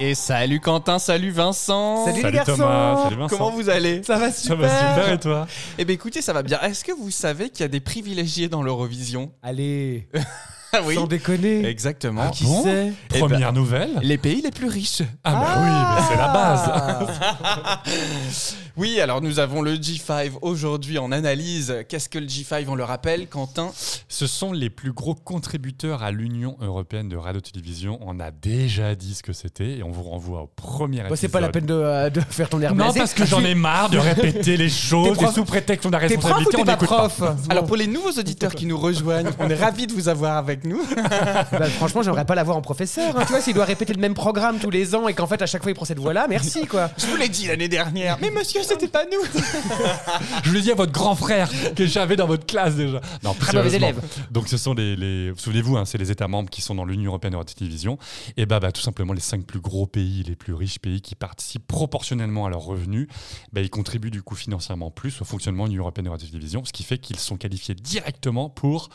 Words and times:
Et 0.00 0.14
salut 0.14 0.60
Quentin, 0.60 0.98
salut 0.98 1.30
Vincent. 1.30 2.04
Salut, 2.04 2.16
les 2.16 2.22
Salut 2.22 2.36
garçons 2.36 2.56
Thomas, 2.56 3.02
salut 3.04 3.16
Vincent. 3.16 3.36
Comment 3.36 3.50
vous 3.50 3.70
allez? 3.70 4.02
Ça 4.02 4.18
va 4.18 4.30
Ça 4.30 4.40
super 4.42 4.56
va 4.56 4.68
super 4.68 5.12
et 5.12 5.18
toi? 5.20 5.46
Eh 5.78 5.84
bien 5.84 5.94
écoutez, 5.94 6.20
ça 6.22 6.32
va 6.32 6.42
bien. 6.42 6.60
Est-ce 6.60 6.84
que 6.84 6.92
vous 6.92 7.10
savez 7.10 7.50
qu'il 7.50 7.60
y 7.60 7.64
a 7.64 7.68
des 7.68 7.80
privilégiés 7.80 8.48
dans 8.48 8.62
l'Eurovision? 8.62 9.32
Allez, 9.42 10.08
Ah 10.72 10.80
oui. 10.84 10.94
sans 10.96 11.06
déconner. 11.06 11.64
Exactement. 11.66 12.30
Qui 12.30 12.44
bon 12.44 12.64
sait? 12.64 12.92
Eh 13.14 13.18
Première 13.18 13.52
nouvelle 13.52 13.98
Les 14.02 14.18
pays 14.18 14.42
les 14.42 14.50
plus 14.50 14.68
riches. 14.68 15.02
Ah 15.22 15.32
bah 15.34 15.54
oui, 15.62 15.70
mais 15.96 16.02
c'est 16.10 16.16
la 16.20 16.28
base 16.28 16.70
Ah. 16.74 17.82
Oui, 18.76 18.98
alors 19.00 19.20
nous 19.22 19.38
avons 19.38 19.62
le 19.62 19.74
G5 19.76 20.32
aujourd'hui 20.42 20.98
en 20.98 21.12
analyse. 21.12 21.72
Qu'est-ce 21.88 22.08
que 22.08 22.18
le 22.18 22.26
G5 22.26 22.64
On 22.66 22.74
le 22.74 22.82
rappelle, 22.82 23.28
Quentin? 23.28 23.70
Ce 24.08 24.26
sont 24.26 24.52
les 24.52 24.68
plus 24.68 24.92
gros 24.92 25.14
contributeurs 25.14 26.02
à 26.02 26.10
l'Union 26.10 26.56
Européenne 26.60 27.08
de 27.08 27.16
Radio-Télévision. 27.16 28.00
On 28.02 28.18
a 28.18 28.32
déjà 28.32 28.96
dit 28.96 29.14
ce 29.14 29.22
que 29.22 29.32
c'était 29.32 29.78
et 29.78 29.82
on 29.84 29.92
vous 29.92 30.02
renvoie 30.02 30.42
au 30.42 30.46
premier 30.48 30.98
Bon, 30.98 31.02
épisode. 31.04 31.18
c'est 31.18 31.28
pas 31.28 31.38
la 31.40 31.50
peine 31.50 31.66
de, 31.66 31.74
euh, 31.74 32.10
de 32.10 32.20
faire 32.20 32.48
ton 32.48 32.60
air 32.62 32.70
Non, 32.74 32.86
blasé. 32.86 32.98
parce 32.98 33.14
que 33.14 33.24
j'en 33.24 33.44
ai 33.44 33.54
marre 33.54 33.90
de 33.90 33.98
répéter 33.98 34.56
les 34.56 34.68
choses 34.68 35.22
et 35.22 35.26
sous 35.28 35.44
prétexte 35.44 35.86
qu'on 35.88 35.92
a 35.92 36.00
T'es 36.00 36.16
prof 36.16 36.32
ou 36.32 36.34
responsabilité, 36.34 36.62
on 36.62 37.08
pas 37.28 37.36
Alors 37.50 37.66
pour 37.66 37.76
les 37.76 37.86
nouveaux 37.86 38.10
auditeurs 38.18 38.56
qui 38.56 38.66
nous 38.66 38.76
rejoignent, 38.78 39.30
on 39.38 39.48
est 39.50 39.54
ravis 39.54 39.86
de 39.86 39.92
vous 39.92 40.08
avoir 40.08 40.36
avec 40.36 40.64
nous. 40.64 40.82
Bah, 41.52 41.66
franchement, 41.66 42.02
j'aimerais 42.02 42.24
pas 42.24 42.34
l'avoir 42.34 42.56
en 42.56 42.62
professeur. 42.62 43.16
hein. 43.16 43.22
Tu 43.26 43.28
vois, 43.32 43.40
s'il 43.40 43.54
doit 43.54 43.64
répéter 43.64 43.92
le 43.92 44.00
même 44.00 44.14
programme 44.14 44.58
tous 44.58 44.70
les 44.70 44.94
ans 44.96 45.06
et 45.06 45.14
qu'en 45.14 45.26
fait, 45.28 45.40
à 45.42 45.46
chaque 45.46 45.62
fois, 45.62 45.70
il 45.70 45.74
prend 45.74 45.84
cette 45.84 46.00
voix-là, 46.00 46.26
merci 46.28 46.66
quoi. 46.66 46.90
Je 46.98 47.06
vous 47.06 47.16
l'ai 47.16 47.28
dit 47.28 47.46
l'année 47.46 47.68
dernière. 47.68 48.18
Mais 48.20 48.30
monsieur, 48.30 48.62
c'était 48.64 48.88
pas 48.88 49.04
nous. 49.04 49.40
Je 50.44 50.50
le 50.52 50.60
dis 50.60 50.70
à 50.70 50.74
votre 50.74 50.92
grand 50.92 51.14
frère 51.14 51.50
que 51.74 51.86
j'avais 51.86 52.16
dans 52.16 52.26
votre 52.26 52.46
classe 52.46 52.74
déjà. 52.76 53.00
Non, 53.22 53.34
Très 53.34 53.56
mauvais 53.56 53.70
sérieusement. 53.70 54.00
élève. 54.00 54.02
Donc 54.30 54.48
ce 54.48 54.56
sont 54.56 54.74
les, 54.74 54.96
les- 54.96 55.32
souvenez-vous, 55.36 55.76
hein, 55.76 55.84
c'est 55.84 55.98
les 55.98 56.10
États 56.10 56.28
membres 56.28 56.50
qui 56.50 56.62
sont 56.62 56.74
dans 56.74 56.84
l'Union 56.84 57.10
européenne 57.10 57.32
de 57.32 57.38
radio-télévision. 57.38 57.98
Et 58.36 58.46
bah, 58.46 58.60
bah, 58.60 58.72
tout 58.72 58.80
simplement 58.82 59.12
les 59.12 59.20
cinq 59.20 59.44
plus 59.44 59.60
gros 59.60 59.86
pays, 59.86 60.22
les 60.22 60.36
plus 60.36 60.54
riches 60.54 60.78
pays 60.78 61.00
qui 61.00 61.14
participent 61.14 61.66
proportionnellement 61.66 62.46
à 62.46 62.50
leurs 62.50 62.62
revenus, 62.64 63.08
bah, 63.52 63.60
ils 63.60 63.70
contribuent 63.70 64.10
du 64.10 64.22
coup 64.22 64.34
financièrement 64.34 64.90
plus 64.90 65.20
au 65.20 65.24
fonctionnement 65.24 65.64
de 65.64 65.68
l'Union 65.70 65.82
européenne 65.82 66.06
de 66.06 66.10
radio-télévision, 66.10 66.64
ce 66.64 66.72
qui 66.72 66.82
fait 66.82 66.98
qu'ils 66.98 67.18
sont 67.18 67.36
qualifiés 67.36 67.74
directement 67.74 68.48
pour 68.48 68.88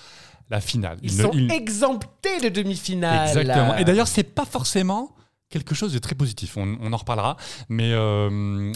la 0.50 0.62
finale. 0.62 0.98
Ils 1.04 1.16
ne- 1.18 1.24
sont 1.24 1.32
ils- 1.34 1.52
exemptés 1.52 2.40
de 2.42 2.50
demi-finale. 2.50 3.28
Exactement. 3.28 3.78
Et 3.78 3.84
d'ailleurs, 3.84 4.08
c'est 4.08 4.24
pas 4.24 4.46
forcément 4.46 5.12
quelque 5.50 5.74
chose 5.74 5.94
de 5.94 6.00
très 6.00 6.16
positif. 6.16 6.58
On, 6.58 6.78
on 6.82 6.94
en 6.94 6.98
reparlera. 6.98 7.36
Mais, 7.70 7.92
euh, 7.94 8.30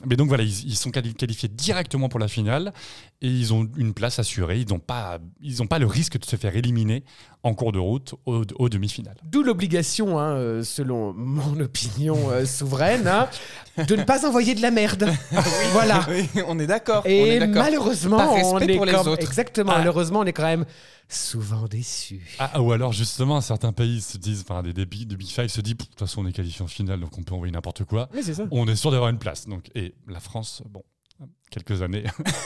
mais 0.06 0.16
donc 0.16 0.28
voilà, 0.28 0.44
ils, 0.44 0.66
ils 0.68 0.76
sont 0.76 0.90
quali- 0.90 1.14
qualifiés 1.14 1.50
directement 1.50 2.10
pour 2.10 2.20
la 2.20 2.28
finale 2.28 2.74
et 3.22 3.28
ils 3.28 3.54
ont 3.54 3.70
une 3.78 3.94
place 3.94 4.20
assurée. 4.20 4.60
Ils 4.60 4.70
n'ont 4.70 4.80
pas, 4.80 5.20
ils 5.42 5.62
ont 5.62 5.68
pas 5.68 5.80
le 5.80 5.86
risque 5.86 6.20
de 6.20 6.26
se 6.26 6.36
faire 6.36 6.56
éliminer 6.56 7.04
en 7.44 7.54
cours 7.54 7.72
de 7.74 7.80
route 7.80 8.16
au, 8.26 8.44
au 8.56 8.70
demi-finale. 8.70 9.18
D'où 9.24 9.44
l'obligation, 9.44 10.18
hein, 10.20 10.36
euh, 10.36 10.64
selon 10.64 11.14
mon 11.14 11.60
opinion 11.60 12.18
euh, 12.32 12.46
souveraine, 12.46 13.08
hein, 13.08 13.28
de 13.88 13.96
ne 13.96 14.04
pas 14.04 14.28
envoyer 14.28 14.56
de 14.56 14.62
la 14.62 14.72
merde. 14.72 15.10
voilà. 15.74 16.06
Oui, 16.10 16.28
on 16.48 16.58
est 16.60 16.68
d'accord. 16.68 17.04
on 17.06 17.10
Et 17.10 17.36
est 17.36 17.48
malheureusement, 17.48 18.18
Par 18.18 18.34
respect 18.34 18.48
on 18.52 18.60
est 18.60 18.76
pour 18.76 18.86
les 18.86 18.94
comme- 18.94 19.08
autres. 19.08 19.22
Exactement. 19.24 19.74
Ah. 19.76 19.80
Malheureusement, 19.80 20.22
on 20.22 20.26
est 20.26 20.34
quand 20.34 20.44
même 20.44 20.66
souvent 21.09 21.68
déçus. 21.68 22.36
Ah, 22.40 22.62
ou 22.62 22.72
alors 22.72 22.92
justement, 22.94 23.40
certains 23.42 23.73
pays 23.73 24.02
se 24.02 24.18
disent, 24.18 24.42
enfin 24.48 24.64
des, 24.64 24.73
des, 24.73 24.86
big- 24.86 25.08
des 25.08 25.16
Big 25.16 25.28
Five 25.30 25.48
se 25.48 25.62
disent, 25.62 25.76
de 25.78 25.84
toute 25.84 26.00
façon, 26.00 26.23
on 26.23 26.28
est 26.28 26.34
qualifié 26.34 26.64
en 26.64 26.68
finale, 26.68 27.00
donc 27.00 27.17
on 27.17 27.23
peut 27.23 27.33
envoyer 27.36 27.52
n'importe 27.52 27.83
quoi. 27.86 28.10
Mais 28.14 28.23
c'est 28.23 28.33
ça. 28.33 28.45
On 28.52 28.67
est 28.67 28.76
sûr 28.76 28.92
d'avoir 28.92 29.10
une 29.10 29.20
place. 29.20 29.48
Donc, 29.48 29.70
et 29.76 29.94
la 30.08 30.20
France, 30.20 30.64
bon, 30.70 30.83
quelques 31.52 31.82
années, 31.82 32.04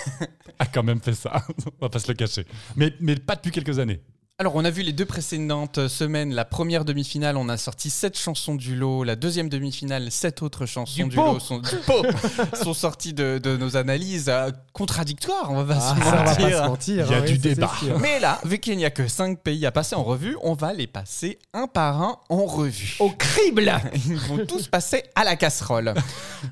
a 0.59 0.65
quand 0.65 0.83
même 0.83 1.01
fait 1.01 1.13
ça. 1.15 1.43
on 1.79 1.85
va 1.85 1.89
pas 1.89 1.99
se 1.99 2.07
le 2.07 2.13
cacher. 2.15 2.45
Mais, 2.75 2.93
mais 2.99 3.15
pas 3.15 3.35
depuis 3.35 3.51
quelques 3.51 3.79
années. 3.79 4.01
Alors, 4.39 4.55
on 4.55 4.63
a 4.65 4.69
vu 4.69 4.83
les 4.83 4.93
deux 4.93 5.07
précédentes 5.07 5.87
semaines. 5.87 6.31
La 6.31 6.45
première 6.45 6.85
demi-finale, 6.85 7.37
on 7.37 7.49
a 7.49 7.57
sorti 7.57 7.89
sept 7.89 8.15
chansons 8.15 8.53
du 8.53 8.75
lot. 8.75 9.03
La 9.03 9.15
deuxième 9.15 9.49
demi-finale, 9.49 10.11
sept 10.11 10.43
autres 10.43 10.67
chansons 10.67 11.07
Du 11.07 11.15
lot 11.15 11.39
sont, 11.39 11.57
du 11.57 11.75
pot, 11.87 12.05
sont 12.53 12.75
sorties 12.75 13.13
de, 13.15 13.39
de 13.41 13.57
nos 13.57 13.77
analyses 13.77 14.29
euh, 14.29 14.51
contradictoires. 14.73 15.49
On 15.49 15.63
va 15.63 15.73
pas 15.73 15.81
Ah, 15.81 15.95
se 15.95 16.01
ça, 16.01 16.05
on 16.05 16.11
va 16.11 16.35
pas 16.35 16.39
mentir. 16.41 16.57
se 16.63 16.67
mentir. 16.67 17.05
Il 17.07 17.11
y 17.11 17.15
a 17.15 17.17
hein, 17.17 17.21
du 17.25 17.39
débat. 17.39 17.71
Mais 17.99 18.19
là, 18.19 18.39
vu 18.45 18.59
qu'il 18.59 18.77
n'y 18.77 18.85
a 18.85 18.91
que 18.91 19.07
cinq 19.07 19.39
pays 19.39 19.65
à 19.65 19.71
passer 19.71 19.95
en 19.95 20.03
revue, 20.03 20.37
on 20.43 20.53
va 20.53 20.71
les 20.71 20.85
passer 20.85 21.39
un 21.55 21.65
par 21.65 21.99
un 22.03 22.17
en 22.29 22.45
revue. 22.45 22.95
Au 22.99 23.09
crible 23.09 23.73
Ils 24.07 24.17
vont 24.17 24.45
tous 24.45 24.67
passer 24.67 25.01
à 25.15 25.23
la 25.23 25.35
casserole. 25.35 25.95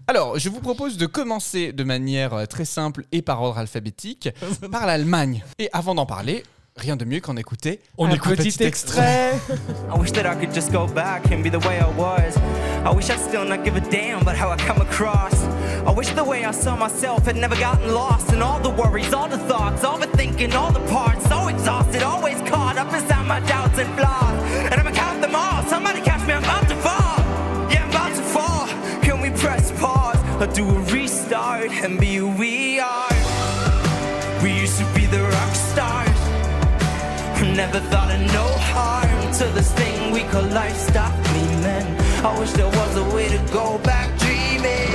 Alors, 0.08 0.40
je 0.40 0.50
vous 0.50 0.60
propose 0.60 0.98
de 0.98 1.06
commencer 1.06 1.72
de 1.72 1.84
manière 1.84 2.34
euh, 2.34 2.46
très 2.48 2.66
simple 2.66 3.06
et 3.12 3.22
par 3.22 3.44
ordre 3.44 3.60
alphabétique 3.60 4.30
par 4.72 4.88
l'Allemagne. 4.88 5.44
Et 5.60 5.70
avant 5.72 5.94
d'en 5.94 6.08
parler, 6.08 6.44
rien 6.78 6.96
de 6.98 7.06
mieux 7.06 7.22
qu'en 7.22 7.38
écouter 7.38 7.80
On 7.98 8.08
Un 8.08 8.12
écoute 8.12 8.38
petit 8.38 8.64
extrait. 8.64 9.36
I 9.94 9.98
wish 9.98 10.12
that 10.12 10.26
I 10.26 10.36
could 10.36 10.54
just 10.54 10.72
go 10.72 10.88
back 10.88 11.32
and 11.32 11.42
be 11.42 11.50
the 11.50 11.60
way 11.60 11.80
I 11.80 11.88
was. 11.98 12.38
I 12.86 12.94
wish 12.94 13.10
I'd 13.10 13.20
still 13.20 13.46
not 13.46 13.64
give 13.64 13.76
a 13.76 13.82
damn 13.82 14.22
about 14.22 14.36
how 14.36 14.50
I 14.52 14.58
come 14.58 14.82
across. 14.82 15.34
I 15.88 15.92
wish 15.92 16.10
the 16.10 16.24
way 16.24 16.44
I 16.44 16.52
saw 16.52 16.76
myself 16.76 17.26
had 17.26 17.38
never 17.38 17.56
gotten 17.56 17.94
lost 17.94 18.34
in 18.34 18.42
all 18.42 18.60
the 18.60 18.70
worries, 18.70 19.14
all 19.14 19.30
the 19.30 19.38
thoughts, 19.38 19.84
all 19.84 19.98
the 19.98 20.08
thinking, 20.18 20.54
all 20.54 20.72
the 20.72 20.86
parts. 20.92 21.28
So 21.30 21.48
exhausted, 21.48 22.04
always 22.04 22.42
caught 22.42 22.78
up 22.78 22.94
inside 22.94 23.26
my 23.26 23.40
doubts 23.42 23.80
and 23.80 23.90
flaws. 23.98 24.38
And 24.72 24.76
I'ma 24.76 24.92
count 24.92 25.22
them 25.22 25.36
all. 25.36 25.64
Somebody 25.64 26.02
catch 26.02 26.28
me, 26.28 26.34
I'm 26.34 26.44
about 26.44 26.68
to 26.68 26.76
fall. 26.76 27.18
Yeah, 27.72 27.84
I'm 27.84 27.90
about 27.90 28.16
to 28.16 28.24
fall. 28.24 28.68
Can 29.02 29.22
we 29.22 29.30
press 29.32 29.72
pause 29.80 30.20
or 30.42 30.48
do 30.54 30.68
a 30.70 30.80
restart 30.92 31.72
and 31.72 32.00
be 32.00 32.16
who? 32.18 32.30
We 32.36 32.65
Never 37.66 37.80
thought 37.90 38.12
of 38.14 38.22
no 38.32 38.46
harm 38.74 39.34
till 39.34 39.52
this 39.54 39.72
thing 39.72 40.12
we 40.12 40.22
call 40.26 40.44
life 40.44 40.78
stopped 40.78 41.18
me, 41.34 41.42
man. 41.66 41.86
I 42.24 42.40
wish 42.40 42.52
there 42.52 42.68
was 42.68 42.96
a 42.96 43.16
way 43.16 43.28
to 43.28 43.40
go 43.52 43.80
back 43.80 44.08
dreaming. 44.20 44.92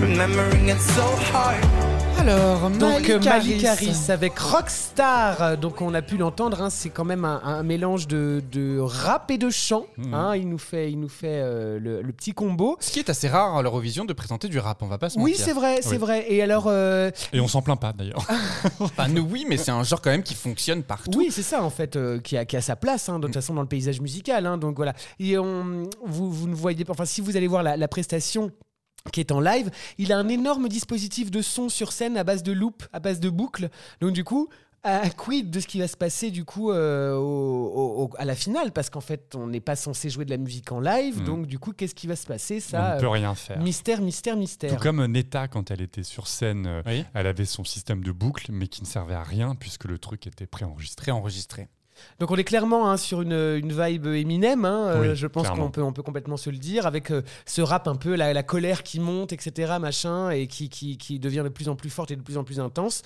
Remembering 0.00 0.70
it's 0.70 0.86
so 0.94 1.04
hard. 1.30 1.85
Alors, 2.28 2.70
Donc 2.70 3.08
euh, 3.08 3.20
Malik 3.20 3.64
Harris 3.64 4.06
avec 4.08 4.36
Rockstar, 4.36 5.56
donc 5.58 5.80
on 5.80 5.94
a 5.94 6.02
pu 6.02 6.16
l'entendre, 6.16 6.60
hein, 6.60 6.70
c'est 6.70 6.90
quand 6.90 7.04
même 7.04 7.24
un, 7.24 7.40
un 7.44 7.62
mélange 7.62 8.08
de, 8.08 8.42
de 8.50 8.80
rap 8.80 9.30
et 9.30 9.38
de 9.38 9.48
chant. 9.48 9.86
Mhm. 9.96 10.12
hein, 10.14 10.34
il 10.36 10.48
nous 10.48 10.58
fait, 10.58 10.90
il 10.90 10.98
nous 10.98 11.08
fait 11.08 11.40
euh, 11.40 11.78
le, 11.78 12.02
le 12.02 12.12
petit 12.12 12.32
combo. 12.32 12.76
Ce 12.80 12.90
qui 12.90 12.98
est 12.98 13.10
assez 13.10 13.28
rare 13.28 13.56
à 13.56 13.62
l'Eurovision 13.62 14.04
de 14.04 14.12
présenter 14.12 14.48
du 14.48 14.58
rap, 14.58 14.82
on 14.82 14.86
va 14.88 14.98
pas 14.98 15.08
se 15.08 15.18
Oui, 15.20 15.30
mentir. 15.32 15.44
c'est 15.44 15.52
vrai, 15.52 15.78
c'est 15.82 15.90
Oui. 15.90 15.96
vrai. 15.98 16.24
Et 16.28 16.42
alors, 16.42 16.64
euh, 16.66 17.12
Et 17.32 17.38
on 17.38 17.46
s'en 17.46 17.62
plaint 17.62 17.78
pas 17.80 17.92
d'ailleurs. 17.92 18.26
Enfin, 18.80 19.06
nous, 19.08 19.22
oui, 19.22 19.46
mais 19.48 19.56
c'est 19.56 19.70
un 19.70 19.84
genre 19.84 20.00
quand 20.02 20.10
même 20.10 20.22
qui 20.24 20.34
fonctionne 20.34 20.82
partout. 20.82 21.16
oui, 21.16 21.28
c'est 21.30 21.42
ça 21.42 21.62
en 21.62 21.70
fait, 21.70 21.94
euh, 21.94 22.18
qui, 22.18 22.36
a, 22.36 22.44
qui 22.44 22.56
a 22.56 22.60
sa 22.60 22.74
place 22.74 23.08
hein, 23.08 23.18
de 23.20 23.26
toute 23.26 23.34
façon 23.34 23.54
dans 23.54 23.62
le 23.62 23.68
paysage 23.68 24.00
musical. 24.00 24.46
hein, 24.46 24.58
donc 24.58 24.76
voilà. 24.76 24.94
Et 25.20 25.38
on, 25.38 25.84
vous, 26.04 26.32
vous 26.32 26.48
ne 26.48 26.54
voyez 26.54 26.84
pas, 26.84 26.92
enfin 26.92 27.04
si 27.04 27.20
vous 27.20 27.36
allez 27.36 27.46
voir 27.46 27.62
la, 27.62 27.76
la 27.76 27.88
prestation 27.88 28.50
qui 29.10 29.20
est 29.20 29.32
en 29.32 29.40
live, 29.40 29.70
il 29.98 30.12
a 30.12 30.18
un 30.18 30.28
énorme 30.28 30.68
dispositif 30.68 31.30
de 31.30 31.42
son 31.42 31.68
sur 31.68 31.92
scène 31.92 32.16
à 32.16 32.24
base 32.24 32.42
de 32.42 32.52
loop, 32.52 32.82
à 32.92 33.00
base 33.00 33.20
de 33.20 33.30
boucles. 33.30 33.68
Donc 34.00 34.12
du 34.12 34.24
coup, 34.24 34.48
à 34.82 35.10
quid 35.10 35.50
de 35.50 35.58
ce 35.58 35.66
qui 35.66 35.80
va 35.80 35.88
se 35.88 35.96
passer 35.96 36.30
du 36.30 36.44
coup 36.44 36.70
euh, 36.70 37.16
au- 37.16 37.22
au- 37.22 38.04
au- 38.04 38.10
à 38.18 38.24
la 38.24 38.36
finale? 38.36 38.70
Parce 38.70 38.88
qu'en 38.88 39.00
fait, 39.00 39.34
on 39.34 39.48
n'est 39.48 39.60
pas 39.60 39.74
censé 39.74 40.08
jouer 40.10 40.24
de 40.24 40.30
la 40.30 40.36
musique 40.36 40.70
en 40.70 40.78
live. 40.78 41.18
Mhm. 41.18 41.24
Donc 41.24 41.46
du 41.46 41.58
coup, 41.58 41.72
qu'est-ce 41.72 41.94
qui 41.94 42.06
va 42.06 42.14
se 42.14 42.26
passer? 42.26 42.58
On 42.58 42.70
Ça, 42.70 42.94
ne 42.94 43.00
peut 43.00 43.06
euh, 43.06 43.10
rien 43.10 43.34
faire. 43.34 43.58
mystère, 43.58 44.00
mystère, 44.00 44.34
Tout 44.34 44.40
mystère. 44.40 44.76
comme 44.78 45.04
Neta, 45.06 45.48
quand 45.48 45.72
elle 45.72 45.80
était 45.80 46.04
sur 46.04 46.28
scène, 46.28 46.66
euh, 46.68 46.82
Oui. 46.86 47.04
elle 47.14 47.26
avait 47.26 47.46
son 47.46 47.64
système 47.64 48.04
de 48.04 48.12
boucle, 48.12 48.52
mais 48.52 48.68
qui 48.68 48.82
ne 48.82 48.86
servait 48.86 49.14
à 49.14 49.24
rien 49.24 49.56
puisque 49.56 49.84
le 49.86 49.98
truc 49.98 50.26
était 50.28 50.46
préenregistré. 50.46 51.10
Enregistré. 51.10 51.68
Donc 52.18 52.30
on 52.30 52.36
est 52.36 52.44
clairement 52.44 52.90
hein, 52.90 52.96
sur 52.96 53.22
une, 53.22 53.32
une 53.32 53.72
vibe 53.72 54.06
Eminem, 54.06 54.64
hein, 54.64 54.86
euh, 54.86 55.14
je 55.14 55.26
pense 55.26 55.48
qu'on 55.48 55.70
peut, 55.70 55.82
on 55.82 55.92
peut 55.92 56.02
complètement 56.02 56.36
se 56.36 56.50
le 56.50 56.58
dire, 56.58 56.86
avec 56.86 57.10
euh, 57.10 57.22
ce 57.44 57.62
rap 57.62 57.88
un 57.88 57.96
peu, 57.96 58.14
la, 58.14 58.32
la 58.32 58.42
colère 58.42 58.82
qui 58.82 59.00
monte, 59.00 59.32
etc., 59.32 59.74
machin, 59.80 60.30
et 60.30 60.46
qui, 60.46 60.68
qui, 60.68 60.98
qui 60.98 61.18
devient 61.18 61.42
de 61.44 61.48
plus 61.50 61.68
en 61.68 61.76
plus 61.76 61.90
forte 61.90 62.10
et 62.10 62.16
de 62.16 62.22
plus 62.22 62.38
en 62.38 62.44
plus 62.44 62.60
intense. 62.60 63.02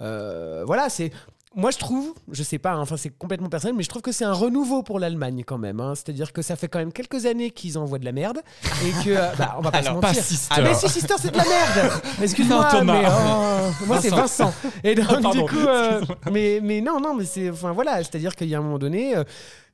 Euh, 0.00 0.64
voilà, 0.66 0.88
c'est... 0.88 1.12
Moi, 1.56 1.70
je 1.70 1.78
trouve, 1.78 2.14
je 2.32 2.42
sais 2.42 2.58
pas, 2.58 2.72
hein, 2.72 2.80
enfin 2.80 2.96
c'est 2.96 3.10
complètement 3.16 3.48
personnel, 3.48 3.76
mais 3.76 3.84
je 3.84 3.88
trouve 3.88 4.02
que 4.02 4.10
c'est 4.12 4.24
un 4.24 4.32
renouveau 4.32 4.82
pour 4.82 4.98
l'Allemagne 4.98 5.44
quand 5.46 5.58
même. 5.58 5.78
hein. 5.80 5.94
C'est-à-dire 5.94 6.32
que 6.32 6.42
ça 6.42 6.56
fait 6.56 6.66
quand 6.68 6.80
même 6.80 6.92
quelques 6.92 7.26
années 7.26 7.50
qu'ils 7.52 7.78
envoient 7.78 7.98
de 8.00 8.04
la 8.04 8.12
merde 8.12 8.40
et 8.84 9.04
que, 9.04 9.10
euh, 9.10 9.28
bah, 9.38 9.54
on 9.58 9.62
va 9.62 9.70
pas 9.70 9.78
Alors, 9.78 9.96
se 9.96 10.00
pas 10.00 10.08
mentir. 10.08 10.24
Sister. 10.24 10.54
Ah, 10.58 10.62
mais 10.62 10.74
si 10.74 10.88
Sister, 10.88 11.14
c'est 11.20 11.30
de 11.30 11.36
la 11.36 11.44
merde. 11.44 11.92
Excuse-moi, 12.22 12.68
Thomas. 12.70 13.02
mais 13.02 13.08
oh, 13.08 13.84
moi 13.86 14.00
c'est 14.00 14.08
Vincent. 14.10 14.52
Et 14.82 14.94
donc 14.96 15.06
Pardon. 15.22 15.30
du 15.30 15.40
coup, 15.44 15.56
euh, 15.58 16.00
mais 16.32 16.58
mais 16.62 16.80
non 16.80 17.00
non, 17.00 17.14
mais 17.14 17.24
c'est 17.24 17.50
enfin 17.50 17.72
voilà, 17.72 17.98
c'est-à-dire 17.98 18.34
qu'il 18.34 18.48
y 18.48 18.54
a 18.54 18.58
un 18.58 18.62
moment 18.62 18.78
donné. 18.78 19.16
euh, 19.16 19.22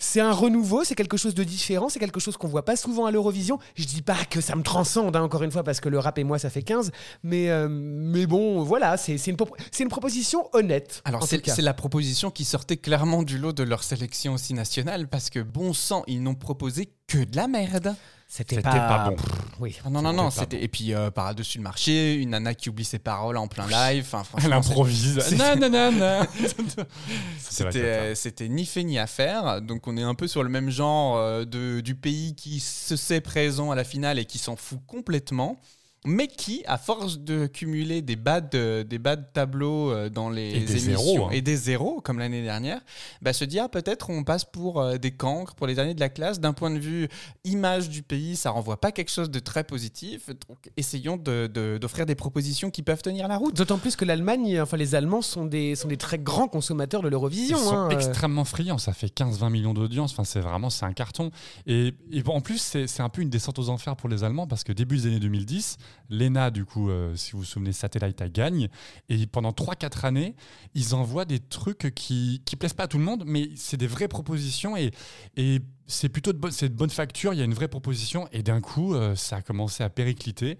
c'est 0.00 0.20
un 0.20 0.32
renouveau, 0.32 0.82
c'est 0.82 0.96
quelque 0.96 1.16
chose 1.16 1.34
de 1.34 1.44
différent, 1.44 1.88
c'est 1.88 2.00
quelque 2.00 2.18
chose 2.18 2.36
qu'on 2.36 2.48
voit 2.48 2.64
pas 2.64 2.74
souvent 2.74 3.06
à 3.06 3.12
l'Eurovision. 3.12 3.58
Je 3.76 3.84
dis 3.84 4.02
pas 4.02 4.16
que 4.28 4.40
ça 4.40 4.56
me 4.56 4.62
transcende, 4.62 5.14
hein, 5.14 5.22
encore 5.22 5.42
une 5.44 5.52
fois, 5.52 5.62
parce 5.62 5.78
que 5.78 5.88
le 5.88 5.98
rap 6.00 6.18
et 6.18 6.24
moi, 6.24 6.38
ça 6.40 6.50
fait 6.50 6.62
15. 6.62 6.90
Mais, 7.22 7.50
euh, 7.50 7.68
mais 7.70 8.26
bon, 8.26 8.62
voilà, 8.64 8.96
c'est 8.96 9.14
une, 9.28 9.36
pro- 9.36 9.54
une 9.78 9.88
proposition 9.88 10.48
honnête. 10.54 11.02
Alors 11.04 11.20
c'est 11.54 11.62
la 11.62 11.74
proposition 11.74 12.30
qui 12.30 12.44
sortait 12.44 12.78
clairement 12.78 13.22
du 13.22 13.38
lot 13.38 13.52
de 13.52 13.62
leur 13.62 13.84
sélection 13.84 14.32
aussi 14.34 14.54
nationale 14.54 15.06
parce 15.06 15.30
que 15.30 15.38
bon 15.40 15.72
sang, 15.72 16.02
ils 16.06 16.22
n'ont 16.22 16.34
proposé 16.34 16.92
que 17.06 17.18
de 17.18 17.36
la 17.36 17.46
merde. 17.46 17.94
C'était 18.32 18.62
pas, 18.62 18.70
pas 18.70 19.10
bon. 19.10 19.16
Oui. 19.58 19.76
Ah 19.84 19.90
non 19.90 20.02
non 20.02 20.12
non, 20.12 20.30
C'était 20.30 20.62
et 20.62 20.68
puis 20.68 20.94
euh, 20.94 21.10
par-dessus 21.10 21.58
le 21.58 21.64
marché, 21.64 22.14
une 22.14 22.30
nana 22.30 22.54
qui 22.54 22.68
oublie 22.68 22.84
ses 22.84 23.00
paroles 23.00 23.36
en 23.36 23.48
plein 23.48 23.66
live, 23.66 24.06
enfin 24.12 24.38
Elle 24.44 24.52
improvise. 24.52 25.18
Non, 25.36 25.56
non, 25.56 25.68
non, 25.68 25.90
non. 25.90 26.26
C'était 28.14 28.48
ni 28.48 28.66
fait 28.66 28.84
ni 28.84 29.00
à 29.00 29.08
faire. 29.08 29.60
Donc 29.60 29.88
on 29.88 29.96
est 29.96 30.04
un 30.04 30.14
peu 30.14 30.28
sur 30.28 30.44
le 30.44 30.48
même 30.48 30.70
genre 30.70 31.16
euh, 31.16 31.44
de, 31.44 31.80
du 31.80 31.96
pays 31.96 32.36
qui 32.36 32.60
se 32.60 32.94
sait 32.94 33.20
présent 33.20 33.72
à 33.72 33.74
la 33.74 33.82
finale 33.82 34.20
et 34.20 34.24
qui 34.24 34.38
s'en 34.38 34.54
fout 34.54 34.78
complètement. 34.86 35.58
Mais 36.06 36.28
qui, 36.28 36.62
à 36.66 36.78
force 36.78 37.18
de 37.18 37.46
cumuler 37.46 38.00
des 38.00 38.16
bas 38.16 38.40
de, 38.40 38.82
des 38.88 38.98
bas 38.98 39.16
de 39.16 39.24
tableaux 39.34 39.90
euh, 39.90 40.08
dans 40.08 40.30
les 40.30 40.48
Et 40.56 40.60
des 40.60 40.72
émissions 40.88 41.02
zéros, 41.14 41.24
hein. 41.26 41.30
et 41.32 41.42
des 41.42 41.56
zéros, 41.56 42.00
comme 42.00 42.18
l'année 42.18 42.42
dernière, 42.42 42.80
bah, 43.20 43.34
se 43.34 43.44
dit 43.44 43.58
ah, 43.58 43.68
peut-être 43.68 44.08
on 44.08 44.24
passe 44.24 44.46
pour 44.46 44.80
euh, 44.80 44.96
des 44.96 45.10
cancres, 45.10 45.54
pour 45.54 45.66
les 45.66 45.78
années 45.78 45.92
de 45.92 46.00
la 46.00 46.08
classe. 46.08 46.40
D'un 46.40 46.54
point 46.54 46.70
de 46.70 46.78
vue 46.78 47.08
image 47.44 47.90
du 47.90 48.02
pays, 48.02 48.34
ça 48.36 48.50
renvoie 48.50 48.80
pas 48.80 48.92
quelque 48.92 49.10
chose 49.10 49.30
de 49.30 49.38
très 49.40 49.62
positif. 49.62 50.28
Donc 50.48 50.70
essayons 50.78 51.18
de- 51.18 51.50
de- 51.52 51.76
d'offrir 51.78 52.06
des 52.06 52.14
propositions 52.14 52.70
qui 52.70 52.82
peuvent 52.82 53.02
tenir 53.02 53.28
la 53.28 53.36
route. 53.36 53.54
D'autant 53.54 53.76
plus 53.78 53.94
que 53.94 54.06
l'Allemagne, 54.06 54.58
enfin 54.60 54.78
les 54.78 54.94
Allemands 54.94 55.20
sont 55.22 55.44
des, 55.44 55.74
sont 55.74 55.88
des 55.88 55.98
très 55.98 56.18
grands 56.18 56.48
consommateurs 56.48 57.02
de 57.02 57.08
Ils 57.08 57.10
l'Eurovision. 57.10 57.58
sont 57.58 57.76
hein, 57.76 57.88
euh. 57.90 57.94
extrêmement 57.94 58.46
friands, 58.46 58.78
ça 58.78 58.94
fait 58.94 59.08
15-20 59.14 59.50
millions 59.50 59.74
d'audience, 59.74 60.12
enfin, 60.12 60.24
c'est 60.24 60.40
vraiment 60.40 60.70
c'est 60.70 60.86
un 60.86 60.94
carton. 60.94 61.30
Et, 61.66 61.92
et 62.10 62.22
en 62.26 62.40
plus, 62.40 62.56
c'est 62.58 62.86
c'est 62.86 63.02
un 63.02 63.10
peu 63.10 63.20
une 63.20 63.28
descente 63.28 63.58
aux 63.58 63.68
enfers 63.68 63.96
pour 63.96 64.08
les 64.08 64.24
Allemands 64.24 64.46
parce 64.46 64.64
que 64.64 64.72
début 64.72 64.96
des 64.96 65.06
années 65.08 65.20
2010, 65.20 65.76
l'ENA, 66.08 66.50
du 66.50 66.64
coup, 66.64 66.90
euh, 66.90 67.14
si 67.16 67.32
vous 67.32 67.38
vous 67.38 67.44
souvenez, 67.44 67.72
Satellite, 67.72 68.20
elle 68.20 68.32
gagne. 68.32 68.68
Et 69.08 69.26
pendant 69.26 69.52
3-4 69.52 70.06
années, 70.06 70.34
ils 70.74 70.94
envoient 70.94 71.24
des 71.24 71.38
trucs 71.38 71.94
qui, 71.94 72.42
qui 72.44 72.56
plaisent 72.56 72.74
pas 72.74 72.84
à 72.84 72.88
tout 72.88 72.98
le 72.98 73.04
monde, 73.04 73.24
mais 73.26 73.50
c'est 73.56 73.76
des 73.76 73.86
vraies 73.86 74.08
propositions 74.08 74.76
et, 74.76 74.90
et 75.36 75.60
c'est 75.86 76.08
plutôt 76.08 76.32
de 76.32 76.38
de 76.38 76.74
bonne 76.74 76.90
facture, 76.90 77.32
il 77.34 77.38
y 77.38 77.42
a 77.42 77.44
une 77.44 77.54
vraie 77.54 77.68
proposition. 77.68 78.28
Et 78.32 78.42
d'un 78.42 78.60
coup, 78.60 78.94
euh, 78.94 79.14
ça 79.16 79.36
a 79.36 79.42
commencé 79.42 79.82
à 79.82 79.90
péricliter. 79.90 80.58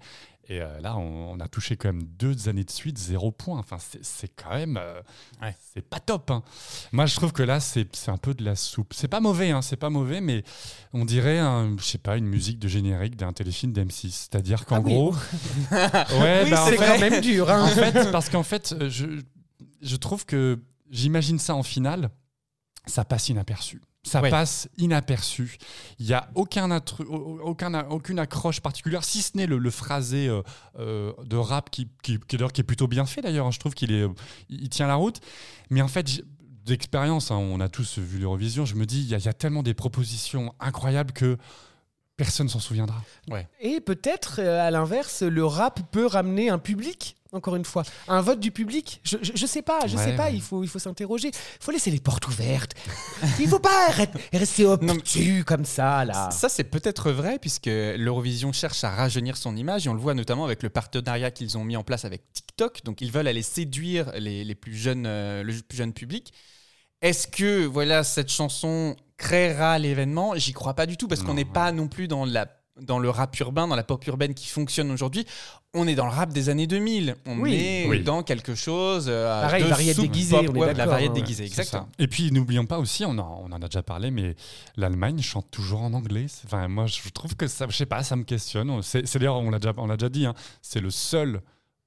Et 0.51 0.61
euh, 0.61 0.81
là, 0.81 0.97
on, 0.97 1.31
on 1.31 1.39
a 1.39 1.47
touché 1.47 1.77
quand 1.77 1.87
même 1.87 2.03
deux 2.03 2.49
années 2.49 2.65
de 2.65 2.71
suite, 2.71 2.97
zéro 2.97 3.31
point. 3.31 3.57
Enfin, 3.57 3.77
c'est- 3.79 4.27
quand 4.35 4.49
même. 4.49 4.75
euh, 4.75 5.01
Ouais. 5.41 5.55
C'est 5.73 5.81
pas 5.81 6.01
top. 6.01 6.29
hein. 6.29 6.43
Moi, 6.91 7.05
je 7.05 7.15
trouve 7.15 7.31
que 7.31 7.41
là, 7.41 7.61
c'est 7.61 7.87
un 8.07 8.17
peu 8.17 8.33
de 8.33 8.43
la 8.43 8.57
soupe. 8.57 8.93
C'est 8.93 9.07
pas 9.07 9.21
mauvais, 9.21 9.51
hein, 9.51 9.61
c'est 9.61 9.77
pas 9.77 9.89
mauvais, 9.89 10.19
mais 10.19 10.43
on 10.91 11.05
dirait, 11.05 11.39
un, 11.39 11.73
je 11.77 11.83
sais 11.85 11.97
pas, 11.99 12.17
une 12.17 12.25
musique 12.25 12.59
de 12.59 12.67
générique 12.67 13.15
d'un 13.15 13.31
téléfilm 13.31 13.71
d'M6. 13.71 14.09
C'est-à-dire 14.11 14.65
qu'en 14.65 14.75
Ah 14.75 14.81
oui. 14.81 14.91
gros. 14.93 15.11
ouais, 15.71 16.49
bah, 16.49 16.65
c'est 16.67 16.75
quand 16.75 16.99
même 16.99 17.21
dur. 17.21 17.49
hein. 17.49 17.63
en 17.63 17.67
fait, 17.67 18.11
parce 18.11 18.27
qu'en 18.29 18.43
fait, 18.43 18.75
je, 18.89 19.21
je 19.81 19.95
trouve 19.95 20.25
que 20.25 20.59
j'imagine 20.89 21.39
ça 21.39 21.55
en 21.55 21.63
finale, 21.63 22.09
ça 22.87 23.05
passe 23.05 23.29
inaperçu. 23.29 23.81
Ça 24.03 24.21
Ouais. 24.21 24.29
passe 24.31 24.67
inaperçu. 24.77 25.57
Il 25.99 26.07
n'y 26.07 26.13
a 26.13 26.27
aucun 26.33 26.69
aucun, 27.43 27.87
aucune 27.89 28.17
accroche 28.17 28.59
particulière, 28.59 29.03
si 29.03 29.21
ce 29.21 29.37
n'est 29.37 29.45
le, 29.45 29.57
le 29.59 29.69
phrasé 29.69 30.27
euh, 30.27 30.41
euh, 30.79 31.13
de 31.23 31.37
rap 31.37 31.69
qui, 31.69 31.87
qui, 32.01 32.19
qui, 32.19 32.35
d'ailleurs, 32.37 32.51
qui 32.51 32.61
est 32.61 32.63
plutôt 32.65 32.87
bien 32.87 33.05
fait 33.05 33.21
d'ailleurs. 33.21 33.45
hein. 33.45 33.51
Je 33.51 33.59
trouve 33.59 33.75
qu'il 33.75 33.91
est, 33.91 34.07
il 34.49 34.69
tient 34.69 34.87
la 34.87 34.95
route. 34.95 35.19
Mais 35.69 35.81
en 35.83 35.87
fait, 35.87 36.23
d'expérience, 36.65 37.29
hein, 37.31 37.35
on 37.37 37.59
a 37.59 37.69
tous 37.69 37.99
vu 37.99 38.17
l'Eurovision, 38.19 38.65
je 38.65 38.75
me 38.75 38.85
dis, 38.85 39.01
il 39.01 39.07
y, 39.07 39.13
a- 39.15 39.17
il 39.19 39.25
y 39.25 39.29
a 39.29 39.33
tellement 39.33 39.61
des 39.63 39.73
propositions 39.75 40.53
incroyables 40.59 41.11
que 41.11 41.37
personne 42.17 42.49
s'en 42.49 42.59
souviendra. 42.59 43.03
Et 43.59 43.81
peut-être, 43.81 44.39
euh, 44.39 44.61
à 44.67 44.71
l'inverse, 44.71 45.21
le 45.23 45.45
rap 45.45 45.79
peut 45.91 46.05
ramener 46.07 46.49
un 46.49 46.59
public, 46.59 47.17
encore 47.33 47.55
une 47.55 47.65
fois, 47.65 47.83
un 48.07 48.21
vote 48.21 48.39
du 48.39 48.51
public. 48.51 48.99
Je, 49.03 49.17
je, 49.21 49.31
je 49.35 49.45
sais 49.45 49.61
pas, 49.61 49.87
je 49.87 49.95
Ouais, 49.95 50.03
sais 50.03 50.15
pas, 50.15 50.25
ouais. 50.25 50.35
il 50.35 50.41
faut, 50.41 50.63
il 50.63 50.67
faut 50.67 50.79
s'interroger. 50.79 51.29
Il 51.29 51.63
faut 51.63 51.71
laisser 51.71 51.89
les 51.91 51.99
portes 51.99 52.27
ouvertes. 52.27 52.73
il 53.39 53.47
faut 53.47 53.59
pas 53.59 53.87
arrêter- 53.89 54.19
rester 54.33 54.65
obtus 54.65 55.43
comme 55.45 55.65
ça, 55.65 56.03
là. 56.05 56.29
Ça, 56.31 56.49
c'est 56.49 56.65
peut-être 56.65 57.11
vrai, 57.11 57.39
puisque 57.39 57.67
l'Eurovision 57.67 58.51
cherche 58.51 58.83
à 58.83 58.89
rajeunir 58.91 59.37
son 59.37 59.55
image, 59.55 59.85
et 59.85 59.89
on 59.89 59.93
le 59.93 59.99
voit 60.01 60.13
notamment 60.13 60.43
avec 60.45 60.61
le 60.63 60.69
partenariat 60.69 61.31
qu'ils 61.31 61.57
ont 61.57 61.63
mis 61.63 61.77
en 61.77 61.83
place 61.83 62.03
avec 62.05 62.23
TikTok. 62.33 62.83
Donc, 62.83 63.01
ils 63.01 63.11
veulent 63.11 63.27
aller 63.27 63.43
séduire 63.43 64.11
les, 64.17 64.43
les 64.43 64.55
plus 64.55 64.75
jeunes, 64.75 65.05
euh, 65.07 65.43
le 65.43 65.53
plus 65.53 65.77
jeune 65.77 65.93
public. 65.93 66.33
Est-ce 67.01 67.27
que 67.27 67.65
voilà 67.65 68.03
cette 68.03 68.29
chanson 68.29 68.95
créera 69.17 69.79
l'événement? 69.79 70.35
J'y 70.35 70.53
crois 70.53 70.73
pas 70.75 70.85
du 70.85 70.97
tout, 70.97 71.07
parce 71.07 71.23
qu'on 71.23 71.33
n'est 71.33 71.45
ouais. 71.45 71.51
pas 71.51 71.71
non 71.71 71.87
plus 71.87 72.07
dans 72.07 72.25
la 72.25 72.45
dans 72.79 72.99
le 72.99 73.09
rap 73.09 73.37
urbain, 73.39 73.67
dans 73.67 73.75
la 73.75 73.83
pop 73.83 74.05
urbaine 74.07 74.33
qui 74.33 74.47
fonctionne 74.47 74.91
aujourd'hui. 74.91 75.25
On 75.73 75.87
est 75.87 75.95
dans 75.95 76.05
le 76.05 76.11
rap 76.11 76.31
des 76.33 76.49
années 76.49 76.67
2000. 76.67 77.15
On 77.25 77.39
Oui. 77.39 77.53
est 77.55 77.87
Oui. 77.87 78.03
dans 78.03 78.23
quelque 78.23 78.55
chose. 78.55 79.05
euh, 79.07 79.41
Pareil, 79.41 79.63
de 79.63 79.69
variété 79.69 79.93
soupe 79.95 80.03
déguisée, 80.05 80.37
pop, 80.37 80.45
on 80.49 80.55
est 80.55 80.59
ouais, 80.59 80.73
la 80.73 80.85
variété 80.85 81.11
hein, 81.11 81.13
ouais. 81.15 81.21
déguisée, 81.21 81.47
ça. 81.47 81.61
exactement. 81.61 81.89
Et 81.99 82.07
puis 82.07 82.31
n'oublions 82.31 82.65
pas 82.65 82.79
aussi, 82.79 83.05
on 83.05 83.17
en, 83.17 83.43
on 83.45 83.51
en 83.51 83.61
a 83.61 83.67
déjà 83.67 83.83
parlé, 83.83 84.09
mais 84.11 84.35
l'Allemagne 84.77 85.21
chante 85.21 85.49
toujours 85.51 85.81
en 85.81 85.93
anglais. 85.93 86.25
Enfin, 86.45 86.67
moi, 86.67 86.85
je 86.87 87.09
trouve 87.09 87.35
que 87.35 87.47
ça, 87.47 87.65
je 87.69 87.75
sais 87.75 87.85
pas, 87.85 88.03
ça 88.03 88.15
me 88.15 88.23
questionne. 88.23 88.81
C'est 88.81 89.05
c'est 89.07 89.19
d'ailleurs, 89.19 89.37
on 89.37 89.49
l'a 89.49 89.59
déjà, 89.59 89.73
on 89.77 89.87
l'a 89.87 89.97
déjà 89.97 90.09
dit, 90.09 90.25
hein, 90.25 90.33
c'est 90.61 90.81
le 90.81 90.89
seul 90.91 91.41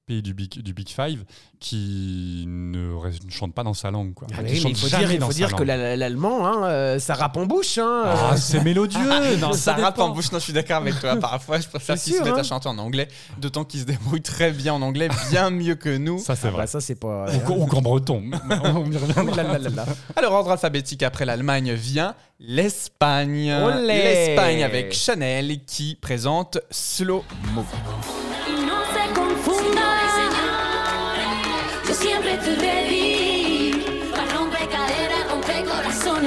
pays 0.05 0.21
du 0.21 0.33
Big, 0.33 0.61
du 0.61 0.73
Big 0.73 0.89
Five 0.89 1.23
qui 1.59 2.43
ne, 2.47 2.93
ré- 2.93 3.09
ne 3.25 3.31
chante 3.31 3.53
pas 3.55 3.63
dans 3.63 3.73
sa 3.73 3.89
langue. 3.89 4.13
Quoi. 4.13 4.27
Ah 4.31 4.43
Qui 4.43 4.43
oui, 4.43 4.49
mais 4.51 4.59
chante 4.59 4.71
il 4.71 4.77
faut 4.77 4.87
dire, 4.97 5.11
il 5.11 5.19
dans 5.19 5.25
faut 5.27 5.31
sa 5.31 5.37
dire 5.37 5.55
que 5.55 5.63
l'allemand, 5.63 6.45
hein, 6.45 6.65
euh, 6.65 6.99
ça 6.99 7.15
rappe 7.15 7.37
en 7.37 7.45
bouche. 7.47 7.77
Hein, 7.79 8.03
Ah, 8.05 8.33
euh. 8.33 8.37
c'est 8.37 8.63
mélodieux. 8.63 8.99
non, 9.39 9.53
ça 9.53 9.73
rappe 9.73 9.97
en 9.99 10.09
bouche, 10.09 10.31
non, 10.31 10.37
je 10.39 10.43
suis 10.43 10.53
d'accord 10.53 10.77
avec 10.77 10.99
toi. 10.99 11.15
Parfois, 11.19 11.59
je 11.59 11.67
préfère 11.67 11.95
qu'ils 11.97 12.13
se 12.13 12.19
mettent 12.23 12.33
hein. 12.33 12.39
à 12.39 12.43
chanter 12.43 12.69
en 12.69 12.77
anglais, 12.77 13.07
d'autant 13.39 13.63
qu'ils 13.65 13.79
se 13.81 13.85
débrouillent 13.85 14.21
très 14.21 14.51
bien 14.51 14.73
en 14.73 14.81
anglais, 14.83 15.07
bien 15.31 15.49
mieux 15.49 15.75
que 15.75 15.95
nous. 15.97 16.19
Ça, 16.19 16.35
c'est 16.35 16.47
Ah 16.49 16.51
vrai. 16.51 16.61
bah, 16.63 16.67
ça, 16.67 16.81
c'est 16.81 16.95
pas. 16.99 17.25
Ou, 17.49 17.63
ou 17.63 17.65
qu'en 17.65 17.81
breton. 17.81 18.23
on 18.49 18.91
y 18.91 18.97
reviendra. 18.97 19.23
Ouh 19.23 19.35
là 19.35 19.43
là 19.43 19.57
là 19.57 19.69
là. 19.69 19.85
Alors, 20.15 20.33
ordre 20.33 20.51
alphabétique 20.51 21.01
après 21.03 21.25
l'Allemagne 21.25 21.73
vient 21.73 22.13
l'Espagne. 22.39 23.51
L'Espagne 23.87 24.63
avec 24.63 24.93
Chanel 24.93 25.63
qui 25.65 25.95
présente 25.95 26.59
Slow 26.69 27.23
Mo. 27.53 27.63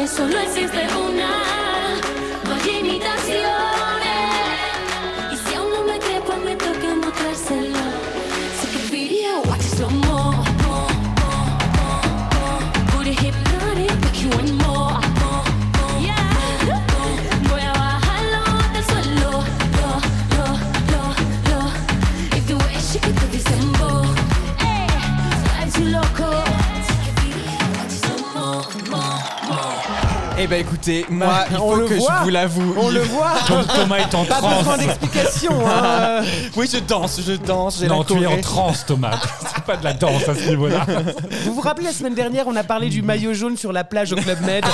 Solo 0.09 0.39
existe 0.39 0.87
una. 0.97 1.68
Eh 30.49 30.51
ben 30.51 30.61
écoutez, 30.61 31.05
moi, 31.11 31.45
il 31.51 31.57
on 31.59 31.73
faut 31.73 31.77
le 31.77 31.85
que 31.89 31.95
voit. 31.97 32.15
je 32.21 32.25
vous 32.25 32.31
l'avoue. 32.31 32.75
On 32.79 32.89
il- 32.89 32.95
le 32.95 33.01
voit. 33.03 33.33
Thomas 33.75 33.99
est 33.99 34.15
en 34.15 34.25
Pas 34.25 34.37
transe. 34.37 34.59
besoin 34.61 34.79
d'explication. 34.79 35.53
hein. 35.67 36.23
Oui, 36.57 36.67
je 36.73 36.79
danse, 36.79 37.21
je 37.27 37.35
danse, 37.35 37.83
Non, 37.83 38.03
tu 38.03 38.15
es 38.23 38.27
en 38.27 38.41
transe, 38.41 38.87
Thomas. 38.87 39.19
pas 39.69 39.77
de 39.77 39.85
la 39.85 39.93
danse 39.93 40.27
à 40.27 40.35
ce 40.35 40.49
niveau-là. 40.49 40.87
Vous 41.45 41.53
vous 41.53 41.61
rappelez 41.61 41.85
la 41.85 41.93
semaine 41.93 42.15
dernière, 42.15 42.47
on 42.49 42.57
a 42.57 42.65
parlé 42.65 42.89
du 42.89 43.03
maillot 43.03 43.35
jaune 43.35 43.59
sur 43.59 43.71
la 43.71 43.85
plage 43.85 44.15
au 44.15 44.17
Club 44.17 44.41
Med. 44.41 44.65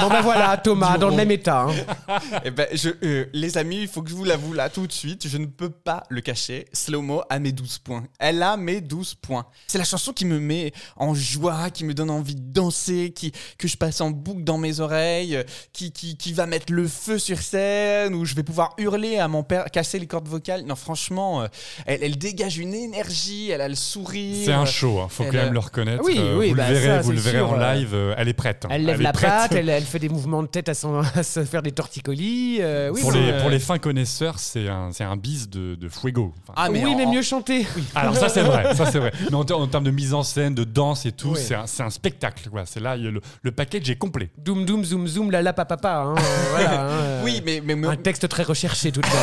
bon 0.00 0.08
ben 0.08 0.22
voilà, 0.22 0.56
Thomas, 0.56 0.96
dans 0.96 1.10
le 1.10 1.14
même 1.16 1.30
état. 1.30 1.66
hein. 1.68 2.18
Eh 2.42 2.50
ben, 2.50 2.66
je, 2.72 2.88
euh, 3.04 3.26
les 3.34 3.58
amis, 3.58 3.82
il 3.82 3.88
faut 3.88 4.00
que 4.00 4.08
je 4.08 4.14
vous 4.14 4.24
l'avoue 4.24 4.54
là 4.54 4.70
tout 4.70 4.86
de 4.86 4.92
suite. 4.92 5.28
Je 5.28 5.36
ne 5.36 5.44
peux 5.44 5.68
pas 5.68 6.04
le 6.08 6.22
cacher. 6.22 6.64
Slow-mo 6.72 7.20
a 7.28 7.38
mes 7.38 7.52
12 7.52 7.80
points. 7.80 8.04
Elle 8.18 8.42
a 8.42 8.56
mes 8.56 8.80
12 8.80 9.16
points. 9.16 9.44
C'est 9.66 9.76
la 9.76 9.84
chanson 9.84 10.14
qui 10.14 10.24
me 10.24 10.40
met 10.40 10.72
en 10.96 11.14
joie, 11.14 11.68
qui 11.68 11.84
me 11.84 11.92
donne 11.92 12.08
envie 12.08 12.34
de 12.34 12.50
danser, 12.50 13.12
qui, 13.14 13.32
que 13.58 13.68
je 13.68 13.76
passe 13.76 14.00
en 14.00 14.10
boucle 14.10 14.42
dans 14.42 14.56
mes 14.56 14.80
oreilles, 14.80 15.36
euh, 15.36 15.42
qui, 15.74 15.92
qui, 15.92 16.16
qui 16.16 16.32
va 16.32 16.46
mettre 16.46 16.72
le 16.72 16.88
feu 16.88 17.18
sur 17.18 17.38
scène, 17.42 18.14
où 18.14 18.24
je 18.24 18.34
vais 18.34 18.42
pouvoir 18.42 18.72
hurler 18.78 19.18
à 19.18 19.28
mon 19.28 19.42
père, 19.42 19.66
casser 19.70 19.98
les 19.98 20.06
cordes 20.06 20.28
vocales. 20.28 20.62
Non, 20.64 20.76
franchement, 20.76 21.42
euh, 21.42 21.46
elle, 21.84 22.02
elle 22.02 22.16
dégage 22.16 22.56
une 22.56 22.72
énergie, 22.72 23.50
elle 23.50 23.60
a 23.60 23.68
le 23.68 23.74
sourire. 23.74 24.29
C'est 24.44 24.52
un 24.52 24.64
show, 24.64 25.00
hein. 25.00 25.06
faut 25.08 25.24
Elle, 25.24 25.30
quand 25.30 25.36
même 25.38 25.52
le 25.52 25.58
reconnaître. 25.58 26.02
oui, 26.04 26.16
Euh, 26.18 26.36
oui, 26.38 26.50
vous 26.50 26.56
bah, 26.56 26.68
le 26.68 26.74
verrez, 26.74 26.86
ça, 26.86 27.00
vous 27.02 27.12
le 27.12 27.18
verrez 27.18 27.38
sûr, 27.38 27.50
en 27.52 27.60
euh, 27.60 27.74
live, 27.74 27.90
euh, 27.94 28.14
elle 28.16 28.28
est 28.28 28.32
prête. 28.34 28.64
hein. 28.64 28.68
Elle 28.72 28.84
lève 28.84 29.00
la 29.00 29.12
prête. 29.12 29.28
patte, 29.30 29.52
elle, 29.52 29.68
elle 29.68 29.82
fait 29.84 29.98
des 29.98 30.08
mouvements 30.08 30.42
de 30.42 30.48
tête 30.48 30.68
à, 30.68 30.74
se 31.22 31.44
faire 31.44 31.62
des 31.62 31.72
torticolis. 31.72 32.58
euh, 32.60 32.90
oui, 32.92 33.00
pour, 33.00 33.10
oui, 33.12 33.18
les, 33.20 33.32
euh, 33.32 33.40
pour 33.40 33.50
les 33.50 33.58
fins 33.58 33.78
connaisseurs, 33.78 34.38
c'est 34.38 34.68
un, 34.68 34.90
c'est 34.92 35.04
un 35.04 35.16
bis 35.16 35.48
de, 35.48 35.74
de 35.74 35.88
fuego. 35.88 36.32
Enfin, 36.42 36.54
Ah, 36.56 36.68
oui, 36.70 36.84
en- 36.84 36.96
mais 36.96 37.06
mieux 37.06 37.22
chanter. 37.22 37.66
Alors 37.94 38.16
ça 38.16 38.28
c'est 38.28 38.42
vrai, 38.42 38.74
ça 38.74 38.86
c'est 38.86 38.98
vrai. 38.98 39.12
Mais 39.30 39.36
en, 39.36 39.44
ter- 39.44 39.58
en 39.58 39.66
termes 39.66 39.84
de 39.84 39.90
mise 39.90 40.14
en 40.14 40.22
scène, 40.22 40.54
de 40.54 40.64
danse 40.64 41.06
et 41.06 41.12
tout, 41.12 41.30
Oui. 41.32 41.40
c'est 41.40 41.54
un, 41.54 41.66
c'est 41.66 41.82
un 41.82 41.90
spectacle. 41.90 42.48
quoi. 42.50 42.64
C'est 42.66 42.80
là, 42.80 42.96
le, 42.96 43.20
le 43.42 43.52
package 43.52 43.88
est 43.90 43.96
complet. 43.96 44.30
Doom 44.38 44.64
Doom 44.64 44.82
The 44.82 44.86
zoom 44.86 45.06
zoom 45.06 45.30
la 45.30 45.42
la 45.42 45.52
papa 45.52 45.76
papa. 45.76 46.02
hein, 46.06 46.14
voilà, 46.50 46.82
hein, 46.90 47.20
Oui, 47.24 47.42
mais, 47.44 47.62
mais, 47.64 47.74
mais- 47.76 47.88
un 47.88 47.96
texte 47.96 48.28
très 48.28 48.42
recherché 48.42 48.90
tout 48.92 49.00
de 49.00 49.06
même. 49.06 49.16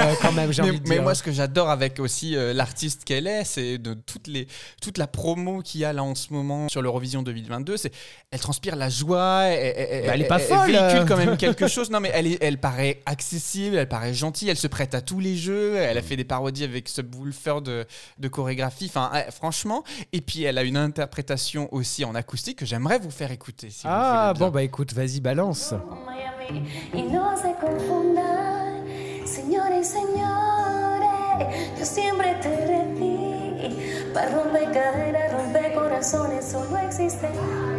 hein, 0.00 0.14
quand 0.20 0.32
même, 0.32 0.52
j'ai 0.52 0.62
mais- 0.62 0.68
envie 0.70 0.80
de 0.80 0.88
mais 0.88 0.94
dire. 0.96 1.02
moi, 1.02 1.14
ce 1.14 1.22
que 1.22 1.32
j'adore 1.32 1.70
avec 1.70 1.98
aussi 2.00 2.34
l'artiste 2.54 3.04
qu'elle 3.04 3.26
est, 3.26 3.44
c'est 3.44 3.78
de 3.78 3.94
toutes 3.94 4.26
les, 4.26 4.46
toute 4.80 4.98
la 4.98 5.06
promo 5.06 5.62
qu'il 5.62 5.80
y 5.80 5.84
a 5.84 5.92
là 5.92 6.02
en 6.02 6.14
ce 6.14 6.32
moment 6.32 6.68
sur 6.68 6.82
l'Eurovision 6.82 7.22
2022. 7.22 7.76
C'est, 7.76 7.92
elle 8.30 8.40
transpire 8.40 8.76
la 8.76 8.88
joie. 8.88 9.42
Elle, 9.44 9.74
elle- 9.76 10.06
Bah, 10.06 10.12
elle 10.14 10.22
est 10.22 10.26
pas 10.26 10.38
folle, 10.38 10.70
véhicule 10.70 10.80
euh. 11.00 11.04
quand 11.06 11.16
même 11.16 11.36
quelque 11.36 11.66
chose. 11.74 11.90
Non, 11.90 12.00
mais 12.00 12.10
elle, 12.14 12.26
est- 12.26 12.38
elle 12.42 12.58
paraît 12.58 13.00
accessible, 13.06 13.76
elle 13.76 13.88
paraît 13.88 14.14
gentille, 14.14 14.48
elle 14.48 14.56
se 14.56 14.66
prête 14.68 14.94
à 14.94 15.00
tous 15.00 15.20
les 15.20 15.36
jeux. 15.36 15.76
Elle 15.76 15.98
a 15.98 16.02
fait 16.02 16.16
des 16.16 16.24
parodies 16.24 16.64
avec 16.64 16.88
Subwoofer 16.88 17.60
de, 17.62 17.86
de 18.18 18.28
chorégraphie. 18.28 18.86
Enfin, 18.88 19.10
ouais, 19.12 19.26
franchement. 19.30 19.84
Et 20.12 20.20
puis, 20.20 20.42
elle 20.44 20.58
a 20.58 20.62
une 20.62 20.76
interprétation 20.76 21.68
aussi 21.72 22.04
en 22.04 22.14
acoustique 22.14 22.58
que 22.58 22.66
j'aimerais 22.66 22.98
vous 22.98 23.10
faire 23.10 23.30
écouter. 23.30 23.70
Si 23.70 23.82
Ah 23.84 24.32
bon 24.38 24.48
bah 24.50 24.62
écoute, 24.62 24.92
vas-y 24.92 25.20
balance. 25.20 25.72
Miami 26.06 26.62
y 26.94 27.02
no 27.02 27.24
se 27.36 27.52
confundan, 27.60 28.82
señores 29.26 29.86
señores, 29.86 31.46
yo 31.78 31.84
siempre 31.84 32.34
te 32.40 32.48
repí, 32.48 33.11
para 34.12 34.28
romper 34.30 34.72
caderas, 34.72 35.32
romper 35.32 35.74
corazones, 35.74 36.44
solo 36.44 36.78
existe 36.78 37.28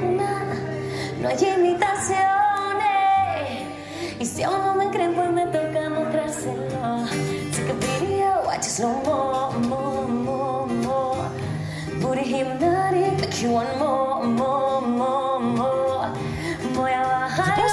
una, 0.01 0.45
no 1.21 1.27
hay 1.27 1.37
imitaciones, 1.57 2.27
y 4.19 4.25
si 4.25 4.43
aún 4.43 4.59
no 4.59 4.75
me 4.75 4.89
creen 4.89 5.13
pues 5.15 5.31
me 5.31 5.45
toca 5.47 5.89
mostrárselo, 5.89 6.67
take 7.51 7.71
a 7.71 7.73
video, 8.01 8.41
watch 8.45 8.67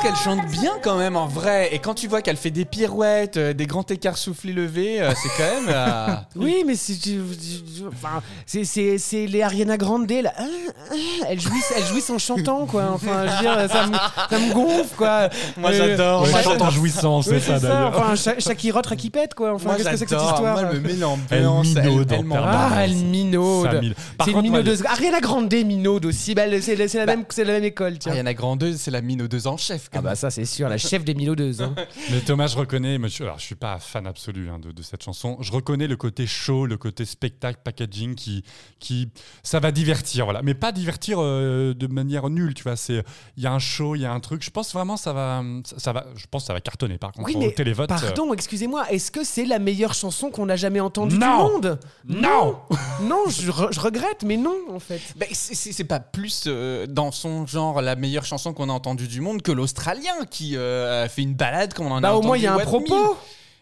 pense 0.00 0.10
qu'elle 0.10 0.16
chante 0.24 0.46
bien 0.50 0.72
quand 0.82 0.96
même 0.98 1.16
en 1.16 1.26
vrai. 1.26 1.70
Et 1.72 1.78
quand 1.78 1.94
tu 1.94 2.08
vois 2.08 2.22
qu'elle 2.22 2.36
fait 2.36 2.50
des 2.50 2.64
pirouettes, 2.64 3.36
euh, 3.36 3.52
des 3.52 3.66
grands 3.66 3.84
écarts 3.88 4.16
soufflés 4.18 4.52
levés, 4.52 5.00
euh, 5.00 5.12
c'est 5.14 5.28
quand 5.36 5.60
même. 5.60 5.68
euh, 5.74 6.06
Oui, 6.36 6.64
mais 6.66 6.74
c'est 6.74 6.94
tu- 6.94 7.20
tu- 7.20 7.84
enfin, 7.88 8.22
c'est 8.46 8.64
c'est 8.64 8.98
c'est 8.98 9.26
les 9.26 9.42
Ariana 9.42 9.76
Grande 9.76 10.10
là. 10.10 10.32
Ah, 10.36 10.42
ah, 10.90 10.94
Elle 11.28 11.40
jouit 11.40 11.60
elle 11.76 11.84
jouit 11.84 12.02
en 12.10 12.18
chantant 12.18 12.66
quoi. 12.66 12.90
Enfin, 12.92 13.26
je 13.26 13.32
veux 13.34 13.40
dire 13.40 13.70
ça 13.70 13.86
me, 13.86 13.94
ça 14.30 14.38
me 14.38 14.52
gonfle 14.54 14.94
quoi. 14.96 15.28
Moi, 15.56 15.70
Euh, 15.70 15.74
j'adore. 15.76 16.22
Ouais, 16.22 16.30
Moi, 16.30 16.38
elle 16.38 16.44
chante 16.44 16.62
en 16.62 16.70
jouissance, 16.70 17.26
Oui, 17.26 17.36
c'est 17.40 17.52
ça 17.52 17.58
d'ailleurs. 17.58 17.88
Enfin, 17.96 18.14
Sha- 18.16 18.38
Shakira 18.38 18.82
Trakipette 18.82 19.34
quoi. 19.34 19.54
Enfin, 19.54 19.66
Moi, 19.66 19.76
qu'est-ce 19.76 19.88
que 19.90 19.96
c'est 19.96 20.04
que 20.06 20.10
cette 20.10 20.18
j'adore. 20.18 20.34
histoire 20.34 20.52
Moi, 20.54 20.70
elle 20.72 20.76
me 20.80 20.80
met 20.80 20.92
Elle 21.30 21.42
l'ambiance. 21.42 21.66
minaude 21.66 22.12
en 22.12 22.16
elle 22.16 22.24
m'en- 22.24 22.34
permanence. 22.36 22.72
Ah, 22.74 22.84
elle 22.84 22.94
minaude. 22.94 23.78
Mine. 23.80 23.94
Par 24.16 24.24
C'est 24.26 24.30
une 24.30 24.36
contre, 24.38 24.48
moi, 24.50 24.58
minaudeuse. 24.60 24.84
Ariana 24.86 25.20
Grande 25.20 25.52
minaude 25.52 26.06
aussi. 26.06 26.34
Bah, 26.34 26.42
elle- 26.46 26.62
c'est 26.62 26.88
c'est 26.88 26.98
la, 26.98 27.06
Bah, 27.06 27.16
même, 27.16 27.24
c'est 27.28 27.44
la 27.44 27.52
même 27.54 27.64
école, 27.64 27.98
tiens. 27.98 28.12
Ariana 28.12 28.34
Grande, 28.34 28.72
c'est 28.76 28.90
la 28.90 29.00
minaudeuse 29.02 29.46
en 29.46 29.56
chef. 29.56 29.89
Ah 29.92 30.00
bah 30.00 30.14
ça 30.14 30.30
c'est 30.30 30.44
sûr, 30.44 30.68
la 30.68 30.78
chef 30.78 31.04
des 31.04 31.14
minaudeuses. 31.14 31.62
hein. 31.62 31.74
Mais 32.10 32.20
Thomas, 32.20 32.46
je 32.46 32.56
reconnais, 32.56 32.98
monsieur, 32.98 33.24
alors 33.24 33.38
je 33.38 33.44
suis 33.44 33.54
pas 33.54 33.78
fan 33.78 34.06
absolu 34.06 34.48
hein, 34.48 34.58
de, 34.58 34.70
de 34.72 34.82
cette 34.82 35.02
chanson. 35.02 35.36
Je 35.40 35.50
reconnais 35.52 35.86
le 35.88 35.96
côté 35.96 36.26
show, 36.26 36.66
le 36.66 36.76
côté 36.76 37.04
spectacle, 37.04 37.60
packaging 37.64 38.14
qui, 38.14 38.44
qui, 38.78 39.08
ça 39.42 39.58
va 39.60 39.72
divertir, 39.72 40.24
voilà. 40.26 40.42
Mais 40.42 40.54
pas 40.54 40.72
divertir 40.72 41.18
euh, 41.20 41.74
de 41.74 41.86
manière 41.86 42.30
nulle, 42.30 42.54
tu 42.54 42.62
vois. 42.62 42.76
C'est, 42.76 43.02
il 43.36 43.42
y 43.42 43.46
a 43.46 43.52
un 43.52 43.58
show, 43.58 43.94
il 43.96 44.02
y 44.02 44.06
a 44.06 44.12
un 44.12 44.20
truc. 44.20 44.42
Je 44.44 44.50
pense 44.50 44.72
vraiment 44.72 44.96
ça 44.96 45.12
va, 45.12 45.42
ça, 45.64 45.78
ça 45.78 45.92
va, 45.92 46.06
je 46.14 46.26
pense 46.30 46.42
que 46.42 46.46
ça 46.48 46.52
va 46.52 46.60
cartonner. 46.60 46.98
Par 46.98 47.12
contre, 47.12 47.26
Oui, 47.28 47.34
au 47.36 47.40
mais 47.40 47.52
télévote. 47.52 47.90
euh, 47.90 47.96
pardon, 47.98 48.32
excusez-moi, 48.32 48.90
est-ce 48.92 49.10
que 49.10 49.24
c'est 49.24 49.44
la 49.44 49.58
meilleure 49.58 49.94
chanson 49.94 50.30
qu'on 50.30 50.48
a 50.48 50.56
jamais 50.56 50.80
entendue 50.80 51.14
du 51.16 51.20
Non. 51.20 51.36
monde? 51.52 51.80
Non. 52.06 52.58
Non, 53.02 53.24
je, 53.28 53.50
re- 53.50 53.72
je 53.72 53.80
regrette, 53.80 54.22
mais 54.24 54.36
non, 54.36 54.56
en 54.70 54.78
fait. 54.78 55.00
Ben, 55.16 55.28
c'est- 55.32 55.80
pas 55.84 55.98
plus 56.00 56.44
euh, 56.46 56.86
dans 56.86 57.10
son 57.10 57.46
genre 57.46 57.80
la 57.82 57.96
meilleure 57.96 58.24
chanson 58.26 58.52
qu'on 58.52 58.68
a 58.68 58.72
entendue 58.72 59.08
du 59.08 59.20
monde 59.22 59.40
que 59.42 59.50
l'Australien 59.80 60.24
qui 60.30 60.56
euh, 60.56 61.04
a 61.04 61.08
fait 61.08 61.22
une 61.22 61.34
balade 61.34 61.72
comme 61.74 61.86
on 61.86 61.92
en 61.92 61.98
a 61.98 62.00
Bah 62.02 62.12
au 62.14 62.18
entendu 62.18 62.26
moins 62.26 62.36
il 62.36 62.42
y 62.42 62.46
a 62.46 62.54
un 62.54 62.58
propos. 62.58 62.94
mille. 62.94 63.16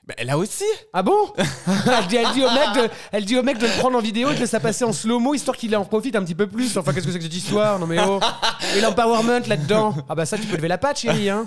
Ben, 0.07 0.27
là 0.27 0.39
aussi. 0.39 0.65
Ah 0.93 1.03
bon 1.03 1.33
elle, 1.37 2.07
dit, 2.09 2.17
elle 2.17 2.33
dit 2.33 2.43
au 2.43 2.51
mec 2.51 2.73
de, 2.75 2.91
elle 3.13 3.25
dit 3.27 3.37
au 3.37 3.43
mec 3.43 3.59
de 3.59 3.67
le 3.67 3.73
prendre 3.79 3.99
en 3.99 4.01
vidéo 4.01 4.29
et 4.29 4.33
de 4.33 4.37
le 4.39 4.41
laisser 4.45 4.59
passer 4.59 4.85
en 4.85 4.93
slow-mo 4.93 5.35
histoire 5.35 5.57
qu'il 5.57 5.77
en 5.77 5.85
profite 5.85 6.17
un 6.17 6.25
petit 6.25 6.35
peu 6.35 6.47
plus. 6.47 6.77
Enfin, 6.79 6.93
qu'est-ce 6.93 7.07
que 7.07 7.13
c'est 7.13 7.19
que 7.19 7.25
cette 7.25 7.35
histoire? 7.35 7.79
Non 7.79 7.87
mais 7.87 7.99
oh 8.01 8.19
Et 8.77 8.81
l'empowerment 8.81 9.41
là-dedans? 9.47 9.95
Ah 10.09 10.15
bah 10.15 10.25
ça, 10.27 10.37
tu 10.39 10.47
peux 10.47 10.57
lever 10.57 10.69
la 10.69 10.79
patte, 10.79 11.01
chérie. 11.01 11.29
Hein. 11.31 11.47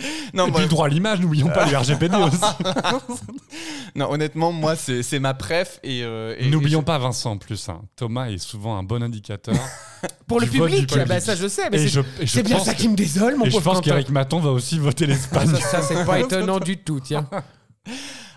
Non, 0.34 0.46
Et 0.46 0.50
moi- 0.50 0.56
puis 0.60 0.62
le 0.64 0.68
droit 0.70 0.86
à 0.86 0.88
l'image, 0.88 1.20
n'oublions 1.20 1.48
pas 1.48 1.68
le 1.70 1.76
RGPD 1.76 2.16
aussi. 2.22 2.38
non, 3.96 4.10
honnêtement, 4.10 4.52
moi, 4.52 4.76
c'est 4.76 5.02
c'est 5.02 5.18
ma 5.18 5.34
préf. 5.34 5.80
Et, 5.82 6.02
euh, 6.04 6.34
et- 6.38 6.48
N'oublions 6.48 6.80
et 6.82 6.84
pas 6.84 6.98
Vincent 6.98 7.32
en 7.32 7.36
plus. 7.38 7.68
hein. 7.68 7.82
Thomas 7.96 8.26
est 8.28 8.38
souvent 8.38 8.76
un 8.76 8.82
bon 8.82 9.02
indicateur. 9.02 9.54
Pour 10.26 10.40
le 10.40 10.46
public, 10.46 10.88
ah 10.92 10.96
bah 10.98 11.02
public. 11.04 11.20
ça 11.22 11.34
je 11.36 11.46
sais, 11.48 11.68
mais 11.70 11.76
Et 11.78 11.80
c'est 11.80 11.88
je- 11.88 12.00
et 12.00 12.26
je 12.26 12.26
c'est 12.26 12.42
bien 12.42 12.58
ça 12.60 12.74
que- 12.74 12.80
qui 12.80 12.88
me 12.88 12.96
désole, 12.96 13.36
mon 13.36 13.44
Et 13.44 13.50
je 13.50 13.54
pauvre 13.56 13.72
pense 13.72 13.80
qu'Eric 13.82 14.08
Maton 14.10 14.38
va 14.40 14.50
aussi 14.50 14.78
voter 14.78 15.06
l'Espagne. 15.06 15.48
Ça, 15.48 15.60
ça, 15.60 15.82
c'est 15.82 16.04
pas 16.06 16.20
étonnant 16.20 16.58
du 16.60 16.78
tout, 16.78 17.00
tiens. 17.00 17.28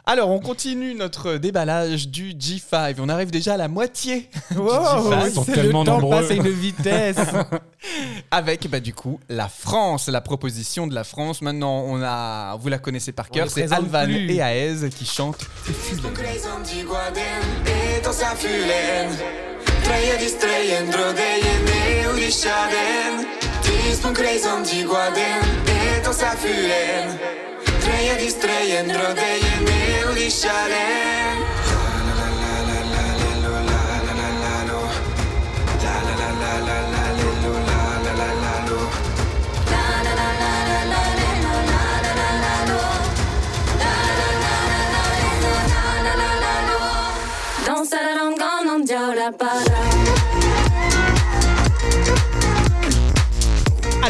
Alors, 0.05 0.29
on 0.31 0.39
continue 0.39 0.93
notre 0.95 1.35
déballage 1.35 2.09
du 2.09 2.31
G5. 2.33 2.95
On 2.99 3.07
arrive 3.07 3.31
déjà 3.31 3.53
à 3.53 3.57
la 3.57 3.69
moitié 3.69 4.29
Wow, 4.53 5.13
Ils 5.25 5.31
sont 5.31 5.45
c'est- 5.45 5.53
tellement 5.53 5.79
le 5.83 5.85
temps 5.85 5.99
nombreux. 6.01 6.21
passe 6.21 6.31
à 6.31 6.33
une 6.33 6.49
vitesse. 6.49 7.15
avec 8.31 8.69
bah, 8.69 8.79
du 8.81 8.93
coup 8.93 9.19
la 9.29 9.47
France, 9.47 10.09
la 10.09 10.19
proposition 10.19 10.87
de 10.87 10.93
la 10.95 11.05
France. 11.05 11.41
Maintenant, 11.41 11.85
on 11.87 12.01
a, 12.03 12.57
vous 12.57 12.67
la 12.67 12.79
connaissez 12.79 13.13
par 13.13 13.29
cœur, 13.29 13.45
les 13.45 13.51
c'est 13.51 13.61
présente 13.67 13.93
Alvan 13.95 14.05
plus. 14.05 14.29
et 14.31 14.39
Aez 14.39 14.89
qui 14.89 15.05
chantent. 15.05 15.45
treje, 27.83 28.15
diz 28.19 28.35
treje, 28.35 28.83
ndro 28.83 29.13
deje, 29.13 29.53
ne 29.65 31.32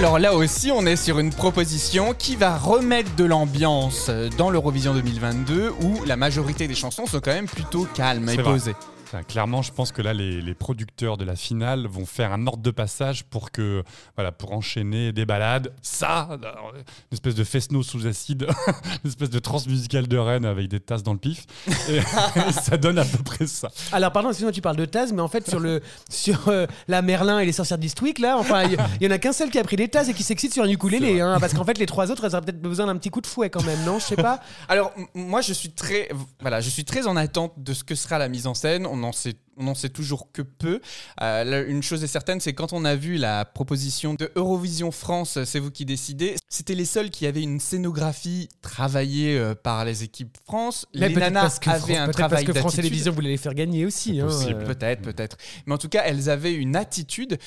Alors 0.03 0.19
là 0.19 0.35
aussi, 0.35 0.69
on 0.69 0.85
est 0.85 0.97
sur 0.97 1.17
une 1.17 1.29
proposition 1.29 2.13
qui 2.13 2.35
va 2.35 2.57
remettre 2.57 3.15
de 3.15 3.23
l'ambiance 3.23 4.11
dans 4.37 4.49
l'Eurovision 4.49 4.93
2022 4.93 5.71
où 5.81 6.03
la 6.05 6.17
majorité 6.17 6.67
des 6.67 6.75
chansons 6.75 7.05
sont 7.05 7.21
quand 7.21 7.31
même 7.31 7.45
plutôt 7.45 7.87
calmes 7.95 8.27
et 8.27 8.35
vrai. 8.35 8.43
posées. 8.43 8.75
Enfin, 9.13 9.23
Clairement, 9.23 9.61
je 9.61 9.71
pense 9.71 9.91
que 9.91 10.01
là, 10.01 10.13
les, 10.13 10.41
les 10.41 10.53
producteurs 10.55 11.17
de 11.17 11.25
la 11.25 11.35
finale 11.35 11.85
vont 11.87 12.05
faire 12.05 12.31
un 12.33 12.47
ordre 12.47 12.63
de 12.63 12.71
passage 12.71 13.23
pour 13.23 13.51
que, 13.51 13.83
voilà, 14.15 14.31
pour 14.31 14.53
enchaîner 14.53 15.11
des 15.11 15.25
balades. 15.25 15.71
Ça, 15.81 16.29
une 16.31 16.83
espèce 17.11 17.35
de 17.35 17.43
fest-no 17.43 17.83
sous 17.83 18.07
acide, 18.07 18.47
une 19.03 19.09
espèce 19.09 19.29
de 19.29 19.37
transmusicale 19.37 20.07
de 20.07 20.17
Rennes 20.17 20.45
avec 20.45 20.67
des 20.67 20.79
tasses 20.79 21.03
dans 21.03 21.13
le 21.13 21.19
pif. 21.19 21.45
Et, 21.89 21.99
ça 22.51 22.77
donne 22.77 22.97
à 22.97 23.05
peu 23.05 23.19
près 23.23 23.45
ça. 23.45 23.69
Alors, 23.91 24.11
pardon, 24.11 24.29
excuse-moi, 24.29 24.51
tu 24.51 24.61
parles 24.61 24.77
de 24.77 24.85
Taz, 24.85 25.13
mais 25.13 25.21
en 25.21 25.27
fait, 25.27 25.47
sur, 25.47 25.59
le, 25.59 25.81
sur 26.09 26.47
euh, 26.47 26.65
la 26.87 27.01
Merlin 27.01 27.39
et 27.39 27.45
les 27.45 27.51
sorcières 27.51 27.77
d'Eastwick, 27.77 28.17
là, 28.19 28.37
enfin, 28.37 28.63
il 28.63 29.03
y, 29.03 29.07
en 29.07 29.11
a 29.11 29.19
qu'un 29.19 29.33
seul 29.33 29.51
qui 29.51 29.59
a 29.59 29.63
pris 29.63 29.75
des 29.75 29.89
Taz 29.89 30.09
et 30.09 30.13
qui 30.13 30.23
s'excite 30.23 30.53
sur 30.53 30.63
un 30.63 30.69
ukulélé, 30.69 31.21
hein, 31.21 31.37
parce 31.39 31.53
qu'en 31.53 31.65
fait, 31.65 31.77
les 31.77 31.85
trois 31.85 32.09
autres, 32.09 32.25
elles 32.25 32.33
auraient 32.33 32.45
peut-être 32.45 32.61
besoin 32.61 32.87
d'un 32.87 32.97
petit 32.97 33.09
coup 33.09 33.21
de 33.21 33.27
fouet 33.27 33.51
quand 33.51 33.63
même, 33.63 33.83
non? 33.83 33.99
Je 33.99 34.05
sais 34.05 34.15
pas. 34.15 34.39
Alors 34.67 34.91
moi, 35.13 35.41
je 35.41 35.53
suis 35.53 35.71
très, 35.71 36.09
voilà, 36.41 36.61
je 36.61 36.69
suis 36.69 36.85
très 36.85 37.07
en 37.07 37.15
attente 37.15 37.53
de 37.57 37.73
ce 37.73 37.83
que 37.83 37.95
sera 37.95 38.17
la 38.17 38.29
mise 38.29 38.47
en 38.47 38.53
scène. 38.53 38.85
On 38.85 39.02
en 39.03 39.11
sait, 39.11 39.35
on 39.57 39.67
en 39.67 39.75
sait 39.75 39.89
toujours 39.89 40.31
que 40.31 40.41
peu. 40.41 40.81
Euh, 41.21 41.43
là, 41.43 41.61
une 41.61 41.83
chose 41.83 42.03
est 42.03 42.07
certaine, 42.07 42.39
c'est 42.39 42.53
quand 42.53 42.73
on 42.73 42.85
a 42.85 42.95
vu 42.95 43.17
la 43.17 43.45
proposition 43.45 44.13
de 44.15 44.31
Eurovision 44.35 44.91
France, 44.91 45.37
c'est 45.45 45.59
vous 45.59 45.69
qui 45.71 45.85
décidez. 45.85 46.35
C'était 46.49 46.75
les 46.75 46.85
seuls 46.85 47.09
qui 47.09 47.27
avaient 47.27 47.43
une 47.43 47.59
scénographie 47.59 48.49
travaillée 48.61 49.37
euh, 49.37 49.53
par 49.55 49.85
les 49.85 50.03
équipes 50.03 50.35
France. 50.45 50.85
Mais 50.95 51.09
les 51.09 51.15
nanas 51.15 51.41
parce 51.41 51.59
que, 51.59 51.69
avaient 51.69 51.93
Fran- 51.95 52.03
un 52.03 52.07
travail 52.09 52.45
parce 52.45 52.55
que 52.55 52.59
France. 52.59 52.75
Télévisions 52.75 53.11
voulait 53.11 53.29
les 53.29 53.37
faire 53.37 53.53
gagner 53.53 53.85
aussi. 53.85 54.19
hein, 54.19 54.27
euh. 54.29 54.65
Peut-être, 54.65 55.01
peut-être. 55.01 55.37
Mais 55.65 55.73
en 55.73 55.77
tout 55.77 55.89
cas, 55.89 56.03
elles 56.05 56.29
avaient 56.29 56.53
une 56.53 56.75
attitude. 56.75 57.37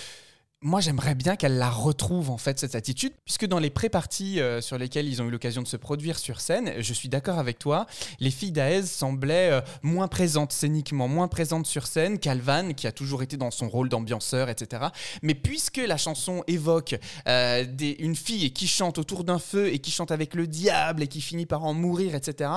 Moi, 0.62 0.80
j'aimerais 0.80 1.14
bien 1.14 1.36
qu'elles 1.36 1.58
la 1.58 1.68
retrouvent, 1.68 2.30
en 2.30 2.38
fait, 2.38 2.58
cette 2.58 2.74
attitude, 2.74 3.12
puisque 3.26 3.44
dans 3.46 3.58
les 3.58 3.68
pré-parties 3.68 4.40
euh, 4.40 4.62
sur 4.62 4.78
lesquelles 4.78 5.06
ils 5.06 5.20
ont 5.20 5.26
eu 5.26 5.30
l'occasion 5.30 5.60
de 5.60 5.66
se 5.68 5.76
produire 5.76 6.18
sur 6.18 6.40
scène, 6.40 6.72
je 6.78 6.92
suis 6.94 7.10
d'accord 7.10 7.38
avec 7.38 7.58
toi, 7.58 7.84
les 8.20 8.30
filles 8.30 8.52
d'Aez 8.52 8.82
semblaient 8.84 9.50
euh, 9.52 9.60
moins 9.82 10.08
présentes 10.08 10.52
scéniquement, 10.52 11.08
moins 11.08 11.28
présentes 11.28 11.66
sur 11.66 11.86
scène 11.86 12.18
qu'Alvan, 12.18 12.72
qui 12.72 12.86
a 12.86 12.92
toujours 12.92 13.22
été 13.22 13.36
dans 13.36 13.50
son 13.50 13.68
rôle 13.68 13.90
d'ambianceur, 13.90 14.48
etc. 14.48 14.84
Mais 15.22 15.34
puisque 15.34 15.76
la 15.76 15.98
chanson 15.98 16.42
évoque 16.46 16.96
euh, 17.28 17.66
des- 17.68 17.96
une 17.98 18.16
fille 18.16 18.50
qui 18.54 18.66
chante 18.66 18.96
autour 18.96 19.24
d'un 19.24 19.38
feu 19.38 19.68
et 19.68 19.78
qui 19.78 19.90
chante 19.90 20.10
avec 20.10 20.34
le 20.34 20.46
diable 20.46 21.02
et 21.02 21.06
qui 21.06 21.20
finit 21.20 21.46
par 21.46 21.64
en 21.64 21.74
mourir, 21.74 22.14
etc., 22.14 22.50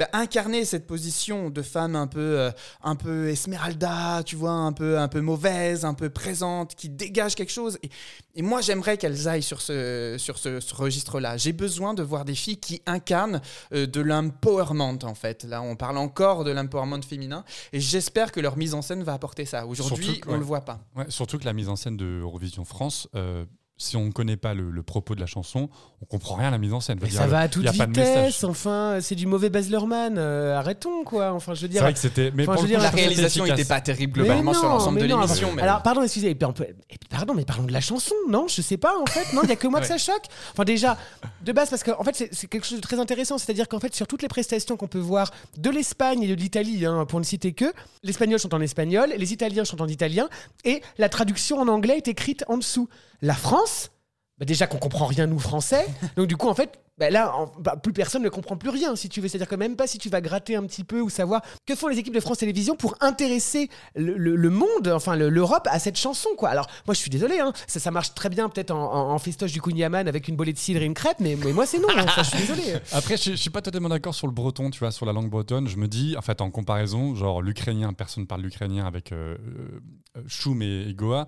bah, 0.00 0.08
incarner 0.12 0.64
cette 0.64 0.88
position 0.88 1.50
de 1.50 1.62
femme 1.62 1.94
un 1.94 2.08
peu, 2.08 2.50
un 2.82 2.96
peu 2.96 3.28
Esmeralda, 3.28 4.24
tu 4.26 4.34
vois, 4.34 4.50
un 4.50 4.72
peu, 4.72 4.98
un 4.98 5.08
peu 5.08 5.20
mauvaise, 5.20 5.84
un 5.84 5.94
peu 5.94 6.10
présente, 6.10 6.74
qui 6.74 6.88
dégage 6.88 7.36
quelque. 7.36 7.44
Et, 7.82 7.90
et 8.36 8.42
moi, 8.42 8.60
j'aimerais 8.60 8.96
qu'elles 8.98 9.28
aillent 9.28 9.42
sur 9.42 9.60
ce, 9.60 10.16
sur 10.18 10.38
ce, 10.38 10.60
ce 10.60 10.74
registre-là. 10.74 11.36
J'ai 11.36 11.52
besoin 11.52 11.94
de 11.94 12.02
voir 12.02 12.24
des 12.24 12.34
filles 12.34 12.58
qui 12.58 12.82
incarnent 12.86 13.40
euh, 13.72 13.86
de 13.86 14.00
l'empowerment, 14.00 14.98
en 15.02 15.14
fait. 15.14 15.44
Là, 15.44 15.62
on 15.62 15.76
parle 15.76 15.98
encore 15.98 16.44
de 16.44 16.50
l'empowerment 16.50 17.02
féminin. 17.02 17.44
Et 17.72 17.80
j'espère 17.80 18.32
que 18.32 18.40
leur 18.40 18.56
mise 18.56 18.74
en 18.74 18.82
scène 18.82 19.02
va 19.02 19.12
apporter 19.14 19.44
ça. 19.44 19.66
Aujourd'hui, 19.66 20.20
on 20.26 20.32
ouais. 20.32 20.38
le 20.38 20.44
voit 20.44 20.62
pas. 20.62 20.80
Ouais, 20.96 21.06
surtout 21.08 21.38
que 21.38 21.44
la 21.44 21.52
mise 21.52 21.68
en 21.68 21.76
scène 21.76 21.96
de 21.96 22.20
Eurovision 22.20 22.64
France, 22.64 23.08
euh, 23.14 23.44
si 23.76 23.96
on 23.96 24.04
ne 24.04 24.12
connaît 24.12 24.36
pas 24.36 24.54
le, 24.54 24.70
le 24.70 24.82
propos 24.84 25.14
de 25.16 25.20
la 25.20 25.26
chanson, 25.26 25.68
on 26.00 26.04
comprend 26.06 26.36
rien 26.36 26.48
à 26.48 26.50
la 26.52 26.58
mise 26.58 26.72
en 26.72 26.80
scène. 26.80 26.98
Mais 27.02 27.10
ça 27.10 27.26
va 27.26 27.40
à 27.40 27.48
toute 27.48 27.64
y 27.64 27.68
a 27.68 27.72
pas 27.72 27.86
de 27.86 27.90
message. 27.98 28.26
vitesse, 28.26 28.44
enfin, 28.44 28.98
c'est 29.00 29.16
du 29.16 29.26
mauvais 29.26 29.50
Baz 29.50 29.68
Luhrmann, 29.68 30.16
euh, 30.16 30.56
arrêtons 30.56 31.02
quoi. 31.02 31.32
Enfin, 31.32 31.54
je 31.54 31.62
veux 31.62 31.66
C'est 31.66 31.72
dire. 31.72 31.82
vrai 31.82 31.92
que 31.92 31.98
c'était. 31.98 32.30
Mais 32.34 32.44
Enfin, 32.44 32.52
pour 32.52 32.62
je 32.62 32.66
coup, 32.66 32.68
dire, 32.68 32.80
La 32.80 32.90
réalisation 32.90 33.44
n'était 33.44 33.64
pas 33.64 33.80
terrible 33.80 34.12
globalement 34.12 34.54
sur 34.54 34.62
non, 34.64 34.68
l'ensemble 34.74 35.00
de 35.00 35.06
l'émission. 35.06 35.50
mais 35.54 35.62
Alors, 35.62 35.82
pardon, 35.82 36.02
excusez, 36.02 36.30
et 36.30 36.34
puis, 36.36 36.46
on 36.46 36.52
peut- 36.52 36.64
et 36.64 36.74
puis, 36.98 37.08
pardon, 37.10 37.34
mais 37.34 37.44
parlons 37.44 37.64
de 37.64 37.72
la 37.72 37.80
chanson, 37.80 38.14
non 38.28 38.46
Je 38.48 38.62
sais 38.62 38.76
pas, 38.76 38.94
en 39.00 39.06
fait, 39.06 39.32
non, 39.34 39.42
il 39.42 39.48
y 39.48 39.52
a 39.52 39.56
que 39.56 39.66
moi 39.66 39.80
que 39.80 39.86
ça 39.86 39.98
choque. 39.98 40.26
Enfin, 40.52 40.64
déjà, 40.64 40.96
de 41.44 41.50
base, 41.52 41.68
parce 41.68 41.82
qu'en 41.82 42.04
fait, 42.04 42.14
c'est- 42.14 42.28
c'est 42.32 42.46
quelque 42.46 42.66
chose 42.66 42.76
de 42.78 42.82
très 42.82 43.00
intéressant, 43.00 43.38
c'est-à-dire 43.38 43.68
qu'en 43.68 43.80
fait, 43.80 43.92
sur 43.94 44.06
toutes 44.06 44.22
les 44.22 44.28
prestations 44.28 44.76
qu'on 44.76 44.86
peut 44.88 44.98
voir 45.00 45.32
de 45.58 45.70
l'Espagne 45.70 46.22
et 46.22 46.28
de 46.28 46.34
l'Italie, 46.34 46.86
hein, 46.86 47.06
pour 47.06 47.18
ne 47.18 47.24
citer 47.24 47.52
que, 47.52 47.72
l'espagnol 48.04 48.38
chante 48.38 48.54
en 48.54 48.60
espagnol, 48.60 49.12
les 49.16 49.32
Italiens 49.32 49.64
chantent 49.64 49.80
en 49.80 49.88
italien, 49.88 50.28
et 50.64 50.80
la 50.98 51.08
traduction 51.08 51.58
en 51.58 51.66
anglais 51.66 51.96
est 51.96 52.06
écrite 52.08 52.44
en 52.46 52.56
dessous. 52.58 52.88
La 53.24 53.32
France, 53.32 53.90
bah 54.36 54.44
déjà 54.44 54.66
qu'on 54.66 54.76
comprend 54.76 55.06
rien 55.06 55.26
nous 55.26 55.38
français, 55.38 55.86
donc 56.16 56.26
du 56.26 56.36
coup, 56.36 56.46
en 56.46 56.54
fait. 56.54 56.78
Bah 56.98 57.10
là, 57.10 57.34
en- 57.36 57.50
bah, 57.58 57.76
plus 57.76 57.92
personne 57.92 58.22
ne 58.22 58.28
comprend 58.28 58.56
plus 58.56 58.70
rien, 58.70 58.94
si 58.96 59.08
tu 59.08 59.20
veux. 59.20 59.28
C'est-à-dire 59.28 59.48
que 59.48 59.56
même 59.56 59.74
pas 59.76 59.86
si 59.86 59.98
tu 59.98 60.08
vas 60.08 60.20
gratter 60.20 60.54
un 60.56 60.62
petit 60.64 60.84
peu 60.84 61.00
ou 61.00 61.10
savoir 61.10 61.42
que 61.66 61.74
font 61.74 61.88
les 61.88 61.98
équipes 61.98 62.14
de 62.14 62.20
France 62.20 62.38
Télévisions 62.38 62.76
pour 62.76 62.94
intéresser 63.00 63.68
le, 63.96 64.14
le- 64.16 64.36
le 64.36 64.50
monde, 64.50 64.88
enfin 64.88 65.16
le- 65.16 65.28
l'Europe, 65.28 65.66
à 65.70 65.78
cette 65.78 65.96
chanson, 65.98 66.28
quoi. 66.36 66.50
Alors, 66.50 66.66
moi, 66.86 66.94
je 66.94 67.00
suis 67.00 67.10
désolé, 67.10 67.40
hein, 67.40 67.52
ça, 67.66 67.80
ça 67.80 67.90
marche 67.90 68.14
très 68.14 68.28
bien 68.28 68.48
peut-être 68.48 68.70
en, 68.70 68.92
en- 68.92 69.10
en 69.12 69.18
festoche 69.18 69.52
du 69.52 69.60
Kunyaman 69.60 70.06
avec 70.08 70.28
une 70.28 70.36
bolée 70.36 70.52
de 70.52 70.58
cidre 70.58 70.80
et 70.82 70.84
une 70.84 70.94
crêpe, 70.94 71.18
mais, 71.20 71.36
mais 71.44 71.52
moi, 71.52 71.66
c'est 71.66 71.78
non. 71.78 71.88
hein. 71.96 72.04
Enfin, 72.06 72.22
je 72.22 72.28
suis 72.30 72.38
désolé. 72.38 72.74
Après, 72.92 73.16
je, 73.16 73.30
je 73.32 73.36
suis 73.36 73.50
pas 73.50 73.62
totalement 73.62 73.88
d'accord 73.88 74.14
sur 74.14 74.26
le 74.26 74.32
breton, 74.32 74.70
tu 74.70 74.78
vois, 74.78 74.90
sur 74.92 75.04
la 75.06 75.12
langue 75.12 75.30
bretonne. 75.30 75.66
Je 75.68 75.76
me 75.76 75.88
dis, 75.88 76.14
en 76.16 76.22
fait, 76.22 76.40
en 76.40 76.50
comparaison, 76.50 77.14
genre 77.14 77.42
l'ukrainien, 77.42 77.92
personne 77.92 78.26
parle 78.26 78.42
l'ukrainien 78.42 78.86
avec 78.86 79.10
euh, 79.12 79.36
euh, 80.16 80.22
Choum 80.28 80.62
et, 80.62 80.82
et 80.88 80.94
Goa. 80.94 81.26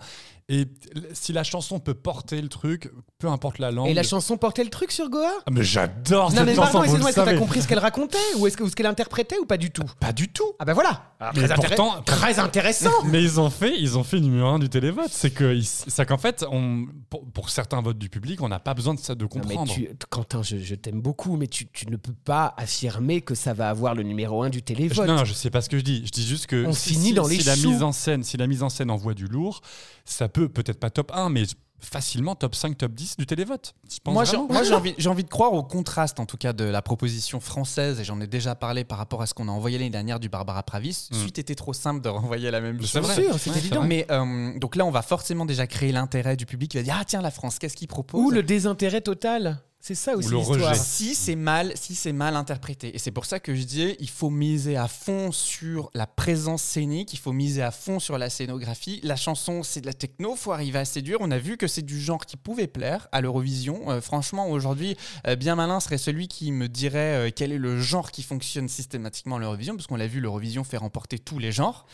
Et 0.48 0.66
si 1.12 1.32
la 1.32 1.42
chanson 1.42 1.80
peut 1.80 1.94
porter 1.94 2.40
le 2.40 2.48
truc, 2.48 2.92
peu 3.18 3.26
importe 3.26 3.58
la 3.58 3.72
langue. 3.72 3.88
Et 3.88 3.94
la 3.94 4.04
chanson 4.04 4.36
portait 4.36 4.62
le 4.62 4.70
truc 4.70 4.92
sur 4.92 5.08
Goa? 5.10 5.32
Ah, 5.44 5.50
mais 5.56 5.64
j'adore 5.64 6.30
Non, 6.30 6.36
cette 6.36 6.46
mais 6.46 6.54
chanson, 6.54 6.62
pardon, 6.72 6.82
excuse-moi, 6.84 7.08
est-ce 7.10 7.16
que 7.16 7.20
t'as 7.20 7.26
savez. 7.26 7.38
compris 7.38 7.62
ce 7.62 7.68
qu'elle 7.68 7.78
racontait 7.78 8.18
Ou 8.38 8.46
est-ce 8.46 8.56
que- 8.56 8.62
ou 8.62 8.68
ce 8.68 8.76
qu'elle 8.76 8.86
interprétait 8.86 9.38
ou 9.38 9.46
pas 9.46 9.56
du 9.56 9.70
tout? 9.70 9.84
Pas 10.00 10.12
du 10.12 10.28
tout. 10.28 10.52
Ah 10.58 10.64
ben 10.64 10.72
voilà 10.74 11.14
Mais 11.34 11.42
très, 11.48 11.52
intéress- 11.52 11.76
pourtant- 11.76 12.02
très 12.02 12.38
intéressant 12.38 12.90
Mais 13.06 13.22
ils 13.22 13.40
ont 13.40 13.50
fait, 13.50 13.74
ils 13.78 13.96
ont 13.98 14.04
fait 14.04 14.20
numéro 14.20 14.48
un 14.48 14.58
du 14.58 14.68
télévote. 14.68 15.08
C'est 15.10 15.30
que, 15.30 15.54
ils- 15.54 15.64
c'est 15.64 16.06
qu'en 16.06 16.18
fait, 16.18 16.44
on, 16.50 16.86
pour, 17.10 17.24
pour 17.30 17.50
certains 17.50 17.80
votes 17.80 17.98
du 17.98 18.08
public, 18.08 18.42
on 18.42 18.48
n'a 18.48 18.58
pas 18.60 18.74
besoin 18.74 18.94
de 18.94 19.00
ça 19.00 19.14
de 19.14 19.24
Non, 19.24 19.28
mais 19.34 19.40
comprendre. 19.40 19.72
tu- 19.72 19.88
Quentin, 20.10 20.42
je, 20.42 20.58
je 20.58 20.74
t'aime 20.74 21.00
beaucoup, 21.00 21.36
mais 21.36 21.46
tu, 21.46 21.66
tu 21.68 21.88
ne 21.90 21.96
peux 21.96 22.12
pas 22.24 22.54
affirmer 22.56 23.20
que 23.22 23.34
ça 23.34 23.54
va 23.54 23.68
avoir 23.70 23.94
le 23.94 24.02
numéro 24.02 24.42
1 24.42 24.50
du 24.50 24.58
Je- 24.58 24.62
télévote. 24.64 25.06
non, 25.06 25.24
je 25.24 25.32
sais 25.32 25.50
pas 25.50 25.60
ce 25.62 25.68
que 25.68 25.78
je 25.78 25.82
dis. 25.84 26.02
Je 26.06 26.10
dis 26.10 26.26
juste 26.26 26.46
que 26.46 26.66
On 26.66 26.72
si, 26.72 26.90
finit 26.90 27.08
si- 27.08 27.14
dans 27.14 27.26
les 27.26 27.40
si 27.40 27.46
la 27.46 27.56
choux. 27.56 27.70
mise 27.70 27.82
en 27.82 27.92
scène, 27.92 28.22
si 28.22 28.36
la 28.36 28.46
mise 28.46 28.62
en 28.62 28.68
scène 28.68 28.90
envoie 28.90 29.14
du 29.14 29.26
lourd, 29.26 29.60
ça 30.04 30.28
peut 30.28 30.48
peut-être 30.48 30.78
pas 30.80 30.90
top 30.90 31.10
1, 31.14 31.30
mais 31.30 31.44
facilement 31.80 32.34
top 32.34 32.54
5, 32.54 32.76
top 32.76 32.92
10 32.92 33.16
du 33.16 33.26
télévote. 33.26 33.74
Moi, 34.06 34.24
j'ai 34.24 34.36
envie, 34.36 34.94
j'ai 34.98 35.08
envie 35.08 35.24
de 35.24 35.28
croire 35.28 35.52
au 35.52 35.62
contraste, 35.62 36.20
en 36.20 36.26
tout 36.26 36.36
cas, 36.36 36.52
de 36.52 36.64
la 36.64 36.82
proposition 36.82 37.40
française, 37.40 38.00
et 38.00 38.04
j'en 38.04 38.20
ai 38.20 38.26
déjà 38.26 38.54
parlé 38.54 38.84
par 38.84 38.98
rapport 38.98 39.22
à 39.22 39.26
ce 39.26 39.34
qu'on 39.34 39.48
a 39.48 39.52
envoyé 39.52 39.78
l'année 39.78 39.90
dernière 39.90 40.20
du 40.20 40.28
Barbara 40.28 40.62
Pravis. 40.62 41.08
Mm. 41.10 41.16
Suite 41.16 41.38
était 41.38 41.54
trop 41.54 41.72
simple 41.72 42.00
de 42.00 42.08
renvoyer 42.08 42.50
la 42.50 42.60
même 42.60 42.80
chose. 42.80 42.90
C'est 42.90 43.00
vrai. 43.00 43.14
sûr, 43.14 43.38
c'est 43.38 43.50
Ouais, 43.50 43.58
évident. 43.58 43.84
Mais 43.84 44.06
euh, 44.10 44.58
donc 44.58 44.76
là, 44.76 44.84
on 44.84 44.90
va 44.90 45.02
forcément 45.02 45.46
déjà 45.46 45.66
créer 45.66 45.92
l'intérêt 45.92 46.36
du 46.36 46.46
public 46.46 46.70
qui 46.70 46.76
va 46.76 46.82
dire 46.82 46.96
Ah, 46.98 47.04
tiens, 47.04 47.22
la 47.22 47.30
France, 47.30 47.58
qu'est-ce 47.58 47.76
qu'il 47.76 47.88
propose? 47.88 48.20
Ou 48.20 48.30
le 48.30 48.42
désintérêt 48.42 49.00
total. 49.00 49.60
C'est 49.86 49.94
ça 49.94 50.16
aussi 50.16 50.34
l'histoire. 50.34 50.74
si 50.74 51.14
c'est 51.14 51.36
mal, 51.36 51.72
si 51.76 51.94
c'est 51.94 52.12
mal 52.12 52.34
interprété. 52.34 52.96
Et 52.96 52.98
c'est 52.98 53.12
pour 53.12 53.24
ça 53.24 53.38
que 53.38 53.54
je 53.54 53.62
dis, 53.62 53.94
il 54.00 54.08
faut 54.08 54.30
miser 54.30 54.76
à 54.76 54.88
fond 54.88 55.30
sur 55.30 55.92
la 55.94 56.08
présence 56.08 56.60
scénique, 56.60 57.12
il 57.12 57.20
faut 57.20 57.32
miser 57.32 57.62
à 57.62 57.70
fond 57.70 58.00
sur 58.00 58.18
la 58.18 58.28
scénographie. 58.28 58.98
La 59.04 59.14
chanson, 59.14 59.62
c'est 59.62 59.80
de 59.82 59.86
la 59.86 59.92
techno, 59.92 60.34
faut 60.34 60.50
arriver 60.50 60.80
à 60.80 60.84
séduire. 60.84 61.18
On 61.20 61.30
a 61.30 61.38
vu 61.38 61.56
que 61.56 61.68
c'est 61.68 61.82
du 61.82 62.00
genre 62.00 62.26
qui 62.26 62.36
pouvait 62.36 62.66
plaire 62.66 63.06
à 63.12 63.20
l'Eurovision. 63.20 63.92
Euh, 63.92 64.00
franchement, 64.00 64.50
aujourd'hui, 64.50 64.96
euh, 65.28 65.36
bien 65.36 65.54
malin 65.54 65.78
serait 65.78 65.98
celui 65.98 66.26
qui 66.26 66.50
me 66.50 66.66
dirait 66.66 67.28
euh, 67.28 67.30
quel 67.32 67.52
est 67.52 67.58
le 67.58 67.80
genre 67.80 68.10
qui 68.10 68.24
fonctionne 68.24 68.68
systématiquement 68.68 69.36
à 69.36 69.38
l'Eurovision, 69.38 69.76
parce 69.76 69.86
qu'on 69.86 69.94
l'a 69.94 70.08
vu, 70.08 70.18
l'Eurovision 70.18 70.64
fait 70.64 70.78
remporter 70.78 71.20
tous 71.20 71.38
les 71.38 71.52
genres. 71.52 71.86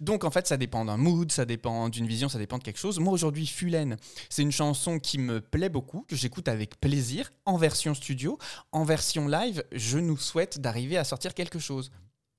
Donc 0.00 0.24
en 0.24 0.30
fait, 0.30 0.46
ça 0.46 0.56
dépend 0.56 0.86
d'un 0.86 0.96
mood, 0.96 1.30
ça 1.30 1.44
dépend 1.44 1.90
d'une 1.90 2.06
vision, 2.06 2.30
ça 2.30 2.38
dépend 2.38 2.56
de 2.56 2.62
quelque 2.62 2.80
chose. 2.80 2.98
Moi 3.00 3.12
aujourd'hui, 3.12 3.46
Fulen, 3.46 3.98
c'est 4.30 4.40
une 4.40 4.50
chanson 4.50 4.98
qui 4.98 5.18
me 5.18 5.42
plaît 5.42 5.68
beaucoup, 5.68 6.06
que 6.08 6.16
j'écoute 6.16 6.48
avec 6.48 6.80
plaisir, 6.80 7.30
en 7.44 7.56
version 7.56 7.94
studio, 7.94 8.38
en 8.72 8.84
version 8.84 9.28
live. 9.28 9.64
Je 9.72 9.98
nous 9.98 10.16
souhaite 10.16 10.60
d'arriver 10.60 10.96
à 10.96 11.04
sortir 11.04 11.34
quelque 11.34 11.58
chose. 11.58 11.90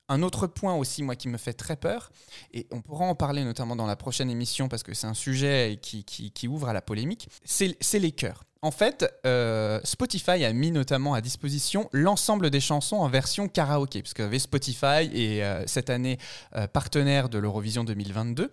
Un 0.08 0.22
autre 0.22 0.46
point 0.46 0.76
aussi, 0.76 1.02
moi, 1.02 1.16
qui 1.16 1.28
me 1.28 1.38
fait 1.38 1.54
très 1.54 1.76
peur, 1.76 2.12
et 2.54 2.68
on 2.70 2.82
pourra 2.82 3.06
en 3.06 3.16
parler 3.16 3.44
notamment 3.44 3.76
dans 3.76 3.88
la 3.88 3.96
prochaine 3.96 4.30
émission 4.30 4.70
parce 4.70 4.84
que 4.84 4.94
c'est 4.94 5.08
un 5.08 5.16
sujet 5.16 5.80
qui, 5.82 6.48
ouvre 6.48 6.70
à 6.70 6.74
la 6.74 6.82
polémique, 6.82 7.28
c'est 7.44 8.00
les 8.00 8.12
chœurs. 8.12 8.44
En 8.62 8.72
fait, 8.72 9.06
euh, 9.26 9.80
Spotify 9.84 10.44
a 10.44 10.54
mis 10.54 10.72
notamment 10.72 11.14
à 11.16 11.22
disposition 11.22 11.90
l'ensemble 11.92 12.50
des 12.50 12.60
chansons 12.60 12.98
en 12.98 13.10
version 13.10 13.48
karaoké, 13.48 14.04
parce 14.04 14.14
que 14.14 14.38
Spotify 14.38 15.10
est 15.14 15.44
euh, 15.44 15.64
cette 15.66 15.90
année 15.90 16.20
euh, 16.56 16.68
partenaire 16.68 17.30
de 17.30 17.40
l'Eurovision 17.40 17.84
2022. 17.84 18.52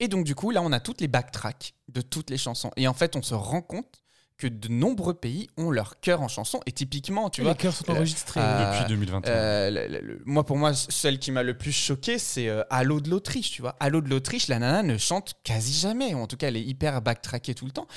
Et 0.00 0.08
donc, 0.08 0.24
du 0.24 0.34
coup, 0.34 0.50
là, 0.50 0.62
on 0.62 0.72
a 0.72 0.80
toutes 0.80 1.00
les 1.00 1.08
backtracks 1.08 1.74
de 1.88 2.00
toutes 2.00 2.30
les 2.30 2.38
chansons. 2.38 2.70
Et 2.76 2.86
en 2.86 2.94
fait, 2.94 3.16
on 3.16 3.22
se 3.22 3.34
rend 3.34 3.62
compte 3.62 4.02
que 4.38 4.46
de 4.46 4.68
nombreux 4.68 5.14
pays 5.14 5.48
ont 5.56 5.70
leur 5.70 5.98
chœur 6.00 6.22
en 6.22 6.28
chanson. 6.28 6.60
Et 6.66 6.72
typiquement, 6.72 7.28
tu 7.28 7.40
les 7.40 7.46
vois, 7.46 7.54
chœurs 7.56 7.74
sont 7.74 7.90
euh, 7.90 7.96
enregistrés. 7.96 8.40
euh, 8.40 8.72
Depuis 8.72 8.88
2021. 8.88 9.30
euh, 9.32 9.70
le- 9.70 9.86
le- 9.88 10.00
le- 10.00 10.22
moi, 10.24 10.46
pour 10.46 10.56
moi, 10.56 10.72
celle 10.74 11.18
qui 11.18 11.32
m'a 11.32 11.42
le 11.42 11.58
plus 11.58 11.72
choqué, 11.72 12.18
c'est 12.18 12.48
euh, 12.48 12.62
Allo 12.70 13.00
de 13.00 13.10
l'Autriche, 13.10 13.50
tu 13.50 13.62
vois. 13.62 13.76
Allo 13.80 14.00
de 14.00 14.08
l'Autriche, 14.08 14.46
la 14.48 14.58
nana 14.60 14.82
ne 14.84 14.96
chante 14.96 15.34
quasi 15.42 15.72
jamais, 15.72 16.14
ou 16.14 16.18
en 16.18 16.26
tout 16.28 16.36
cas, 16.36 16.48
elle 16.48 16.56
est 16.56 16.62
hyper 16.62 17.02
backtrackée 17.02 17.54
tout 17.54 17.66
le 17.66 17.72
temps. 17.72 17.88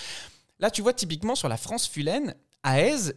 Là, 0.59 0.71
tu 0.71 0.81
vois, 0.81 0.93
typiquement, 0.93 1.35
sur 1.35 1.47
la 1.47 1.57
France 1.57 1.87
Fulaine, 1.87 2.35
Aez, 2.63 3.13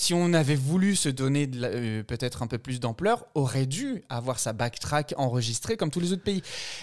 si 0.00 0.14
on 0.14 0.32
avait 0.32 0.54
voulu 0.54 0.94
se 0.94 1.08
donner 1.08 1.50
euh, 1.56 2.04
peut-être 2.04 2.42
un 2.42 2.46
peu 2.46 2.58
plus 2.58 2.78
d'ampleur, 2.78 3.26
aurait 3.34 3.66
dû 3.66 4.04
avoir 4.08 4.38
sa 4.38 4.52
backtrack 4.52 5.14
enregistrée 5.16 5.76
comme 5.76 5.90
tous 5.90 5.98
les 5.98 6.12
autres 6.12 6.22
pays. 6.22 6.40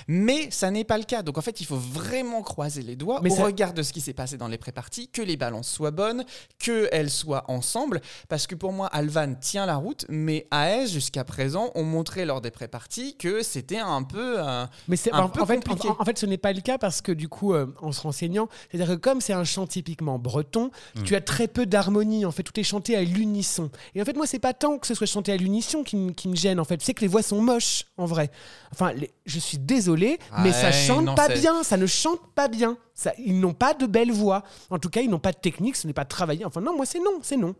Mais 0.09 0.49
ça 0.51 0.69
n'est 0.69 0.83
pas 0.83 0.97
le 0.97 1.05
cas. 1.05 1.23
Donc 1.23 1.37
en 1.37 1.41
fait, 1.41 1.61
il 1.61 1.65
faut 1.65 1.77
vraiment 1.77 2.41
croiser 2.41 2.81
les 2.81 2.97
doigts 2.97 3.21
Mais 3.23 3.31
au 3.31 3.35
ça- 3.37 3.45
regard 3.45 3.73
de 3.73 3.83
ce 3.83 3.93
qui 3.93 4.01
s'est 4.01 4.13
passé 4.13 4.35
dans 4.37 4.49
les 4.49 4.57
pré-parties, 4.57 5.07
que 5.07 5.21
les 5.21 5.37
balances 5.37 5.69
soient 5.69 5.91
bonnes, 5.91 6.25
qu'elles 6.59 7.09
soient 7.09 7.45
ensemble. 7.49 8.01
Parce 8.27 8.47
que 8.47 8.55
pour 8.55 8.73
moi, 8.73 8.87
Alvan 8.87 9.35
tient 9.39 9.65
la 9.65 9.75
route, 9.77 10.05
mais 10.09 10.47
AES, 10.51 10.87
jusqu'à 10.91 11.23
présent, 11.23 11.71
ont 11.75 11.83
montré 11.85 12.25
lors 12.25 12.41
des 12.41 12.51
pré-parties 12.51 13.15
que 13.17 13.43
c'était 13.43 13.77
un 13.79 14.03
peu... 14.03 14.35
euh, 14.39 14.65
Mais 14.89 14.97
c'est 14.97 15.13
un 15.13 15.19
en, 15.23 15.29
peu 15.29 15.41
en 15.41 15.45
fait, 15.45 15.55
compliqué. 15.63 15.87
en, 15.87 15.95
en 15.99 16.03
fait, 16.05 16.17
ce 16.19 16.25
n'est 16.25 16.37
pas 16.37 16.51
le 16.51 16.59
cas 16.61 16.77
parce 16.77 17.01
que 17.01 17.13
du 17.13 17.29
coup, 17.29 17.53
euh, 17.53 17.67
en 17.81 17.93
se 17.93 18.01
renseignant, 18.01 18.49
c'est-à-dire 18.69 18.95
que 18.95 18.99
comme 18.99 19.21
c'est 19.21 19.31
un 19.33 19.45
chant 19.45 19.67
typiquement 19.67 20.19
breton, 20.19 20.69
Mm. 20.95 21.03
tu 21.03 21.15
as 21.15 21.21
très 21.21 21.47
peu 21.47 21.65
d'harmonie. 21.65 22.25
En 22.25 22.31
fait, 22.31 22.43
tout 22.43 22.59
est 22.59 22.63
chanté 22.63 22.95
à 22.97 23.01
l'unisson. 23.05 23.69
Et 23.93 24.01
en 24.01 24.05
fait, 24.05 24.15
moi, 24.15 24.27
c'est 24.27 24.39
pas 24.39 24.53
tant 24.53 24.77
que 24.77 24.87
ce 24.87 24.93
soit 24.93 25.07
chanté 25.07 25.31
à 25.31 25.37
l'unisson 25.37 25.83
qui, 25.83 25.95
me- 25.95 26.11
qui 26.11 26.27
me 26.27 26.35
gêne. 26.35 26.59
En 26.59 26.65
fait, 26.65 26.81
c'est 26.81 26.93
que 26.93 27.01
les 27.01 27.07
voix 27.07 27.21
sont 27.21 27.41
moches, 27.41 27.85
en 27.97 28.05
vrai. 28.05 28.29
Enfin, 28.73 28.91
les- 28.93 29.11
je 29.25 29.39
suis 29.39 29.57
désolé, 29.57 30.19
mais 30.43 30.51
ça 30.51 30.71
chante 30.71 31.05
non, 31.05 31.15
pas 31.15 31.27
bien. 31.39 31.63
Ça 31.63 31.77
ne 31.77 31.85
chante 31.85 32.19
pas 32.35 32.47
bien. 32.47 32.77
Ça, 32.93 33.13
ils 33.17 33.39
n'ont 33.39 33.53
pas 33.53 33.73
de 33.73 33.85
belles 33.85 34.11
voix. 34.11 34.43
En 34.69 34.79
tout 34.79 34.89
cas, 34.89 35.01
ils 35.01 35.09
n'ont 35.09 35.19
pas 35.19 35.31
de 35.31 35.37
technique. 35.37 35.75
Ce 35.75 35.87
n'est 35.87 35.93
pas 35.93 36.05
travaillé. 36.05 36.45
Enfin, 36.45 36.61
non, 36.61 36.75
moi, 36.75 36.85
c'est 36.85 36.99
non, 36.99 37.19
c'est 37.21 37.37
non. 37.37 37.55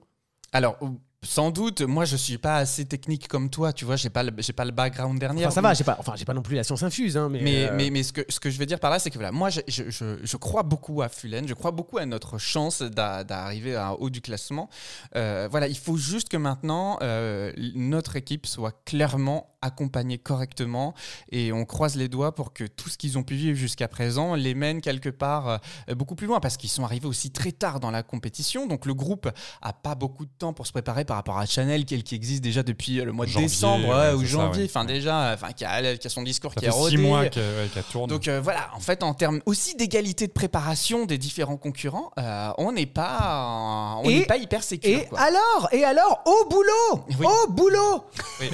Alors, 0.52 0.78
sans 1.26 1.52
doute, 1.52 1.82
moi, 1.82 2.06
je 2.06 2.16
suis 2.16 2.38
pas 2.38 2.58
assez 2.58 2.86
technique 2.86 3.28
comme 3.28 3.50
toi, 3.50 3.74
tu 3.74 3.84
vois, 3.84 3.96
j'ai 3.98 4.10
pas 4.10 4.24
le, 4.24 4.32
j'ai 4.38 4.54
pas 4.54 4.64
le 4.66 4.72
background 4.72 5.20
dernier. 5.20 5.42
Enfin, 5.46 5.52
ça 5.56 5.62
va. 5.62 5.74
J'ai 5.74 5.84
pas, 5.84 5.98
enfin, 6.00 6.14
j'ai 6.16 6.24
pas 6.26 6.34
non 6.34 6.42
plus 6.42 6.56
la 6.56 6.64
science 6.64 6.84
infuse, 6.84 7.18
hein, 7.18 7.28
mais. 7.30 7.42
Mais, 7.42 7.66
euh, 7.66 7.74
mais, 7.76 7.90
mais 7.90 8.04
ce, 8.04 8.14
que, 8.14 8.22
ce 8.30 8.40
que 8.40 8.50
je 8.50 8.58
veux 8.60 8.66
dire 8.66 8.80
par 8.80 8.92
là, 8.92 9.00
c'est 9.00 9.10
que 9.10 9.16
voilà, 9.16 9.32
moi, 9.32 9.50
je, 9.50 9.60
je, 9.68 9.84
je- 10.24 10.38
crois 10.38 10.64
beaucoup 10.64 11.02
à 11.02 11.10
Fulen, 11.10 11.48
je 11.48 11.54
crois 11.54 11.72
beaucoup 11.72 11.98
à 11.98 12.06
notre 12.06 12.38
chance 12.38 12.82
d'a- 12.82 13.24
d'arriver 13.24 13.76
à 13.76 13.94
haut 13.94 14.10
du 14.10 14.22
classement. 14.22 14.70
Euh, 15.16 15.48
voilà, 15.50 15.68
il 15.68 15.78
faut 15.78 15.98
juste 15.98 16.30
que 16.30 16.38
maintenant, 16.38 16.98
euh, 17.02 17.52
notre 17.74 18.16
équipe 18.16 18.46
soit 18.46 18.74
clairement 18.86 19.50
accompagnée 19.62 20.20
correctement 20.20 20.94
et 21.32 21.52
on 21.52 21.66
croise 21.66 21.96
les 21.96 22.08
doigts 22.08 22.36
pour 22.36 22.54
que 22.54 22.66
tout 22.66 22.88
ce 22.90 23.00
qu'ils 23.00 23.18
ont 23.18 23.24
pu 23.24 23.34
vivre 23.34 23.58
jusqu'à 23.58 23.88
présent 23.88 24.36
les 24.36 24.54
mène 24.54 24.80
quelque 24.80 25.10
part 25.10 25.60
beaucoup 25.96 26.14
plus 26.14 26.28
loin 26.28 26.40
parce 26.40 26.56
qu'ils 26.56 26.70
sont 26.70 26.84
arrivés 26.84 27.08
aussi 27.08 27.32
très 27.32 27.52
tard 27.52 27.80
dans 27.80 27.90
la 27.90 28.04
compétition. 28.04 28.68
Donc 28.68 28.86
le 28.86 28.94
groupe 28.94 29.28
a 29.64 29.74
pas 29.74 29.96
beaucoup 29.96 30.26
de 30.26 30.32
temps 30.38 30.54
pour 30.54 30.68
se 30.68 30.72
préparer 30.72 31.04
par 31.04 31.15
par 31.16 31.36
rapport 31.36 31.38
à 31.38 31.46
Chanel, 31.46 31.86
qui, 31.86 32.04
qui 32.04 32.14
existe 32.16 32.44
déjà 32.44 32.62
depuis 32.62 32.96
le 32.96 33.14
mois 33.14 33.26
de 33.26 33.32
Janvier, 33.32 33.48
décembre 33.48 33.88
ouais, 33.88 34.10
ouais, 34.10 34.14
ou 34.16 34.26
janvier, 34.26 34.64
ouais. 34.64 34.70
enfin 34.70 34.84
déjà, 34.84 35.32
enfin 35.34 35.54
qui 35.54 35.64
a, 35.64 35.96
qui 35.96 36.08
a 36.08 36.10
son 36.10 36.24
discours 36.24 36.52
Ça 36.54 36.60
qui 36.60 36.66
fait 36.66 36.72
est 36.72 36.76
rodé. 36.76 36.98
six 36.98 36.98
mois 37.02 37.22
ouais, 37.22 37.30
qu'elle 37.30 37.84
tourne. 37.90 38.10
Donc 38.10 38.28
euh, 38.28 38.42
voilà, 38.42 38.70
en 38.76 38.82
fait, 38.82 39.02
en 39.02 39.14
termes 39.14 39.40
aussi 39.46 39.76
d'égalité 39.76 40.28
de 40.28 40.34
préparation 40.34 41.06
des 41.06 41.18
différents 41.18 41.56
concurrents, 41.56 42.12
euh, 42.20 42.50
on 42.58 42.74
n'est 42.74 42.86
pas, 42.86 43.98
on 44.04 44.10
n'est 44.10 44.26
pas 44.26 44.36
hyper 44.38 44.62
sécure. 44.62 44.90
Et 45.00 45.06
quoi. 45.06 45.20
alors 45.22 45.70
Et 45.72 45.86
alors 45.86 46.22
Au 46.26 46.50
boulot 46.50 47.06
Oui. 47.20 47.26
Au 47.26 47.50
boulot 47.52 48.04
Oui. 48.42 48.50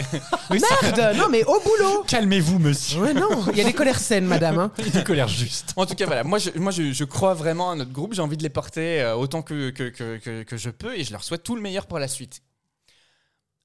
Oui, 0.52 0.60
ça- 0.82 0.92
Merde 0.96 1.18
Non 1.18 1.30
mais 1.32 1.44
au 1.46 1.60
boulot 1.62 2.04
Calmez-vous, 2.08 2.60
monsieur. 2.60 3.02
Ouais, 3.02 3.14
non, 3.16 3.30
il 3.52 3.58
y 3.58 3.62
a 3.62 3.64
des 3.64 3.74
colères 3.74 4.00
saines, 4.00 4.26
madame. 4.26 4.60
hein. 4.60 4.72
Il 4.78 4.86
y 4.86 4.90
a 4.90 4.92
des 4.92 5.04
colères 5.04 5.28
justes. 5.28 5.74
En 5.78 5.86
tout 5.88 5.96
cas, 5.96 6.06
voilà, 6.06 6.24
moi, 6.24 6.38
je, 6.38 6.52
moi 6.58 6.72
je, 6.72 6.92
je 6.92 7.04
crois 7.06 7.34
vraiment 7.34 7.72
à 7.72 7.76
notre 7.76 7.92
groupe. 7.92 8.14
J'ai 8.14 8.22
envie 8.22 8.38
de 8.38 8.44
les 8.44 8.50
porter 8.50 9.02
euh, 9.02 9.16
autant 9.16 9.42
que, 9.42 9.70
que, 9.72 9.90
que, 9.90 10.18
que- 10.18 10.44
que 10.44 10.58
je 10.58 10.70
peux 10.70 10.98
et 10.98 11.04
je 11.04 11.12
leur 11.12 11.24
souhaite 11.24 11.44
tout 11.44 11.56
le 11.56 11.62
meilleur 11.62 11.86
pour 11.88 11.98
la 12.00 12.08
suite. 12.08 12.42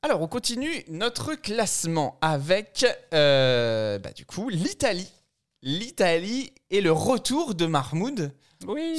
Alors, 0.07 0.23
on 0.23 0.29
continue 0.29 0.85
notre 0.88 1.35
classement 1.35 2.16
avec, 2.21 2.87
euh, 3.12 3.99
bah, 3.99 4.12
du 4.12 4.25
coup, 4.25 4.49
l'Italie. 4.49 5.11
L'Italie 5.64 6.53
et 6.71 6.81
le 6.81 6.92
retour 6.92 7.57
de 7.57 7.66
Mahmoud 7.66 8.31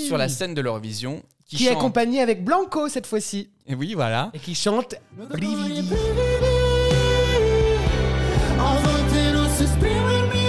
sur 0.05 0.17
la 0.17 0.27
scène 0.27 0.53
de 0.53 0.59
l'Eurovision. 0.59 1.23
Qui 1.45 1.63
est 1.65 1.69
chante- 1.69 1.77
accompagné 1.77 2.19
avec 2.19 2.43
Blanco 2.43 2.89
cette 2.89 3.07
fois-ci. 3.07 3.51
Et 3.67 3.73
oui, 3.73 3.93
voilà. 3.93 4.31
Et 4.33 4.39
qui 4.39 4.53
chante 4.53 4.95
Brividi. 5.13 5.93
A 8.59 8.75
volte 8.81 9.33
non 9.33 9.47
so 9.55 9.63
esprimermi 9.63 10.45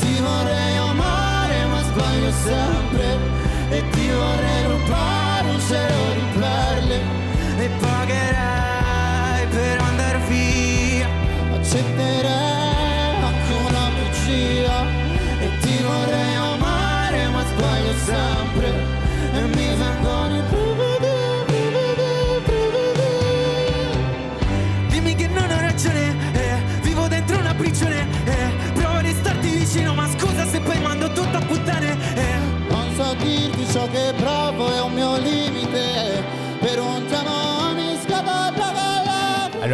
ti 0.00 0.12
vorrei 0.20 0.76
amare 0.88 1.66
ma 1.66 1.82
sbaglio 1.84 2.32
sempre 2.32 2.93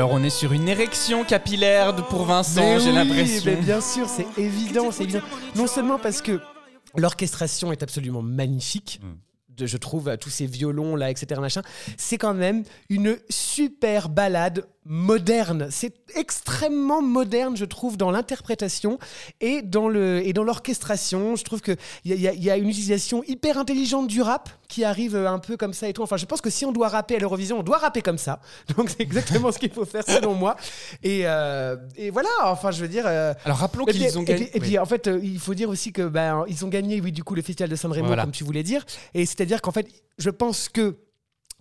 Alors, 0.00 0.12
on 0.12 0.22
est 0.22 0.30
sur 0.30 0.54
une 0.54 0.66
érection 0.66 1.24
capillaire 1.24 1.92
de- 1.94 2.00
pour 2.00 2.24
Vincent, 2.24 2.78
j'ai 2.78 2.88
oui, 2.88 2.94
l'impression. 2.94 3.42
mais 3.44 3.56
bien 3.60 3.82
sûr, 3.82 4.08
c'est 4.08 4.26
évident, 4.38 4.90
c'est 4.90 5.02
évident. 5.04 5.20
Non 5.56 5.66
seulement 5.66 5.98
parce 5.98 6.22
que 6.22 6.40
l'orchestration 6.96 7.70
est 7.70 7.82
absolument 7.82 8.22
magnifique. 8.22 9.02
de- 9.58 9.66
je 9.66 9.76
trouve 9.76 10.16
tous 10.16 10.30
ces 10.30 10.46
violons 10.46 10.96
là 10.96 11.10
etc 11.10 11.38
machin 11.38 11.60
c'est 11.98 12.16
quand 12.16 12.32
même 12.32 12.64
une 12.88 13.18
super 13.28 14.08
balade 14.08 14.64
moderne 14.86 15.68
c'est 15.70 15.92
extrêmement 16.16 17.02
moderne 17.02 17.56
je 17.56 17.66
trouve 17.66 17.96
dans 17.98 18.10
l'interprétation 18.10 18.98
et 19.42 19.60
dans 19.60 19.88
le 19.88 20.26
et 20.26 20.32
dans 20.32 20.42
l'orchestration 20.42 21.36
je 21.36 21.44
trouve 21.44 21.60
que 21.60 21.76
il 22.04 22.14
y, 22.18 22.26
a- 22.26 22.32
y 22.32 22.44
y 22.48 22.58
une 22.60 22.68
utilisation 22.68 23.22
hyper 23.26 23.58
intelligente 23.58 24.06
du 24.08 24.22
rap 24.22 24.48
qui 24.68 24.84
arrive 24.84 25.14
euh, 25.16 25.28
un 25.30 25.38
peu 25.38 25.56
comme 25.58 25.74
ça 25.74 25.88
et 25.88 25.92
tout 25.92 26.02
enfin 26.02 26.16
je 26.16 26.24
pense 26.24 26.40
que 26.40 26.48
si 26.48 26.64
on 26.64 26.72
doit 26.72 26.88
rapper 26.88 27.16
à 27.16 27.18
l'Eurovision 27.18 27.58
on 27.58 27.62
doit 27.62 27.76
rapper 27.78 28.00
comme 28.00 28.16
ça 28.18 28.40
donc 28.76 28.88
c'est 28.90 29.02
exactement 29.02 29.52
ce 29.52 29.58
qu'il 29.58 29.70
faut 29.70 29.84
faire 29.84 30.04
selon 30.06 30.34
moi 30.34 30.56
et, 31.02 31.22
euh, 31.24 31.76
et 31.96 32.10
voilà 32.10 32.30
enfin 32.44 32.70
je 32.70 32.80
veux 32.80 32.88
dire 32.88 33.04
euh, 33.06 33.34
Alors, 33.44 33.58
rappelons 33.58 33.84
qu'ils 33.84 34.18
ont 34.18 34.22
et 34.22 34.24
gagné. 34.24 34.44
puis- 34.46 34.50
et 34.56 34.60
puis, 34.60 34.78
en 34.78 34.86
fait, 34.86 35.08
il 35.22 35.38
faut 35.38 35.54
dire 35.54 35.68
aussi 35.68 35.92
que 35.92 36.02
ben, 36.08 36.44
ils 36.48 36.64
ont 36.64 36.68
gagné, 36.68 37.00
oui, 37.00 37.12
du 37.12 37.22
coup, 37.24 37.34
le 37.34 37.42
festival 37.42 37.68
de 37.70 37.76
San 37.76 37.92
Remo, 37.92 38.06
Voilà. 38.06 38.22
comme 38.22 38.32
tu 38.32 38.44
voulais 38.44 38.62
dire. 38.62 38.84
Et 39.14 39.26
c'est-à-dire 39.26 39.60
qu'en 39.62 39.70
fait, 39.72 39.86
je 40.18 40.30
pense 40.30 40.68
que 40.68 40.96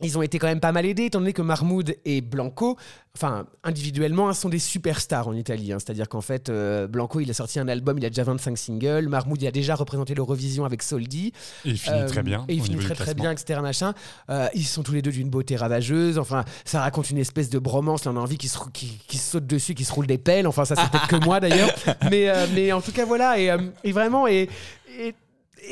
ils 0.01 0.17
ont 0.17 0.21
été 0.21 0.39
quand 0.39 0.47
même 0.47 0.59
pas 0.59 0.71
mal 0.71 0.85
aidés, 0.85 1.05
étant 1.05 1.19
donné 1.19 1.33
que 1.33 1.41
Mahmoud 1.41 1.95
et 2.05 2.21
Blanco, 2.21 2.77
enfin, 3.15 3.45
individuellement, 3.63 4.29
hein, 4.29 4.33
sont 4.33 4.49
des 4.49 4.59
superstars 4.59 5.27
en 5.27 5.33
Italie. 5.33 5.73
hein. 5.73 5.77
C'est-à-dire 5.79 6.07
qu'en 6.07 6.21
fait, 6.21 6.49
euh, 6.49 6.87
Blanco, 6.87 7.19
il 7.19 7.29
a 7.29 7.33
sorti 7.33 7.59
un 7.59 7.67
album, 7.67 7.97
il 7.97 8.05
a 8.05 8.09
déjà 8.09 8.23
25 8.23 8.57
singles. 8.57 9.07
Mahmoud, 9.09 9.41
il 9.41 9.47
a 9.47 9.51
déjà 9.51 9.75
représenté 9.75 10.15
l'Eurovision 10.15 10.63
avec 10.65 10.83
Soldi. 10.83 11.33
Et 11.65 11.69
il 11.69 11.77
finit 11.77 11.97
Euh, 11.99 12.07
très 12.07 12.23
bien. 12.23 12.45
Et 12.47 12.53
il 12.53 12.61
finit 12.63 12.77
très 12.77 12.95
très 12.95 13.13
bien, 13.13 13.31
etc. 13.31 13.59
Machin. 13.61 13.93
Euh, 14.29 14.47
ils 14.53 14.65
sont 14.65 14.83
tous 14.83 14.93
les 14.93 15.01
deux 15.01 15.11
d'une 15.11 15.29
beauté 15.29 15.55
ravageuse. 15.55 16.17
Enfin, 16.17 16.45
ça 16.65 16.81
raconte 16.81 17.09
une 17.09 17.17
espèce 17.17 17.49
de 17.49 17.59
bromance. 17.59 18.05
Là, 18.05 18.11
on 18.13 18.17
a 18.17 18.21
envie 18.21 18.37
qu'ils 18.37 18.49
se, 18.49 18.57
se 18.57 19.17
sautent 19.17 19.47
dessus, 19.47 19.73
qu'ils 19.75 19.85
se 19.85 19.93
roulent 19.93 20.07
des 20.07 20.17
pelles. 20.17 20.47
Enfin, 20.47 20.65
ça, 20.65 20.75
c'est 20.75 20.89
peut-être 20.89 21.07
que 21.07 21.23
moi 21.25 21.39
d'ailleurs. 21.39 21.71
Mais, 22.09 22.29
euh, 22.29 22.45
mais 22.55 22.71
en 22.71 22.81
tout 22.81 22.91
cas, 22.91 23.05
voilà. 23.05 23.39
Et, 23.39 23.49
euh, 23.51 23.57
et 23.83 23.91
vraiment, 23.91 24.27
et, 24.27 24.49
et, 24.97 25.13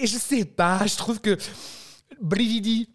et 0.01 0.07
je 0.07 0.17
sais 0.17 0.43
pas, 0.45 0.85
je 0.85 0.95
trouve 0.97 1.19
que 1.21 1.37
Brividi, 2.21 2.89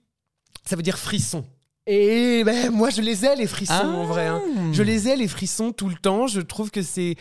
ça 0.65 0.77
veut 0.77 0.83
dire 0.83 0.99
frisson. 0.99 1.45
Et 1.87 2.45
ben, 2.45 2.71
moi, 2.71 2.91
je 2.91 3.01
les 3.01 3.25
ai, 3.25 3.35
les 3.35 3.49
frissons, 3.49 3.73
Ah. 3.75 3.87
en 3.87 4.05
vrai. 4.05 4.29
hein. 4.29 4.41
Je 4.73 4.83
les 4.85 5.09
ai, 5.09 5.17
les 5.17 5.27
frissons, 5.27 5.73
tout 5.73 5.89
le 5.89 5.97
temps. 5.97 6.29
Je 6.29 6.41
trouve 6.41 6.71
que 6.71 6.81
c'est. 6.83 7.17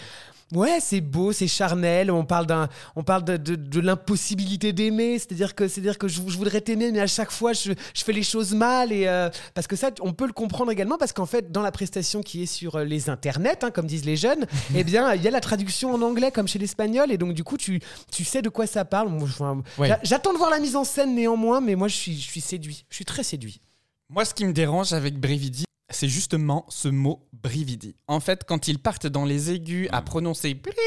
Ouais, 0.54 0.80
c'est 0.82 1.02
beau, 1.02 1.32
c'est 1.32 1.48
charnel. 1.48 2.12
On 2.12 2.26
parle 2.26 2.46
d'un, 2.46 2.68
on 2.96 3.04
parle 3.04 3.24
de, 3.24 3.38
de, 3.38 3.56
de 3.56 3.80
l'impossibilité 3.80 4.74
d'aimer. 4.74 5.18
C'est-à-dire 5.18 5.56
que, 5.56 5.68
c'est-à-dire 5.68 5.98
que 5.98 6.08
je, 6.08 6.16
je 6.28 6.38
voudrais 6.38 6.62
t'aimer, 6.62 6.92
mais 6.92 7.00
à 7.00 7.08
chaque 7.08 7.32
fois, 7.32 7.54
je, 7.54 7.72
je 7.94 8.04
fais 8.04 8.14
les 8.14 8.24
choses 8.24 8.54
mal. 8.54 8.92
Et 8.92 9.08
euh, 9.08 9.30
parce 9.54 9.68
que 9.68 9.76
ça, 9.76 9.92
on 10.02 10.14
peut 10.14 10.28
le 10.28 10.34
comprendre 10.34 10.72
également, 10.72 10.98
parce 10.98 11.14
qu'en 11.14 11.26
fait, 11.26 11.52
dans 11.52 11.62
la 11.62 11.72
prestation 11.72 12.22
qui 12.22 12.44
est 12.44 12.48
sur 12.48 12.76
euh, 12.76 12.84
les 12.84 13.10
internets, 13.10 13.64
hein, 13.64 13.72
comme 13.72 13.86
disent 13.86 14.06
les 14.06 14.18
jeunes, 14.18 14.46
eh 14.76 14.84
bien, 14.84 15.14
il 15.14 15.22
y 15.22 15.28
a 15.28 15.32
la 15.32 15.42
traduction 15.42 15.94
en 15.94 16.02
anglais 16.02 16.32
comme 16.32 16.48
chez 16.48 16.60
l'espagnol, 16.60 17.12
et 17.12 17.18
donc 17.18 17.34
du 17.34 17.44
coup, 17.44 17.58
tu, 17.58 17.80
tu 18.12 18.24
sais 18.26 18.42
de 18.42 18.50
quoi 18.50 18.68
ça 18.68 18.84
parle. 18.86 19.08
Enfin, 19.22 19.62
Ouais. 19.78 19.90
J'attends 20.04 20.34
de 20.34 20.38
voir 20.38 20.50
la 20.50 20.60
mise 20.60 20.76
en 20.76 20.84
scène 20.84 21.16
néanmoins, 21.16 21.62
mais 21.62 21.76
moi, 21.76 21.88
je 21.88 21.96
suis, 21.96 22.16
je 22.20 22.28
suis 22.30 22.42
séduit. 22.42 22.86
Je 22.90 22.96
suis 22.96 23.06
très 23.06 23.24
séduit. 23.24 23.62
Moi, 24.10 24.26
ce 24.26 24.34
qui 24.34 24.44
me 24.46 24.52
dérange 24.54 24.92
avec 24.94 25.18
Brividi, 25.18 25.64
c'est 25.92 26.08
justement 26.08 26.66
ce 26.70 26.88
mot 26.88 27.28
Brividi. 27.34 27.96
En 28.08 28.20
fait, 28.20 28.44
quand 28.46 28.68
ils 28.68 28.80
partent 28.80 29.08
dans 29.08 29.26
les 29.26 29.52
aigus 29.52 29.88
à 29.92 30.02
prononcer 30.02 30.54
Brividi, 30.54 30.80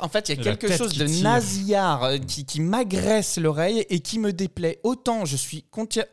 en 0.00 0.08
fait, 0.08 0.28
il 0.28 0.36
y 0.36 0.40
a 0.40 0.42
quelque 0.42 0.76
chose 0.76 0.92
qui 0.92 0.98
de 0.98 1.06
tire. 1.06 1.22
nasillard 1.22 2.04
euh, 2.04 2.18
qui, 2.18 2.44
qui 2.44 2.60
m'agresse 2.60 3.38
l'oreille 3.38 3.86
et 3.88 4.00
qui 4.00 4.18
me 4.18 4.32
déplaît. 4.32 4.80
Autant 4.82 5.24
je 5.24 5.36
suis 5.36 5.64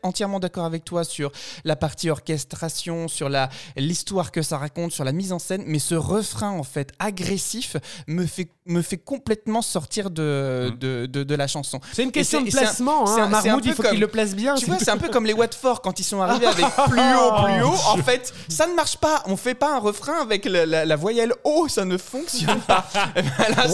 entièrement 0.02 0.40
d'accord 0.40 0.64
avec 0.64 0.84
toi 0.84 1.04
sur 1.04 1.32
la 1.64 1.76
partie 1.76 2.10
orchestration, 2.10 3.08
sur 3.08 3.28
la 3.28 3.48
l'histoire 3.76 4.30
que 4.30 4.42
ça 4.42 4.58
raconte, 4.58 4.92
sur 4.92 5.04
la 5.04 5.12
mise 5.12 5.32
en 5.32 5.38
scène, 5.38 5.64
mais 5.66 5.78
ce 5.78 5.94
refrain 5.94 6.50
en 6.50 6.62
fait 6.62 6.92
agressif 6.98 7.76
me 8.06 8.26
fait 8.26 8.48
me 8.66 8.80
fait 8.82 8.96
complètement 8.96 9.60
sortir 9.62 10.10
de, 10.10 10.72
de, 10.78 11.06
de, 11.06 11.24
de 11.24 11.34
la 11.34 11.46
chanson. 11.48 11.80
C'est 11.92 12.04
une 12.04 12.12
question 12.12 12.40
de 12.42 12.48
un- 12.48 12.50
placement. 12.50 13.06
c'est 13.06 13.20
Hein. 13.20 13.30
un- 13.32 13.40
c'est 13.42 13.48
un 13.50 13.58
il 13.62 13.72
faut 13.74 13.82
qu'il 13.82 13.98
le 14.00 14.06
place 14.08 14.34
bien. 14.36 14.54
tu 14.54 14.60
c'est 14.60 14.66
vois, 14.66 14.76
tout. 14.76 14.84
c'est 14.84 14.90
un 14.90 14.98
peu 14.98 15.08
comme 15.08 15.26
les 15.26 15.32
Watford 15.32 15.82
quand 15.82 15.98
ils 15.98 16.04
sont 16.04 16.20
arrivés 16.22 16.46
avec 16.46 16.64
plus 16.88 17.00
haut, 17.14 17.42
plus 17.44 17.62
haut. 17.62 17.74
En 17.88 17.96
fait, 17.98 18.32
ça 18.48 18.66
ne 18.66 18.74
marche 18.74 18.96
pas. 18.98 19.22
On 19.26 19.36
fait 19.36 19.54
pas 19.54 19.74
un 19.76 19.78
refrain 19.80 20.20
avec 20.22 20.44
la, 20.44 20.64
la- 20.66 20.84
la 20.84 20.96
voyelle 20.96 21.32
O, 21.44 21.66
ça 21.68 21.84
ne 21.84 21.96
fonctionne 21.98 22.60
pas. 22.60 22.86
Eh 23.16 23.22
ben 23.22 23.30
là, 23.56 23.66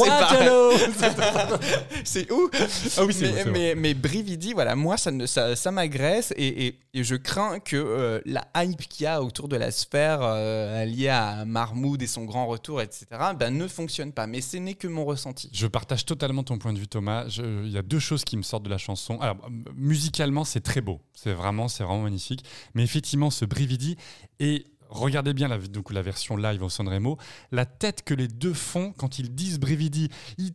c'est 2.05 2.31
où 2.33 2.51
Ah 2.97 3.05
oui, 3.05 3.15
c'est 3.15 3.33
mais, 3.33 3.45
bon, 3.45 3.51
mais, 3.53 3.75
mais 3.77 3.95
Brividi, 3.95 4.53
voilà, 4.53 4.75
moi, 4.75 4.97
ça, 4.97 5.11
ne- 5.11 5.27
ça, 5.27 5.55
ça 5.57 5.71
m'agresse 5.71 6.33
et, 6.37 6.67
et- 6.67 6.79
et 6.95 7.05
je 7.05 7.15
crains 7.15 7.61
que 7.61 7.77
euh, 7.77 8.21
la 8.25 8.45
hype 8.57 8.89
qu'il 8.89 9.05
y 9.05 9.07
a 9.07 9.23
autour 9.23 9.49
de 9.49 9.57
la 9.57 9.71
sphère 9.71 10.21
euh, 10.23 10.85
liée 10.85 11.09
à 11.11 11.45
Marmoud 11.45 12.03
et 12.03 12.07
son 12.07 12.25
grand 12.25 12.47
retour, 12.47 12.81
etc., 12.83 13.07
ben, 13.39 13.57
ne 13.57 13.69
fonctionne 13.69 14.13
pas. 14.13 14.27
Mais 14.27 14.41
ce 14.41 14.57
n'est 14.57 14.75
que 14.79 14.89
mon 14.89 15.05
ressenti. 15.05 15.51
Je 15.53 15.67
partage 15.67 16.05
totalement 16.05 16.43
ton 16.43 16.59
point 16.59 16.73
de 16.73 16.79
vue, 16.79 16.89
Thomas. 16.89 17.27
Il 17.39 17.71
y 17.71 17.79
a 17.79 17.83
deux 17.83 17.99
choses 17.99 18.25
qui 18.25 18.37
me 18.37 18.43
sortent 18.43 18.63
de 18.63 18.71
la 18.71 18.79
chanson. 18.79 19.21
Alors, 19.21 19.37
musicalement, 19.75 20.45
c'est 20.45 20.61
très 20.61 20.81
beau. 20.81 21.01
C'est 21.13 21.35
vraiment, 21.35 21.69
c'est 21.69 21.85
vraiment 21.85 22.05
magnifique. 22.05 22.45
Mais 22.75 22.83
effectivement, 22.83 23.31
ce 23.31 23.45
Brividi 23.45 23.97
et 24.41 24.65
regardez 24.89 25.35
bien 25.35 25.49
la, 25.49 25.59
donc, 25.59 25.93
la 25.93 26.03
version 26.03 26.37
live 26.37 26.63
au 26.63 26.69
Sanremo, 26.69 27.19
la 27.53 27.67
tête 27.67 28.03
que 28.03 28.15
les 28.15 28.29
deux 28.29 28.55
font 28.55 28.93
quand 28.97 29.19
ils 29.19 29.35
disent 29.35 29.59
Brividi, 29.59 30.09
ils, 30.39 30.53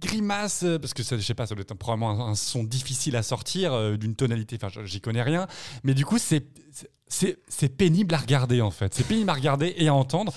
grimacent 0.00 0.64
euh, 0.64 0.78
parce 0.78 0.94
que 0.94 1.02
ça, 1.02 1.16
je 1.16 1.22
sais 1.22 1.34
pas, 1.34 1.46
ça 1.46 1.54
doit 1.54 1.62
être 1.62 1.74
probablement 1.74 2.28
un, 2.28 2.34
son 2.34 2.64
difficile 2.64 3.16
à 3.16 3.22
sortir 3.22 3.72
euh, 3.72 3.96
d'une 3.96 4.14
tonalité. 4.14 4.58
Enfin, 4.62 4.82
j'y 4.84 5.00
connais 5.00 5.22
rien, 5.22 5.46
mais 5.84 5.94
du 5.94 6.04
coup, 6.04 6.18
c'est 6.18 6.46
c'est 7.10 7.70
pénible 7.70 8.14
à 8.14 8.18
regarder 8.18 8.60
en 8.60 8.70
fait. 8.70 8.94
C'est 8.94 9.06
pénible 9.06 9.30
à 9.30 9.34
regarder 9.34 9.74
et 9.78 9.88
à 9.88 9.94
entendre. 9.94 10.32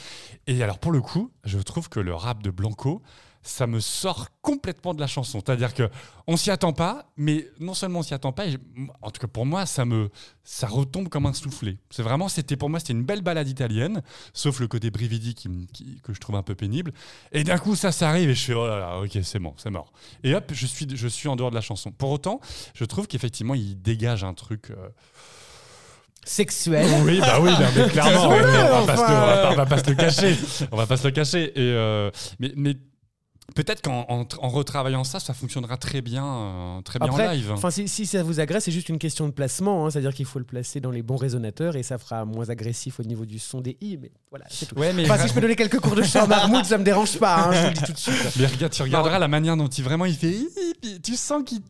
Et 0.48 0.64
alors 0.64 0.80
pour 0.80 0.92
le 0.92 1.02
coup, 1.02 1.32
je 1.44 1.60
trouve 1.60 1.90
que 1.90 2.00
le 2.00 2.14
rap 2.14 2.42
de 2.42 2.50
Blanco, 2.50 3.02
ça 3.44 3.66
me 3.68 3.80
sort 3.80 4.28
complètement 4.42 4.94
de 4.94 5.00
la 5.00 5.08
chanson. 5.08 5.42
C'est-à-dire 5.44 5.74
que 5.74 5.90
on 6.28 6.38
s'y 6.38 6.52
attend 6.52 6.74
pas, 6.74 7.12
mais 7.18 7.48
non 7.60 7.74
seulement 7.74 8.00
on 8.00 8.04
s'y 8.04 8.14
attend 8.14 8.32
pas, 8.32 8.46
et 8.46 8.58
en 9.02 9.10
tout 9.12 9.20
cas 9.20 9.28
pour 9.28 9.46
moi, 9.46 9.66
ça 9.66 9.84
me 9.86 10.10
ça 10.44 10.68
retombe 10.68 11.10
comme 11.10 11.26
un 11.26 11.34
soufflé. 11.34 11.78
C'est 11.90 12.04
vraiment, 12.04 12.28
c'était 12.30 12.56
pour 12.56 12.70
moi, 12.70 12.80
c'était 12.80 12.94
une 12.94 13.04
belle 13.04 13.22
balade 13.22 13.48
italienne, 13.48 14.02
sauf 14.34 14.60
le 14.60 14.68
côté 14.68 14.92
Brividi 14.92 15.34
qui, 15.34 15.50
que 16.04 16.14
je 16.14 16.20
trouve 16.20 16.36
un 16.36 16.44
peu 16.44 16.54
pénible. 16.56 16.92
Et 17.32 17.44
d'un 17.44 17.58
coup, 17.58 17.76
ça, 17.76 17.92
ça 17.92 18.10
arrive 18.10 18.30
et 18.30 18.36
je 18.36 18.44
fais 18.44 18.54
oh 18.54 18.68
là 18.68 18.80
là, 18.80 19.00
ok, 19.00 19.18
c'est 19.24 19.40
bon, 19.40 19.54
c'est 19.58 19.72
mort. 19.72 19.92
Et 20.24 20.36
hop, 20.36 20.52
je 20.54 20.66
suis 20.68 20.88
je 20.94 21.08
suis 21.08 21.28
en 21.28 21.36
dehors 21.36 21.50
de 21.50 21.56
la 21.56 21.62
chanson. 21.62 21.92
Pour 21.92 22.12
autant, 22.12 22.40
je 22.76 22.86
trouve 22.86 23.08
qu'effectivement, 23.08 23.56
il 23.56 23.82
dégage 23.82 24.24
un 24.24 24.34
truc. 24.34 24.70
euh, 24.72 24.90
sexuelle. 26.24 26.88
Oui, 27.04 27.20
bah 27.20 27.40
oui, 27.42 27.50
non, 27.52 27.66
mais 27.76 27.90
clairement, 27.90 28.28
on, 28.30 28.86
va 28.86 28.96
se, 28.96 29.02
on 29.02 29.06
va 29.06 29.38
pas- 29.38 29.52
on 29.52 29.56
va 29.56 29.66
pas 29.66 29.84
se 29.84 29.90
le 29.90 29.96
cacher. 29.96 30.38
On 30.72 30.78
va 30.78 30.86
pas 30.86 30.98
se 30.98 31.08
le 31.08 31.12
cacher. 31.12 31.46
Et 31.56 31.74
euh, 31.74 32.12
mais, 32.40 32.54
mais 32.56 32.76
peut-être 33.56 33.82
qu'en 33.82 34.06
en, 34.10 34.26
en 34.40 34.50
retravaillant 34.50 35.04
ça, 35.04 35.20
ça 35.20 35.34
fonctionnera 35.34 35.78
très 35.78 36.02
bien, 36.02 36.26
euh, 36.26 36.82
très 36.82 37.00
bien 37.00 37.10
en 37.12 37.18
live. 37.18 37.52
enfin, 37.52 37.72
si, 37.72 37.88
si 37.88 38.06
ça 38.06 38.24
vous 38.24 38.40
agresse, 38.40 38.66
c'est 38.66 38.72
juste 38.72 38.90
une 38.90 39.00
question 39.00 39.26
de 39.28 39.32
placement. 39.32 39.86
hein, 39.86 39.90
C'est-à-dire 39.92 40.14
qu'il 40.14 40.26
faut 40.26 40.40
le 40.40 40.46
placer 40.46 40.80
dans 40.80 40.92
les 40.92 41.02
bons 41.02 41.16
résonateurs 41.18 41.76
et 41.76 41.84
ça 41.84 41.98
fera 41.98 42.26
moins 42.26 42.50
agressif 42.50 43.00
au 43.00 43.04
niveau 43.04 43.26
du 43.26 43.40
son 43.40 43.62
des 43.62 43.78
i. 43.82 43.98
Mais 44.02 44.12
voilà, 44.30 44.46
c'est 44.50 44.66
tout. 44.68 44.78
Ouais, 44.78 44.94
mais, 44.94 45.04
Enfin, 45.10 45.22
si 45.22 45.28
je 45.30 45.34
peux 45.34 45.42
donner 45.42 45.56
quelques 45.56 45.80
cours 45.80 45.96
de 45.96 46.04
chant 46.04 46.24
à 46.24 46.28
Marmoud, 46.28 46.66
ça 46.66 46.78
me 46.78 46.84
dérange 46.84 47.18
pas. 47.18 47.48
hein, 47.48 47.52
je 47.54 47.60
vous 47.62 47.68
le 47.68 47.74
dis 47.74 47.82
tout 47.84 47.92
de 47.94 47.98
suite. 47.98 48.36
mais 48.40 48.46
regarde, 48.48 48.74
tu 48.74 48.82
regarderas 48.84 49.20
la 49.20 49.28
manière 49.28 49.58
dont 49.58 49.68
il 49.68 49.84
vraiment 49.84 50.06
il 50.06 50.16
fait. 50.16 50.38
Tu 51.04 51.16
sens 51.16 51.44
qu'il 51.46 51.62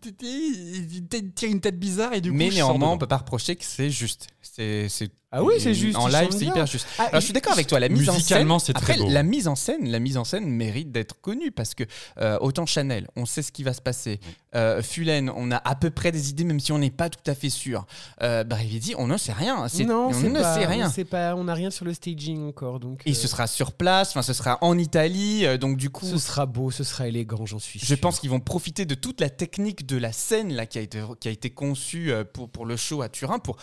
tire 1.35 1.49
une 1.51 1.61
tête 1.61 1.79
bizarre 1.79 2.13
et 2.13 2.21
du 2.21 2.31
coup. 2.31 2.37
Mais 2.37 2.49
néanmoins, 2.49 2.73
on 2.75 2.77
dedans. 2.91 2.97
peut 2.97 3.07
pas 3.07 3.17
reprocher 3.17 3.55
que 3.55 3.63
c'est 3.65 3.89
juste. 3.89 4.27
C'est- 4.41 4.87
Ah 5.33 5.43
oui, 5.43 5.53
c'est 5.59 5.73
juste, 5.73 5.97
En 5.97 6.07
live, 6.07 6.27
c'est 6.31 6.43
hyper 6.45 6.65
juste. 6.67 6.85
Ah, 6.99 7.03
Alors, 7.03 7.21
je 7.21 7.25
suis 7.25 7.33
d'accord 7.33 7.53
avec 7.53 7.67
toi. 7.67 7.79
La 7.79 7.87
mise 7.87 8.01
en 8.09 8.11
scène. 8.11 8.15
Musicalement, 8.15 8.59
c'est 8.59 8.73
très 8.73 8.93
Après, 8.93 8.97
beau. 9.05 9.09
la 9.09 9.23
mise 9.23 9.47
en 9.47 9.55
scène, 9.55 9.89
la 9.89 9.99
mise 9.99 10.17
en 10.17 10.25
scène 10.25 10.45
mérite 10.49 10.91
d'être 10.91 11.21
connue 11.21 11.51
parce 11.51 11.73
que 11.73 11.85
euh, 12.19 12.37
autant 12.41 12.65
Chanel, 12.65 13.07
on 13.15 13.25
sait 13.25 13.41
ce 13.41 13.53
qui 13.53 13.63
va 13.63 13.73
se 13.73 13.81
passer. 13.81 14.19
Euh, 14.55 14.81
Fulen, 14.81 15.31
on 15.33 15.49
a 15.51 15.55
à 15.55 15.75
peu 15.75 15.89
près 15.89 16.11
des 16.11 16.29
idées, 16.31 16.43
même 16.43 16.59
si 16.59 16.73
on 16.73 16.79
n'est 16.79 16.91
pas 16.91 17.09
tout 17.09 17.23
à 17.31 17.33
fait 17.33 17.49
sûr. 17.49 17.85
Euh, 18.21 18.43
Brividi, 18.43 18.93
on 18.97 19.07
ne 19.07 19.15
sait 19.15 19.31
rien. 19.31 19.67
C'est- 19.69 19.85
non, 19.85 20.07
on 20.09 20.13
c'est 20.13 20.29
ne 20.29 20.41
pas, 20.41 20.55
sait 20.59 20.65
rien. 20.65 20.91
on 20.97 21.03
pas, 21.05 21.35
on 21.35 21.45
n'a 21.45 21.53
rien 21.53 21.71
sur 21.71 21.85
le 21.85 21.93
staging 21.93 22.49
encore, 22.49 22.81
donc. 22.81 23.01
Et 23.05 23.11
euh, 23.11 23.13
ce 23.13 23.29
sera 23.29 23.47
sur 23.47 23.71
place. 23.71 24.09
Enfin, 24.09 24.23
ce 24.23 24.33
sera 24.33 24.57
en 24.61 24.77
Italie. 24.77 25.45
euh, 25.45 25.57
donc 25.57 25.77
du 25.77 25.89
coup, 25.89 26.05
ce 26.05 26.17
sera 26.17 26.45
beau, 26.45 26.71
ce 26.71 26.83
sera 26.83 27.07
élégant, 27.07 27.45
j'en 27.45 27.59
suis 27.59 27.79
sûr. 27.79 27.87
Je 27.87 27.95
pense 27.95 28.19
qu'ils 28.19 28.29
vont 28.31 28.41
profiter 28.41 28.85
de 28.85 28.95
toute 28.95 29.21
la 29.21 29.29
technique 29.29 29.85
de 29.85 29.95
la 29.95 30.11
scène 30.11 30.51
là, 30.53 30.65
qui, 30.65 30.77
a 30.77 30.81
été, 30.81 31.01
qui 31.21 31.29
a 31.29 31.31
été 31.31 31.49
conçue 31.51 32.11
pour, 32.33 32.49
pour 32.49 32.65
le 32.65 32.75
show 32.75 33.01
à 33.01 33.07
Turin 33.07 33.39
pour. 33.39 33.55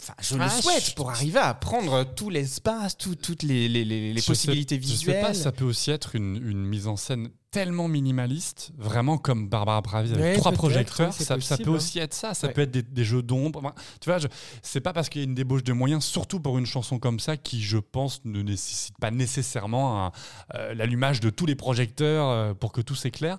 Enfin, 0.00 0.14
je 0.20 0.36
le 0.36 0.48
souhaite 0.48 0.86
je- 0.90 0.94
pour 0.94 1.10
arriver 1.10 1.40
à 1.40 1.52
prendre 1.54 2.04
tout 2.04 2.30
l'espace, 2.30 2.96
tout- 2.96 3.16
toutes 3.16 3.42
les, 3.42 3.68
les- 3.68 3.84
les- 3.84 4.12
les 4.12 4.20
Je 4.20 4.26
possibilités 4.26 4.76
sais- 4.76 4.80
visuelles. 4.80 5.16
Je 5.16 5.20
sais 5.26 5.26
pas, 5.28 5.34
ça 5.34 5.52
peut 5.52 5.64
aussi 5.64 5.90
être 5.90 6.14
une, 6.14 6.36
une 6.36 6.64
mise 6.64 6.86
en 6.86 6.96
scène 6.96 7.30
tellement 7.58 7.88
minimaliste, 7.88 8.70
vraiment 8.78 9.18
comme 9.18 9.48
Barbara 9.48 9.82
Pravi 9.82 10.10
avec 10.12 10.22
Ouais, 10.22 10.36
trois 10.36 10.52
projecteurs. 10.52 11.12
ça, 11.12 11.36
peut 11.58 11.70
hein. 11.70 11.72
aussi 11.72 11.98
être 11.98 12.14
ça. 12.14 12.34
Ça 12.34 12.46
Ouais. 12.46 12.52
peut 12.52 12.60
être 12.62 12.70
des, 12.70 12.82
des 12.82 13.04
jeux 13.04 13.22
d'ombre. 13.22 13.58
Enfin, 13.58 13.74
tu 14.00 14.08
vois, 14.10 14.18
c'est 14.62 14.80
pas 14.80 14.92
parce 14.92 15.08
qu'il 15.08 15.20
y 15.20 15.24
a 15.24 15.28
une 15.28 15.34
débauche 15.34 15.64
de 15.64 15.72
moyens, 15.72 16.04
surtout 16.04 16.38
pour 16.40 16.56
une 16.58 16.66
chanson 16.66 16.98
comme 16.98 17.18
ça, 17.18 17.36
qui, 17.36 17.60
je 17.62 17.78
pense, 17.78 18.20
ne 18.24 18.42
nécessite 18.42 18.96
pas 18.98 19.10
nécessairement 19.10 20.12
euh, 20.54 20.74
l'allumage 20.74 21.20
de 21.20 21.30
tous 21.30 21.46
les 21.46 21.56
projecteurs 21.56 22.28
euh, 22.28 22.54
pour 22.54 22.70
que 22.72 22.80
tout 22.80 22.94
s'éclaire. 22.94 23.38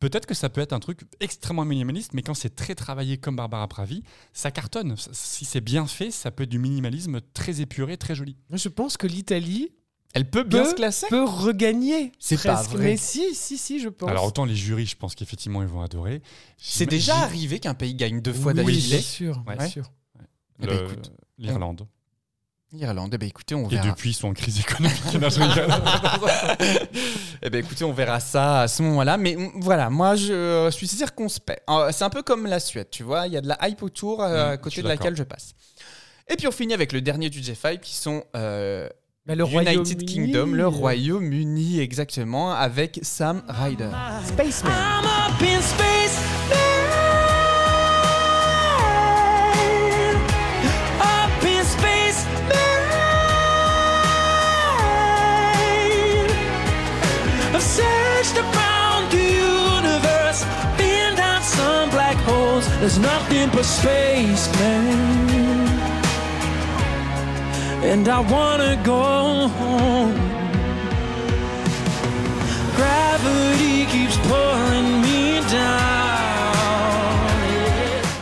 Peut-être 0.00 0.26
que 0.26 0.34
ça 0.34 0.48
peut 0.48 0.60
être 0.60 0.72
un 0.72 0.78
truc 0.80 1.00
extrêmement 1.20 1.64
minimaliste, 1.64 2.12
mais 2.14 2.22
quand 2.22 2.34
c'est 2.34 2.54
très 2.54 2.74
travaillé 2.74 3.18
comme 3.18 3.36
Barbara 3.36 3.66
Pravi, 3.68 4.02
ça 4.32 4.50
cartonne. 4.50 4.94
Si 5.12 5.44
c'est 5.44 5.60
bien 5.60 5.86
fait, 5.86 6.10
ça 6.10 6.30
peut 6.30 6.44
être 6.44 6.48
du 6.50 6.58
minimalisme 6.60 7.20
très 7.34 7.60
épuré, 7.60 7.96
très 7.96 8.14
joli. 8.14 8.36
Je 8.52 8.68
pense 8.68 8.96
que 8.96 9.06
l'Italie 9.08 9.72
Elle 10.14 10.28
peut 10.28 10.42
bien 10.42 10.62
peut, 10.64 10.70
se 10.70 10.74
classer. 10.74 11.06
peut 11.08 11.24
regagner. 11.24 12.12
C'est 12.18 12.42
pas 12.42 12.62
vrai. 12.62 12.82
Mais 12.82 12.96
si, 12.96 13.34
si, 13.34 13.58
si, 13.58 13.78
je 13.80 13.88
pense. 13.88 14.08
Alors 14.08 14.24
autant 14.24 14.44
les 14.46 14.56
jurys, 14.56 14.86
je 14.86 14.96
pense 14.96 15.14
qu'effectivement 15.14 15.60
ils 15.62 15.68
vont 15.68 15.82
adorer. 15.82 16.22
C'est 16.56 16.86
déjà 16.86 17.16
arrivé 17.18 17.58
qu'un 17.60 17.74
pays 17.74 17.94
gagne 17.94 18.20
deux 18.20 18.32
fois 18.32 18.52
oui, 18.52 18.62
bien 18.62 18.64
d'affilée. 18.74 19.00
sûr, 19.00 19.38
bien 19.40 19.56
Ouais. 19.56 19.68
sûr. 19.68 19.90
Eh 20.62 20.66
ben, 20.66 20.84
écoute, 20.86 21.12
l'Irlande. 21.38 21.86
L'Irlande, 22.72 23.12
eh 23.14 23.18
ben, 23.18 23.26
écoutez, 23.28 23.54
on 23.54 23.66
Et 23.68 23.76
verra. 23.76 23.86
depuis, 23.88 24.10
ils 24.10 24.14
sont 24.14 24.28
en 24.28 24.34
crise 24.34 24.60
économique. 24.60 25.00
Eh 27.42 27.50
ben, 27.50 27.58
écoutez, 27.64 27.84
on 27.84 27.92
verra 27.92 28.20
ça 28.20 28.62
à 28.62 28.68
ce 28.68 28.82
moment-là. 28.82 29.16
Mais 29.16 29.36
voilà, 29.56 29.90
moi, 29.90 30.16
je 30.16 30.68
suis 30.72 30.88
circonspect. 30.88 31.62
Euh, 31.70 31.90
C'est 31.92 32.04
un 32.04 32.10
peu 32.10 32.22
comme 32.22 32.46
la 32.46 32.60
Suède, 32.60 32.88
tu 32.90 33.02
vois. 33.04 33.26
Il 33.26 33.32
y 33.32 33.36
a 33.36 33.40
de 33.40 33.48
la 33.48 33.56
hype 33.68 33.82
autour 33.82 34.22
euh, 34.22 34.48
Mm, 34.48 34.52
à 34.52 34.56
côté 34.56 34.82
de 34.82 34.88
laquelle 34.88 35.16
je 35.16 35.22
passe. 35.22 35.54
Et 36.28 36.36
puis, 36.36 36.46
on 36.46 36.50
finit 36.52 36.74
avec 36.74 36.92
le 36.92 37.00
dernier 37.00 37.30
du 37.30 37.40
J5 37.40 37.78
qui 37.80 37.94
sont 37.94 38.24
euh, 38.36 38.88
Bah, 39.28 39.34
le 39.34 39.44
United 39.44 39.66
Royaume-Uni, 39.66 40.06
Kingdom, 40.06 40.54
le 40.54 40.66
Royaume-Uni 40.66 41.80
exactement, 41.80 42.50
avec 42.54 42.98
Sam 43.02 43.42
Ryder. 43.46 43.90
Spaceman. 44.24 44.72
I'm 44.72 45.04
up 45.04 45.42
in 45.42 45.60
space, 45.60 46.18
man. 46.48 46.56
Up 51.02 51.44
in 51.44 51.62
space, 51.62 52.24
man. 52.48 52.78
I've 57.54 57.62
searched 57.62 58.38
around 58.38 59.10
the 59.10 59.18
universe, 59.18 60.46
been 60.78 61.14
down 61.16 61.42
some 61.42 61.90
black 61.90 62.16
holes. 62.24 62.66
There's 62.80 62.98
nothing 62.98 63.50
but 63.50 63.66
space, 63.66 64.48
man. 64.58 65.77
And 67.82 68.08
I 68.08 68.20
wanna 68.20 68.80
go 68.84 69.48
home. 69.48 70.14
Gravity 72.76 73.86
keeps 73.86 74.16
pulling 74.18 75.02
me 75.02 75.40
down. 75.48 75.97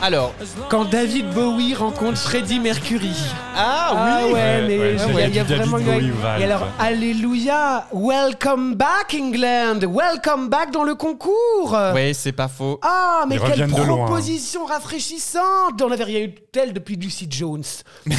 Alors, 0.03 0.35
Quand 0.69 0.85
David 0.85 1.31
Bowie 1.31 1.75
rencontre 1.75 2.19
Freddie 2.19 2.61
Mercury. 2.61 3.11
ah 3.57 3.89
Ah 3.91 4.21
oui 4.27 4.27
ouais, 4.27 4.33
Ouais, 4.35 4.65
mais 4.69 4.79
ouais, 4.79 4.97
il 5.09 5.15
y 5.15 5.23
a- 5.23 5.27
il 5.29 5.37
y 5.37 5.41
vraiment 5.41 5.79
une- 5.79 6.13
Et 6.39 6.45
alors, 6.45 6.69
alléluia, 6.79 7.87
welcome 7.93 8.75
back 8.75 9.17
England, 9.19 9.81
welcome 9.89 10.49
back 10.49 10.71
dans 10.71 10.85
le 10.85 10.95
concours. 10.95 11.77
oui, 11.95 12.15
c'est 12.15 12.33
pas 12.33 12.47
faux. 12.49 12.79
Ah, 12.83 13.25
mais 13.29 13.37
Ils 13.37 13.41
quelle 13.41 13.51
reviennent 13.53 13.71
de 13.73 13.83
loin. 13.83 14.05
proposition 14.07 14.65
rafraîchissante 14.67 15.81
On 15.83 15.89
n'avait 15.89 16.05
rien 16.05 16.21
eu 16.21 16.29
de 16.29 16.41
tel 16.53 16.73
depuis 16.73 16.97
Lucy 16.97 17.27
Jones. 17.31 17.63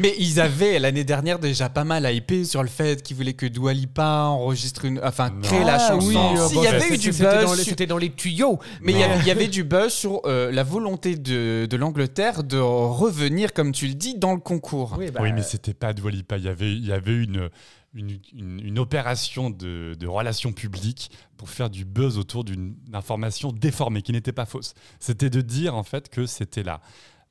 Mais 0.00 0.14
ils 0.18 0.40
avaient 0.40 0.78
l'année 0.78 1.04
dernière 1.04 1.38
déjà 1.38 1.68
pas 1.68 1.84
mal 1.84 2.12
hypé 2.12 2.44
sur 2.44 2.62
le 2.62 2.68
fait 2.68 3.02
qu'ils 3.02 3.16
voulaient 3.16 3.32
que 3.34 3.46
Dua 3.46 3.72
Lipa 3.72 4.24
enregistre 4.28 4.84
une, 4.84 5.00
enfin 5.02 5.30
crée 5.42 5.64
la 5.64 5.74
Ah 5.76 5.88
chanson. 5.88 6.06
oui, 6.08 6.16
euh, 6.16 6.48
Si, 6.48 6.54
bon, 6.54 6.60
il 6.62 6.64
y 6.64 6.66
avait 6.68 6.88
eu 6.94 6.98
du 6.98 7.12
buzz. 7.12 7.62
C'était 7.64 7.86
dans 7.86 7.96
les 7.96 8.10
tuyaux. 8.10 8.58
Mais 8.82 8.92
il 8.92 8.98
y, 8.98 9.02
avait- 9.04 9.18
il 9.20 9.26
y 9.26 9.30
avait 9.30 9.46
du 9.46 9.64
buzz 9.64 9.85
sur 9.88 10.20
euh, 10.26 10.50
la 10.52 10.62
volonté 10.62 11.16
de, 11.16 11.66
de 11.68 11.76
l'Angleterre 11.76 12.42
de 12.44 12.58
revenir, 12.58 13.52
comme 13.52 13.72
tu 13.72 13.86
le 13.86 13.94
dis, 13.94 14.16
dans 14.16 14.34
le 14.34 14.40
concours. 14.40 14.96
Oui, 14.98 15.10
bah, 15.10 15.20
oui, 15.22 15.32
mais 15.32 15.42
c'était 15.42 15.74
pas 15.74 15.92
Dua 15.92 16.10
Lipa. 16.10 16.36
Il 16.38 16.44
y 16.44 16.48
avait, 16.48 16.72
il 16.72 16.84
y 16.86 16.92
avait 16.92 17.16
une, 17.22 17.48
une, 17.94 18.18
une- 18.34 18.60
une 18.64 18.78
opération 18.78 19.50
de, 19.50 19.94
de 19.98 20.06
relations 20.06 20.52
publiques 20.52 21.10
pour 21.36 21.50
faire 21.50 21.70
du 21.70 21.84
buzz 21.84 22.18
autour 22.18 22.44
d'une 22.44 22.74
information 22.92 23.52
déformée 23.52 24.02
qui 24.02 24.12
n'était 24.12 24.32
pas 24.32 24.46
fausse. 24.46 24.74
C'était 25.00 25.30
de 25.30 25.40
dire 25.40 25.74
en 25.74 25.82
fait 25.82 26.08
que 26.08 26.26
c'était 26.26 26.62
la 26.62 26.80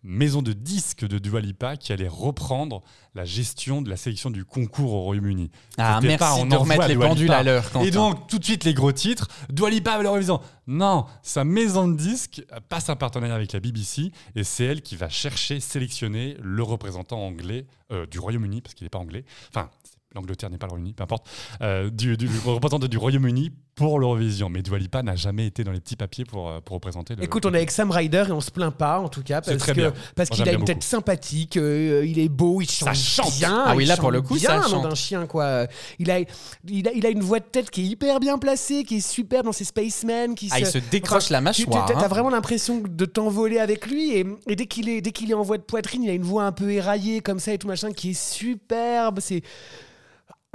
maison 0.06 0.42
de 0.42 0.54
disques 0.54 1.06
de 1.06 1.18
Dua 1.20 1.42
Lipa 1.42 1.76
qui 1.78 1.92
allait 1.92 2.08
reprendre 2.08 2.84
la 3.16 3.26
gestion 3.26 3.82
de 3.82 3.90
la 3.90 3.98
sélection 3.98 4.30
du 4.30 4.46
concours 4.46 4.94
au 4.94 5.02
Royaume-Uni. 5.02 5.52
Ah, 5.78 6.00
merci 6.02 6.18
pas, 6.18 6.36
on 6.36 6.46
de 6.46 6.56
remettre 6.56 6.88
les 6.88 6.96
pendules 6.96 7.32
à 7.32 7.44
l'heure. 7.44 7.66
Et 7.84 7.92
donc, 7.92 8.28
tout 8.28 8.40
de 8.40 8.44
suite, 8.46 8.64
les 8.64 8.74
gros 8.74 8.92
titres. 8.92 9.28
Dua 9.50 9.70
Lipa 9.70 9.94
à 9.94 10.02
l'Eurovision. 10.04 10.40
Non, 10.68 11.06
sa 11.24 11.44
maison 11.44 11.88
de 11.88 11.98
disques 11.98 12.44
passe 12.70 12.90
un 12.90 12.96
partenariat 12.96 13.36
avec 13.36 13.52
la 13.54 13.60
BBC 13.60 14.12
et 14.36 14.44
c'est 14.44 14.66
elle 14.66 14.82
qui 14.82 14.96
va 14.96 15.10
chercher, 15.10 15.60
sélectionner 15.60 16.38
le 16.42 16.64
représentant 16.64 17.20
anglais 17.26 17.66
euh, 17.92 18.06
du 18.06 18.20
Royaume-Uni, 18.20 18.62
parce 18.62 18.74
qu'il 18.76 18.86
n'est 18.86 18.90
pas 18.90 19.00
anglais. 19.00 19.26
Enfin, 19.50 19.70
l'Angleterre 20.14 20.50
n'est 20.50 20.58
pas 20.58 20.68
le 20.68 20.72
Royaume-Uni, 20.72 20.94
peu 20.94 21.04
importe. 21.04 21.28
euh, 21.62 21.90
du, 21.90 22.18
du 22.18 22.30
représentant 22.46 22.88
du 22.88 22.98
Royaume-Uni 22.98 23.52
pour 23.76 24.00
l'Eurovision. 24.00 24.50
Mais 24.50 24.62
Dua 24.62 24.78
Lipa 24.80 25.04
n'a 25.04 25.16
jamais 25.16 25.46
été 25.48 25.64
dans 25.66 25.72
les 25.74 25.82
petits 25.82 25.98
papiers 25.98 26.24
pour, 26.24 26.50
euh, 26.50 26.60
pour 26.62 26.76
représenter 26.76 27.16
le. 27.16 27.24
Écoute, 27.24 27.46
on 27.46 27.54
est 27.54 27.58
avec 27.58 27.72
Sam 27.72 27.92
Ryder 27.92 28.24
et 28.30 28.32
on 28.32 28.40
se 28.42 28.50
plaint 28.52 28.74
pas 28.74 29.00
en 29.00 29.10
tout 29.10 29.22
cas 29.22 29.42
parce 29.42 29.70
bien. 29.74 29.94
parce 30.16 30.30
qu'il 30.30 30.48
a 30.48 30.52
une 30.54 30.58
bien 30.60 30.66
tête 30.66 30.84
sympathique, 30.84 31.58
euh, 31.58 32.06
il 32.08 32.18
est 32.20 32.30
beau, 32.30 32.62
il 32.62 32.70
chante, 32.70 32.96
chante. 32.96 33.36
bien. 33.38 33.64
Ah 33.68 33.76
oui, 33.76 33.84
il 33.84 33.88
là, 33.88 33.96
pour 33.98 34.06
chante 34.06 34.14
le 34.14 34.22
coup, 34.22 34.36
bien, 34.36 34.50
ça 34.50 34.56
nom 34.60 34.68
chante. 34.68 34.90
d'un 34.90 34.96
chien 34.96 35.26
quoi. 35.28 35.68
Il 36.00 36.10
a, 36.10 36.20
il 36.68 36.88
a 36.88 36.94
il 36.94 37.06
a 37.06 37.10
une 37.10 37.20
voix 37.22 37.40
de 37.40 37.46
tête 37.46 37.70
qui 37.70 37.82
est 37.82 37.86
hyper 37.86 38.20
bien 38.20 38.38
placée, 38.38 38.84
qui 38.86 38.98
est 38.98 39.08
super 39.08 39.44
dans 39.44 39.52
ses 39.52 39.66
spacemen, 39.66 40.36
qui 40.36 40.48
Ah, 40.52 40.60
il 40.60 40.66
se 40.66 40.78
décroche 40.78 41.30
la 41.30 41.42
mâchoire, 41.42 41.86
tu- 41.86 41.94
T'as 41.94 42.06
hein. 42.06 42.08
vraiment 42.08 42.30
l'impression 42.30 42.82
de 42.82 43.06
t'envoler 43.06 43.60
avec 43.60 43.88
lui 43.88 44.12
et, 44.12 44.26
et 44.48 44.56
dès 44.56 44.68
qu'il 44.68 44.88
est 44.88 45.02
dès 45.02 45.12
qu'il 45.12 45.30
est 45.32 45.36
en 45.36 45.44
voix 45.44 45.58
de 45.58 45.64
poitrine, 45.64 46.04
il 46.04 46.10
a 46.10 46.14
une 46.14 46.24
voix 46.24 46.46
un 46.46 46.52
peu 46.54 46.72
éraillée 46.72 47.20
comme 47.20 47.40
ça 47.40 47.52
et 47.54 47.58
tout 47.58 47.68
machin 47.68 47.92
qui 47.92 48.12
est 48.12 48.14
superbe. 48.20 49.20
C'est 49.22 49.42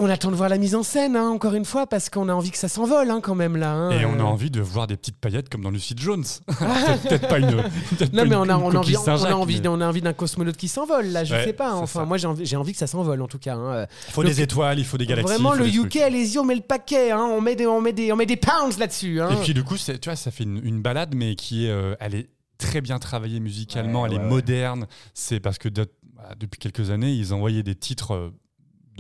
on 0.01 0.09
attend 0.11 0.31
de 0.31 0.37
voir 0.37 0.49
la 0.49 0.59
mise 0.59 0.75
en 0.75 0.83
scène, 0.83 1.15
hein, 1.15 1.29
encore 1.29 1.55
une 1.55 1.65
fois, 1.65 1.87
parce 1.87 2.11
qu'on 2.11 2.29
a 2.29 2.33
envie 2.35 2.51
que 2.51 2.57
ça 2.59 2.69
s'envole 2.69 3.11
hein, 3.11 3.21
quand 3.23 3.35
même 3.35 3.57
là. 3.57 3.73
hein. 3.73 3.91
Et 3.91 4.05
on 4.05 4.19
a 4.19 4.23
envie 4.25 4.51
de 4.51 4.61
voir 4.61 4.87
des 4.87 4.97
petites 4.97 5.17
paillettes 5.19 5.49
comme 5.49 5.63
dans 5.63 5.71
Lucy 5.71 5.95
Jones. 5.97 6.25
peut-être 6.47 7.29
pas 7.29 7.39
une. 7.39 7.47
Non 7.51 7.55
pas 7.57 8.07
mais 8.13 8.23
une- 8.27 8.35
on 8.35 8.49
a, 8.49 8.57
on 8.57 8.75
envie, 8.75 8.97
on 8.97 9.07
a 9.09 9.33
envie, 9.35 9.61
mais 9.61 9.69
on 9.69 9.81
a 9.81 9.87
envie 9.87 10.01
d'un 10.03 10.13
cosmonaute 10.13 10.57
qui 10.57 10.69
s'envole 10.69 11.07
là, 11.07 11.25
je 11.25 11.35
Ouais, 11.35 11.45
sais 11.45 11.53
pas. 11.53 11.75
Enfin, 11.75 12.01
ça. 12.01 12.07
moi 12.07 12.17
j'ai 12.19 12.57
envie, 12.57 12.73
que 12.73 12.79
ça 12.79 12.87
s'envole 12.87 13.21
en 13.23 13.29
tout 13.29 13.39
cas. 13.39 13.87
Il 14.09 14.13
faut 14.13 14.25
des 14.25 14.41
étoiles, 14.41 14.79
il 14.79 14.85
faut 14.85 14.99
des 14.99 15.07
galaxies. 15.07 15.33
Vraiment 15.33 15.53
le 15.55 15.67
UK, 15.69 15.97
allez-y, 15.97 16.39
on 16.39 16.45
met 16.45 16.55
le 16.57 16.61
paquet, 16.63 17.13
on 17.13 17.41
met 17.41 17.55
des, 17.57 17.67
on 17.67 17.81
met 17.81 17.93
des, 17.93 18.13
on 18.13 18.17
met 18.17 18.27
des 18.27 18.37
pounds 18.37 18.79
là-dessus. 18.79 19.21
Et 19.21 19.37
puis 19.45 19.55
du 19.55 19.63
coup, 19.65 19.77
tu 19.77 19.93
vois, 20.05 20.17
ça 20.17 20.31
fait 20.31 20.45
une, 20.45 20.61
une 20.65 20.81
balade, 20.83 21.15
mais 21.15 21.35
qui 21.35 21.67
est, 21.67 21.71
euh, 21.71 21.95
elle 22.01 22.15
est 22.15 22.31
très 22.59 22.81
bien 22.81 22.99
travaillée 22.99 23.41
musicalement, 23.41 24.03
Ouais, 24.03 24.09
elle 24.13 24.19
ouais, 24.19 24.25
est 24.25 24.29
moderne. 24.29 24.87
C'est 25.15 25.41
parce 25.41 25.59
que 25.59 25.69
de- 25.69 25.87
voilà, 26.15 26.35
depuis 26.39 26.59
quelques 26.59 26.91
années, 26.91 27.13
ils 27.13 27.33
envoyaient 27.33 27.63
des 27.63 27.75
titres 27.75 28.15
euh, 28.15 28.31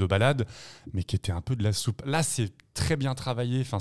de 0.00 0.06
balade, 0.06 0.46
mais 0.92 1.02
qui 1.02 1.16
étaient 1.16 1.32
un 1.32 1.40
peu 1.40 1.56
de 1.56 1.62
la 1.62 1.72
soupe. 1.72 2.02
Là, 2.04 2.22
c'est 2.22 2.52
très 2.74 2.96
bien 2.96 3.14
travaillé. 3.14 3.60
Enfin, 3.60 3.78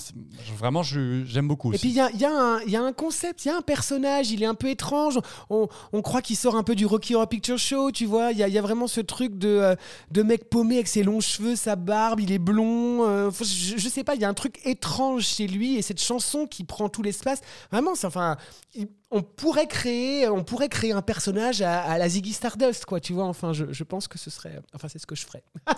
vraiment, 0.57 0.83
je- 0.83 1.23
j'aime 1.25 1.47
beaucoup. 1.47 1.71
Et 1.71 1.75
aussi. 1.75 1.81
puis 1.81 1.89
il 1.89 1.95
y 1.95 1.99
a, 2.01 2.09
il 2.11 2.19
y 2.19 2.25
a 2.25 2.31
un- 2.31 2.59
il 2.61 2.71
y 2.71 2.75
a 2.75 2.81
un 2.81 2.91
concept, 2.93 3.45
il 3.45 3.49
y 3.49 3.51
a 3.51 3.55
un 3.57 3.61
personnage, 3.61 4.31
il 4.31 4.41
est 4.43 4.45
un 4.47 4.55
peu 4.55 4.69
étrange. 4.69 5.19
On, 5.49 5.67
on 5.93 6.01
croit 6.01 6.21
qu'il 6.21 6.35
sort 6.35 6.55
un 6.55 6.63
peu 6.63 6.75
du 6.75 6.85
Rocky 6.85 7.15
Horror 7.15 7.29
Picture 7.29 7.57
Show, 7.57 7.91
tu 7.91 8.05
vois. 8.05 8.31
Il 8.31 8.37
y 8.37 8.43
a, 8.43 8.47
il 8.47 8.53
y 8.53 8.57
a 8.57 8.61
vraiment 8.61 8.87
ce 8.87 9.01
truc 9.01 9.37
de, 9.37 9.47
euh, 9.47 9.75
de 10.11 10.23
mec 10.23 10.49
paumé 10.49 10.75
avec 10.75 10.87
ses 10.87 11.03
longs 11.03 11.21
cheveux, 11.21 11.55
sa 11.55 11.75
barbe, 11.75 12.19
il 12.19 12.31
est 12.31 12.39
blond. 12.39 13.07
euh, 13.07 13.31
je, 13.39 13.77
je 13.77 13.89
sais 13.89 14.03
pas, 14.03 14.15
il 14.15 14.21
y 14.21 14.25
a 14.25 14.29
un 14.29 14.33
truc 14.33 14.59
étrange 14.65 15.23
chez 15.25 15.47
lui 15.47 15.75
et 15.77 15.81
cette 15.81 16.01
chanson 16.01 16.47
qui 16.47 16.63
prend 16.63 16.89
tout 16.89 17.01
l'espace. 17.03 17.41
Vraiment, 17.71 17.95
c'est 17.95 18.07
enfin. 18.07 18.37
il- 18.75 18.87
on 19.11 19.23
pourrait 19.23 19.65
créer, 19.65 20.27
on 20.29 20.43
pourrait 20.43 20.69
créer 20.69 20.91
un 20.91 21.01
personnage 21.01 21.63
à, 21.63 21.81
à 21.81 21.97
la 21.97 22.07
Ziggy 22.07 22.31
Stardust, 22.31 22.85
quoi, 22.85 22.99
tu 22.99 23.13
vois. 23.13 23.25
Enfin, 23.25 23.53
je, 23.53 23.65
je 23.73 23.83
pense 23.83 24.07
que 24.07 24.19
ce 24.19 24.29
serait, 24.29 24.61
enfin, 24.75 24.87
c'est 24.87 24.99
ce 24.99 25.07
que 25.07 25.15
je 25.15 25.25
ferais. 25.25 25.41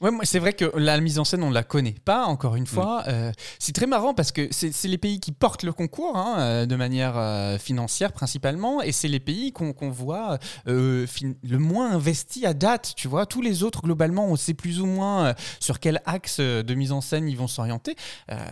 Ouais, 0.00 0.10
moi, 0.10 0.24
c'est 0.24 0.38
vrai 0.38 0.52
que 0.52 0.70
la 0.76 1.00
mise 1.00 1.18
en 1.18 1.24
scène, 1.24 1.42
on 1.42 1.50
la 1.50 1.62
connaît 1.64 1.96
pas, 1.98 2.26
encore 2.26 2.56
une 2.56 2.66
fois. 2.66 3.00
Mm. 3.00 3.08
Euh, 3.08 3.32
c'est 3.58 3.74
très 3.74 3.86
marrant 3.86 4.14
parce 4.14 4.32
que 4.32 4.48
c'est 4.50 4.84
les 4.84 4.98
pays 4.98 5.20
qui 5.20 5.32
portent 5.32 5.62
le 5.62 5.72
concours, 5.72 6.16
hein, 6.16 6.36
euh, 6.38 6.66
de 6.66 6.76
manière 6.76 7.16
euh, 7.16 7.58
financière 7.58 8.12
principalement, 8.12 8.82
et 8.82 8.92
c'est 8.92 9.08
les 9.08 9.20
pays 9.20 9.52
qu'on 9.52 9.90
voit 9.90 10.38
euh, 10.66 11.06
le 11.42 11.58
moins 11.58 11.92
investis 11.92 12.44
à 12.44 12.54
date, 12.54 12.94
tu 12.96 13.08
vois. 13.08 13.26
Tous 13.26 13.42
les 13.42 13.62
autres, 13.62 13.82
globalement, 13.82 14.26
on 14.26 14.36
sait 14.36 14.54
plus 14.54 14.80
ou 14.80 14.86
moins 14.86 15.34
sur 15.60 15.80
quel 15.80 16.00
axe 16.06 16.40
de 16.40 16.74
mise 16.74 16.92
en 16.92 17.00
scène 17.00 17.28
ils 17.28 17.36
vont 17.36 17.48
s'orienter. 17.48 17.96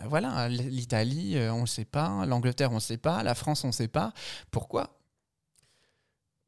Voilà, 0.08 0.48
l'Italie, 0.48 1.36
on 1.50 1.62
ne 1.62 1.66
sait 1.66 1.84
pas, 1.84 2.24
l'Angleterre, 2.26 2.72
on 2.72 2.76
ne 2.76 2.80
sait 2.80 2.96
pas, 2.96 3.22
la 3.22 3.34
France, 3.34 3.64
on 3.64 3.68
ne 3.68 3.72
sait 3.72 3.88
pas. 3.88 4.12
Pourquoi? 4.50 4.95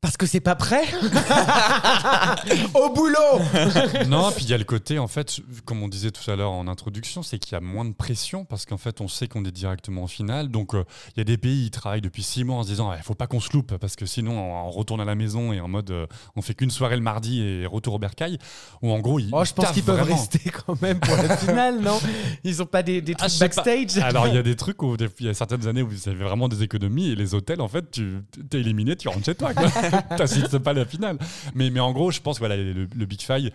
Parce 0.00 0.16
que 0.16 0.26
c'est 0.26 0.38
pas 0.40 0.54
prêt. 0.54 0.84
Au 2.74 2.90
boulot. 2.94 3.18
non, 4.06 4.30
puis 4.30 4.44
il 4.44 4.50
y 4.50 4.54
a 4.54 4.58
le 4.58 4.62
côté, 4.64 4.98
en 5.00 5.08
fait, 5.08 5.40
comme 5.64 5.82
on 5.82 5.88
disait 5.88 6.12
tout 6.12 6.30
à 6.30 6.36
l'heure 6.36 6.52
en 6.52 6.68
introduction, 6.68 7.24
c'est 7.24 7.40
qu'il 7.40 7.52
y 7.52 7.56
a 7.56 7.60
moins 7.60 7.84
de 7.84 7.92
pression 7.92 8.44
parce 8.44 8.64
qu'en 8.64 8.76
fait, 8.76 9.00
on 9.00 9.08
sait 9.08 9.26
qu'on 9.26 9.44
est 9.44 9.50
directement 9.50 10.04
en 10.04 10.06
finale. 10.06 10.50
Donc, 10.50 10.74
euh, 10.74 10.84
il 11.16 11.18
y 11.18 11.20
a 11.20 11.24
des 11.24 11.36
pays, 11.36 11.64
ils 11.66 11.70
travaillent 11.72 12.00
depuis 12.00 12.22
six 12.22 12.44
mois 12.44 12.58
en 12.58 12.62
se 12.62 12.68
disant, 12.68 12.92
il 12.92 13.02
faut 13.02 13.16
pas 13.16 13.26
qu'on 13.26 13.40
se 13.40 13.52
loupe 13.52 13.76
parce 13.76 13.96
que 13.96 14.06
sinon, 14.06 14.38
on, 14.38 14.68
on 14.68 14.70
retourne 14.70 15.00
à 15.00 15.04
la 15.04 15.16
maison 15.16 15.52
et 15.52 15.60
en 15.60 15.66
mode, 15.66 15.90
euh, 15.90 16.06
on 16.36 16.42
fait 16.42 16.54
qu'une 16.54 16.70
soirée 16.70 16.94
le 16.96 17.02
mardi 17.02 17.42
et 17.42 17.66
retour 17.66 17.94
au 17.94 17.98
bercail. 17.98 18.38
Ou 18.82 18.92
en 18.92 19.00
gros, 19.00 19.18
ils. 19.18 19.30
Oh, 19.32 19.44
je 19.44 19.52
pense 19.52 19.72
qu'ils 19.72 19.82
peuvent 19.82 20.00
rester 20.02 20.50
quand 20.64 20.80
même 20.80 21.00
pour 21.00 21.16
la 21.16 21.36
finale, 21.36 21.80
non? 21.80 21.98
Ils 22.44 22.62
ont 22.62 22.66
pas 22.66 22.84
des, 22.84 23.02
des 23.02 23.14
Ah, 23.18 23.26
trucs 23.28 23.38
pas. 23.52 23.62
backstage? 23.64 23.98
Alors, 24.04 24.28
il 24.28 24.34
y 24.34 24.38
a 24.38 24.42
des 24.44 24.54
trucs 24.54 24.80
où 24.80 24.94
il 25.18 25.26
y 25.26 25.28
a 25.28 25.34
certaines 25.34 25.66
années 25.66 25.82
où 25.82 25.88
vous 25.88 26.08
avez 26.08 26.22
vraiment 26.22 26.48
des 26.48 26.62
économies 26.62 27.10
et 27.10 27.14
les 27.16 27.34
hôtels, 27.34 27.60
en 27.60 27.68
fait, 27.68 27.90
tu 27.90 28.20
t'es 28.48 28.58
éliminé, 28.60 28.94
tu 28.94 29.08
rentres 29.08 29.24
chez 29.26 29.34
toi. 29.34 29.52
quoi. 29.54 29.66
T'assistes 30.16 30.58
pas 30.58 30.70
à 30.70 30.74
la 30.74 30.84
finale. 30.84 31.18
Mais, 31.54 31.70
mais 31.70 31.80
en 31.80 31.92
gros, 31.92 32.10
je 32.10 32.20
pense 32.20 32.38
voilà, 32.38 32.56
le, 32.56 32.72
le 32.94 33.06
Big 33.06 33.20
Five, 33.22 33.50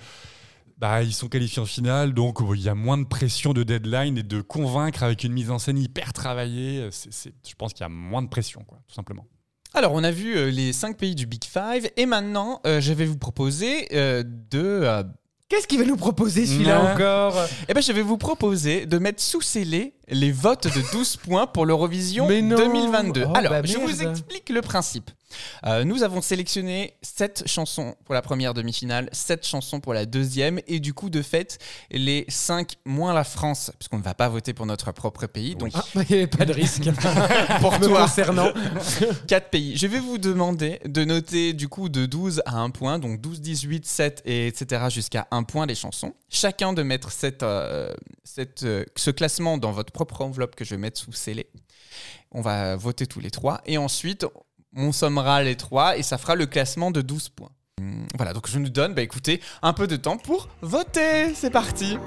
bah, 0.77 1.03
ils 1.03 1.13
sont 1.13 1.27
qualifiés 1.29 1.61
en 1.61 1.65
finale, 1.65 2.13
donc 2.13 2.39
il 2.55 2.61
y 2.61 2.69
a 2.69 2.75
moins 2.75 2.97
de 2.97 3.05
pression 3.05 3.53
de 3.53 3.63
deadline 3.63 4.17
et 4.17 4.23
de 4.23 4.41
convaincre 4.41 5.03
avec 5.03 5.23
une 5.23 5.31
mise 5.33 5.49
en 5.51 5.59
scène 5.59 5.77
hyper 5.77 6.13
travaillée. 6.13 6.87
C'est- 6.91 7.13
c'est- 7.13 7.33
je 7.47 7.53
pense 7.55 7.73
qu'il 7.73 7.81
y 7.83 7.85
a 7.85 7.89
moins 7.89 8.21
de 8.21 8.27
pression, 8.27 8.63
quoi, 8.67 8.79
tout 8.87 8.93
simplement. 8.95 9.25
Alors, 9.75 9.93
on 9.93 10.03
a 10.03 10.11
vu 10.11 10.35
euh, 10.37 10.51
les 10.51 10.71
cinq 10.73 10.97
pays 10.97 11.15
du 11.15 11.25
Big 11.25 11.43
Five, 11.43 11.89
et 11.97 12.05
maintenant, 12.05 12.59
euh, 12.67 12.79
je 12.81 12.93
vais 12.93 13.05
vous 13.05 13.17
proposer 13.17 13.87
euh, 13.93 14.23
de 14.51 15.03
Qu'est-ce 15.49 15.67
qu'il 15.67 15.77
va 15.77 15.85
nous 15.85 15.97
proposer 15.97 16.47
celui-là 16.47 16.93
encore? 16.93 17.35
Eh 17.69 17.73
ben, 17.75 17.81
je 17.83 17.91
vais 17.91 18.01
vous 18.01 18.17
proposer 18.17 18.87
de 18.87 18.97
mettre 18.97 19.21
sous 19.21 19.41
scellé 19.41 19.93
les 20.09 20.31
votes 20.31 20.67
de 20.67 20.81
12 20.91 21.17
points 21.17 21.47
pour 21.47 21.65
l'Eurovision 21.65 22.27
Mais 22.27 22.41
non. 22.41 22.57
2022. 22.57 23.25
Oh, 23.27 23.33
Alors, 23.35 23.51
bah 23.51 23.61
je 23.63 23.77
vous 23.77 24.03
explique 24.03 24.49
le 24.49 24.61
principe. 24.61 25.09
Euh, 25.65 25.83
nous 25.83 26.03
avons 26.03 26.21
sélectionné 26.21 26.93
7 27.01 27.43
chansons 27.47 27.95
pour 28.05 28.13
la 28.13 28.21
première 28.21 28.53
demi-finale, 28.53 29.09
7 29.11 29.45
chansons 29.45 29.79
pour 29.79 29.93
la 29.93 30.05
deuxième, 30.05 30.59
et 30.67 30.79
du 30.79 30.93
coup, 30.93 31.09
de 31.09 31.21
fait, 31.21 31.57
les 31.91 32.25
5 32.29 32.73
moins 32.85 33.13
la 33.13 33.23
France, 33.23 33.71
puisqu'on 33.79 33.97
ne 33.97 34.03
va 34.03 34.13
pas 34.13 34.29
voter 34.29 34.53
pour 34.53 34.65
notre 34.65 34.91
propre 34.91 35.25
pays, 35.27 35.55
donc 35.55 35.71
Ah, 35.73 35.83
Il 35.95 35.99
n'y 36.15 36.21
avait 36.21 36.27
pas 36.27 36.45
de 36.45 36.53
risque. 36.53 36.83
pour 37.61 37.79
toi, 37.79 38.01
concernant. 38.01 38.51
4 39.27 39.49
pays. 39.49 39.77
Je 39.77 39.87
vais 39.87 39.99
vous 39.99 40.17
demander 40.17 40.79
de 40.85 41.03
noter 41.03 41.53
du 41.53 41.67
coup 41.67 41.89
de 41.89 42.05
12 42.05 42.43
à 42.45 42.57
1 42.57 42.69
point, 42.69 42.99
donc 42.99 43.21
12, 43.21 43.41
18, 43.41 43.85
7, 43.85 44.21
et 44.25 44.47
etc. 44.47 44.83
jusqu'à 44.89 45.27
1 45.31 45.43
point 45.43 45.65
les 45.65 45.75
chansons. 45.75 46.13
Chacun 46.29 46.73
de 46.73 46.83
mettre 46.83 47.11
cette, 47.11 47.43
euh, 47.43 47.93
cette, 48.23 48.63
euh, 48.63 48.83
ce 48.95 49.11
classement 49.11 49.57
dans 49.57 49.71
votre 49.71 49.92
propre 49.93 50.21
enveloppe 50.21 50.55
que 50.55 50.65
je 50.65 50.71
vais 50.71 50.77
mettre 50.77 50.99
sous 50.99 51.13
scellé. 51.13 51.47
On 52.31 52.41
va 52.41 52.75
voter 52.75 53.07
tous 53.07 53.19
les 53.19 53.31
trois. 53.31 53.61
Et 53.65 53.77
ensuite, 53.77 54.25
on 54.75 54.91
sommera 54.91 55.43
les 55.43 55.55
trois 55.55 55.97
et 55.97 56.03
ça 56.03 56.17
fera 56.17 56.35
le 56.35 56.45
classement 56.45 56.91
de 56.91 57.01
12 57.01 57.29
points. 57.29 57.51
Voilà, 58.15 58.33
donc 58.33 58.49
je 58.49 58.59
nous 58.59 58.69
donne, 58.69 58.93
bah 58.93 59.01
écoutez, 59.01 59.41
un 59.61 59.73
peu 59.73 59.87
de 59.87 59.95
temps 59.95 60.17
pour 60.17 60.49
voter. 60.61 61.33
C'est 61.35 61.49
parti. 61.49 61.97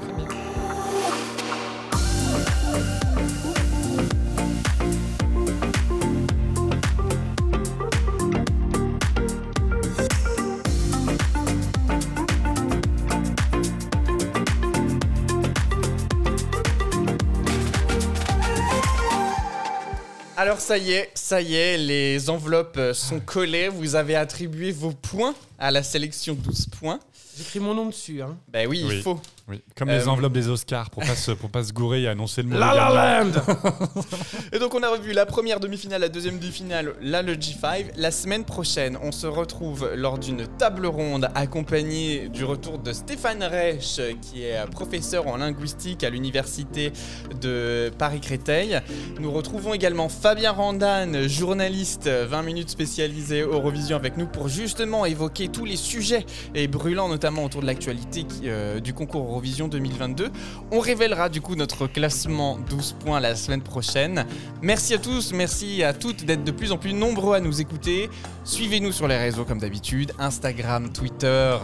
Alors 20.37 20.61
ça 20.61 20.77
y 20.77 20.93
est, 20.93 21.11
ça 21.15 21.41
y 21.41 21.55
est, 21.55 21.79
les 21.79 22.29
enveloppes 22.29 22.79
sont 22.93 23.21
collées. 23.21 23.69
Vous 23.69 23.95
avez 23.95 24.17
attribué 24.17 24.71
vos 24.71 24.91
points 24.93 25.35
à 25.59 25.71
la 25.71 25.83
sélection 25.83 26.35
12 26.35 26.67
points. 26.79 27.01
J'écris 27.39 27.61
mon 27.61 27.75
nom 27.75 27.87
dessus. 27.87 28.21
Hein. 28.23 28.37
Ben 28.49 28.69
oui, 28.69 28.81
il 28.81 28.87
Oui. 28.87 29.03
faut. 29.03 29.19
Oui. 29.49 29.63
Comme 29.77 29.91
Euh, 29.91 29.99
les 29.99 30.09
enveloppes 30.09 30.33
des 30.33 30.49
Oscars, 30.49 30.91
pour 30.91 31.05
pas 31.05 31.15
se, 31.15 31.31
pour 31.31 31.51
pas 31.51 31.63
se 31.63 31.73
gourer 31.73 32.03
et 32.03 32.09
annoncer 32.09 32.43
le 32.43 32.49
mot. 32.49 32.59
La 32.59 32.75
La. 32.75 33.21
Land 33.23 33.31
Et 34.53 34.59
donc 34.59 34.75
on 34.75 34.83
a 34.83 34.89
revu 34.89 35.13
la 35.13 35.25
première 35.25 35.61
demi-finale, 35.61 36.01
la 36.01 36.09
deuxième 36.09 36.41
demi-finale, 36.41 36.95
là 37.01 37.23
le 37.23 37.35
G5. 37.35 37.93
La 37.97 38.11
semaine 38.11 38.45
prochaine, 38.45 38.99
on 39.03 39.13
se 39.13 39.29
retrouve 39.29 39.89
lors 39.95 40.19
d'une 40.19 40.49
table 40.59 40.87
ronde 40.87 41.29
accompagnée 41.37 42.29
du 42.29 42.45
retour 42.45 42.79
de 42.81 42.93
Stéphane 42.93 43.45
Reich, 43.45 44.01
qui 44.21 44.43
est 44.43 44.57
euh, 44.57 44.67
professeur 44.67 45.29
en 45.29 45.37
linguistique 45.37 46.03
à 46.03 46.11
l'université 46.11 46.93
de 47.41 47.93
Paris-Créteil. 47.99 48.81
Nous 49.21 49.31
retrouvons 49.31 49.75
également 49.75 50.09
Fabien 50.09 50.51
Randan, 50.51 51.29
journaliste 51.29 52.09
20 52.09 52.43
minutes 52.43 52.71
spécialisé 52.71 53.43
Eurovision 53.43 53.97
avec 53.97 54.17
nous 54.17 54.27
pour 54.27 54.49
justement 54.49 55.07
évoquer 55.07 55.49
tous 55.49 55.65
les 55.65 55.77
sujets 55.77 56.27
et 56.57 56.67
brûlants 56.67 57.09
notamment 57.09 57.45
autour 57.45 57.61
de 57.61 57.67
l'actualité 57.67 58.27
euh, 58.45 58.81
du 58.81 58.93
concours 58.93 59.36
Eurovision 59.37 59.69
2022. 59.69 60.31
On 60.73 60.81
révélera 60.81 61.29
du 61.29 61.43
coup 61.43 61.57
notre 61.57 61.87
classement 61.87 62.59
12 62.71 62.97
points 63.05 63.21
la 63.21 63.35
semaine 63.37 63.61
prochaine. 63.61 64.25
Merci 64.63 64.95
à 64.95 64.99
tous, 64.99 65.33
merci 65.35 65.83
à 65.83 65.93
toutes 65.93 66.25
d'être 66.25 66.43
de 66.43 66.51
plus 66.51 66.73
en 66.73 66.79
plus 66.79 66.95
nombreux 66.95 67.35
à 67.37 67.41
nous 67.41 67.61
écouter. 67.61 68.09
Suivez-nous 68.45 68.93
sur 68.93 69.07
les 69.09 69.19
réseaux 69.19 69.45
comme 69.45 69.59
d'habitude, 69.59 70.13
Instagram, 70.19 70.91
Twitter. 70.91 71.57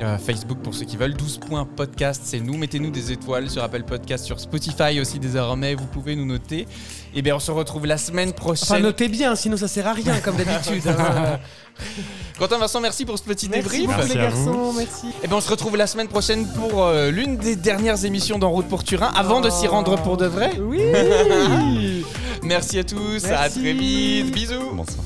euh, 0.00 0.16
Facebook 0.18 0.58
pour 0.62 0.74
ceux 0.74 0.84
qui 0.84 0.96
veulent, 0.96 1.14
12 1.14 1.38
points 1.38 1.64
podcast, 1.64 2.22
c'est 2.24 2.38
nous. 2.40 2.56
Mettez-nous 2.56 2.90
des 2.90 3.10
étoiles 3.10 3.50
sur 3.50 3.64
Apple 3.64 3.82
Podcast, 3.82 4.24
sur 4.26 4.38
Spotify 4.38 5.00
aussi 5.00 5.18
désormais, 5.18 5.74
vous 5.74 5.86
pouvez 5.86 6.14
nous 6.14 6.26
noter. 6.26 6.66
Et 7.14 7.22
bien 7.22 7.34
on 7.34 7.40
se 7.40 7.50
retrouve 7.50 7.86
la 7.86 7.98
semaine 7.98 8.32
prochaine. 8.32 8.68
Enfin, 8.76 8.80
notez 8.80 9.08
bien, 9.08 9.34
sinon 9.34 9.56
ça 9.56 9.66
sert 9.66 9.86
à 9.88 9.94
rien, 9.94 10.20
comme 10.20 10.36
d'habitude. 10.36 10.84
Quentin 12.38 12.58
Vincent, 12.58 12.80
merci 12.80 13.04
pour 13.04 13.18
ce 13.18 13.24
petit 13.24 13.48
Merci 13.48 13.62
débrief. 13.62 13.86
beaucoup, 13.86 13.98
Merci 13.98 14.14
les 14.14 14.20
garçons, 14.22 14.72
merci. 14.76 15.06
Et 15.22 15.28
ben 15.28 15.36
on 15.36 15.40
se 15.40 15.50
retrouve 15.50 15.76
la 15.76 15.86
semaine 15.86 16.08
prochaine 16.08 16.46
pour 16.54 16.84
euh, 16.84 17.10
l'une 17.10 17.36
des 17.36 17.56
dernières 17.56 18.04
émissions 18.04 18.38
d'En 18.38 18.50
route 18.50 18.68
pour 18.68 18.84
Turin 18.84 19.10
avant 19.16 19.40
de 19.40 19.50
s'y 19.50 19.66
rendre 19.66 19.96
pour 20.02 20.16
de 20.16 20.26
vrai. 20.26 20.52
Oui 20.60 20.80
Merci 22.42 22.78
à 22.78 22.84
tous, 22.84 23.24
à 23.26 23.48
très 23.50 23.72
vite, 23.72 24.32
bisous. 24.32 24.70
Bonsoir. 24.72 25.04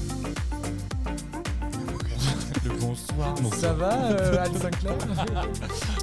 Le 2.65 2.71
bonsoir. 2.79 3.35
Ça 3.61 3.73
va, 3.73 3.93
euh, 4.11 4.45
Sinclair? 4.61 4.95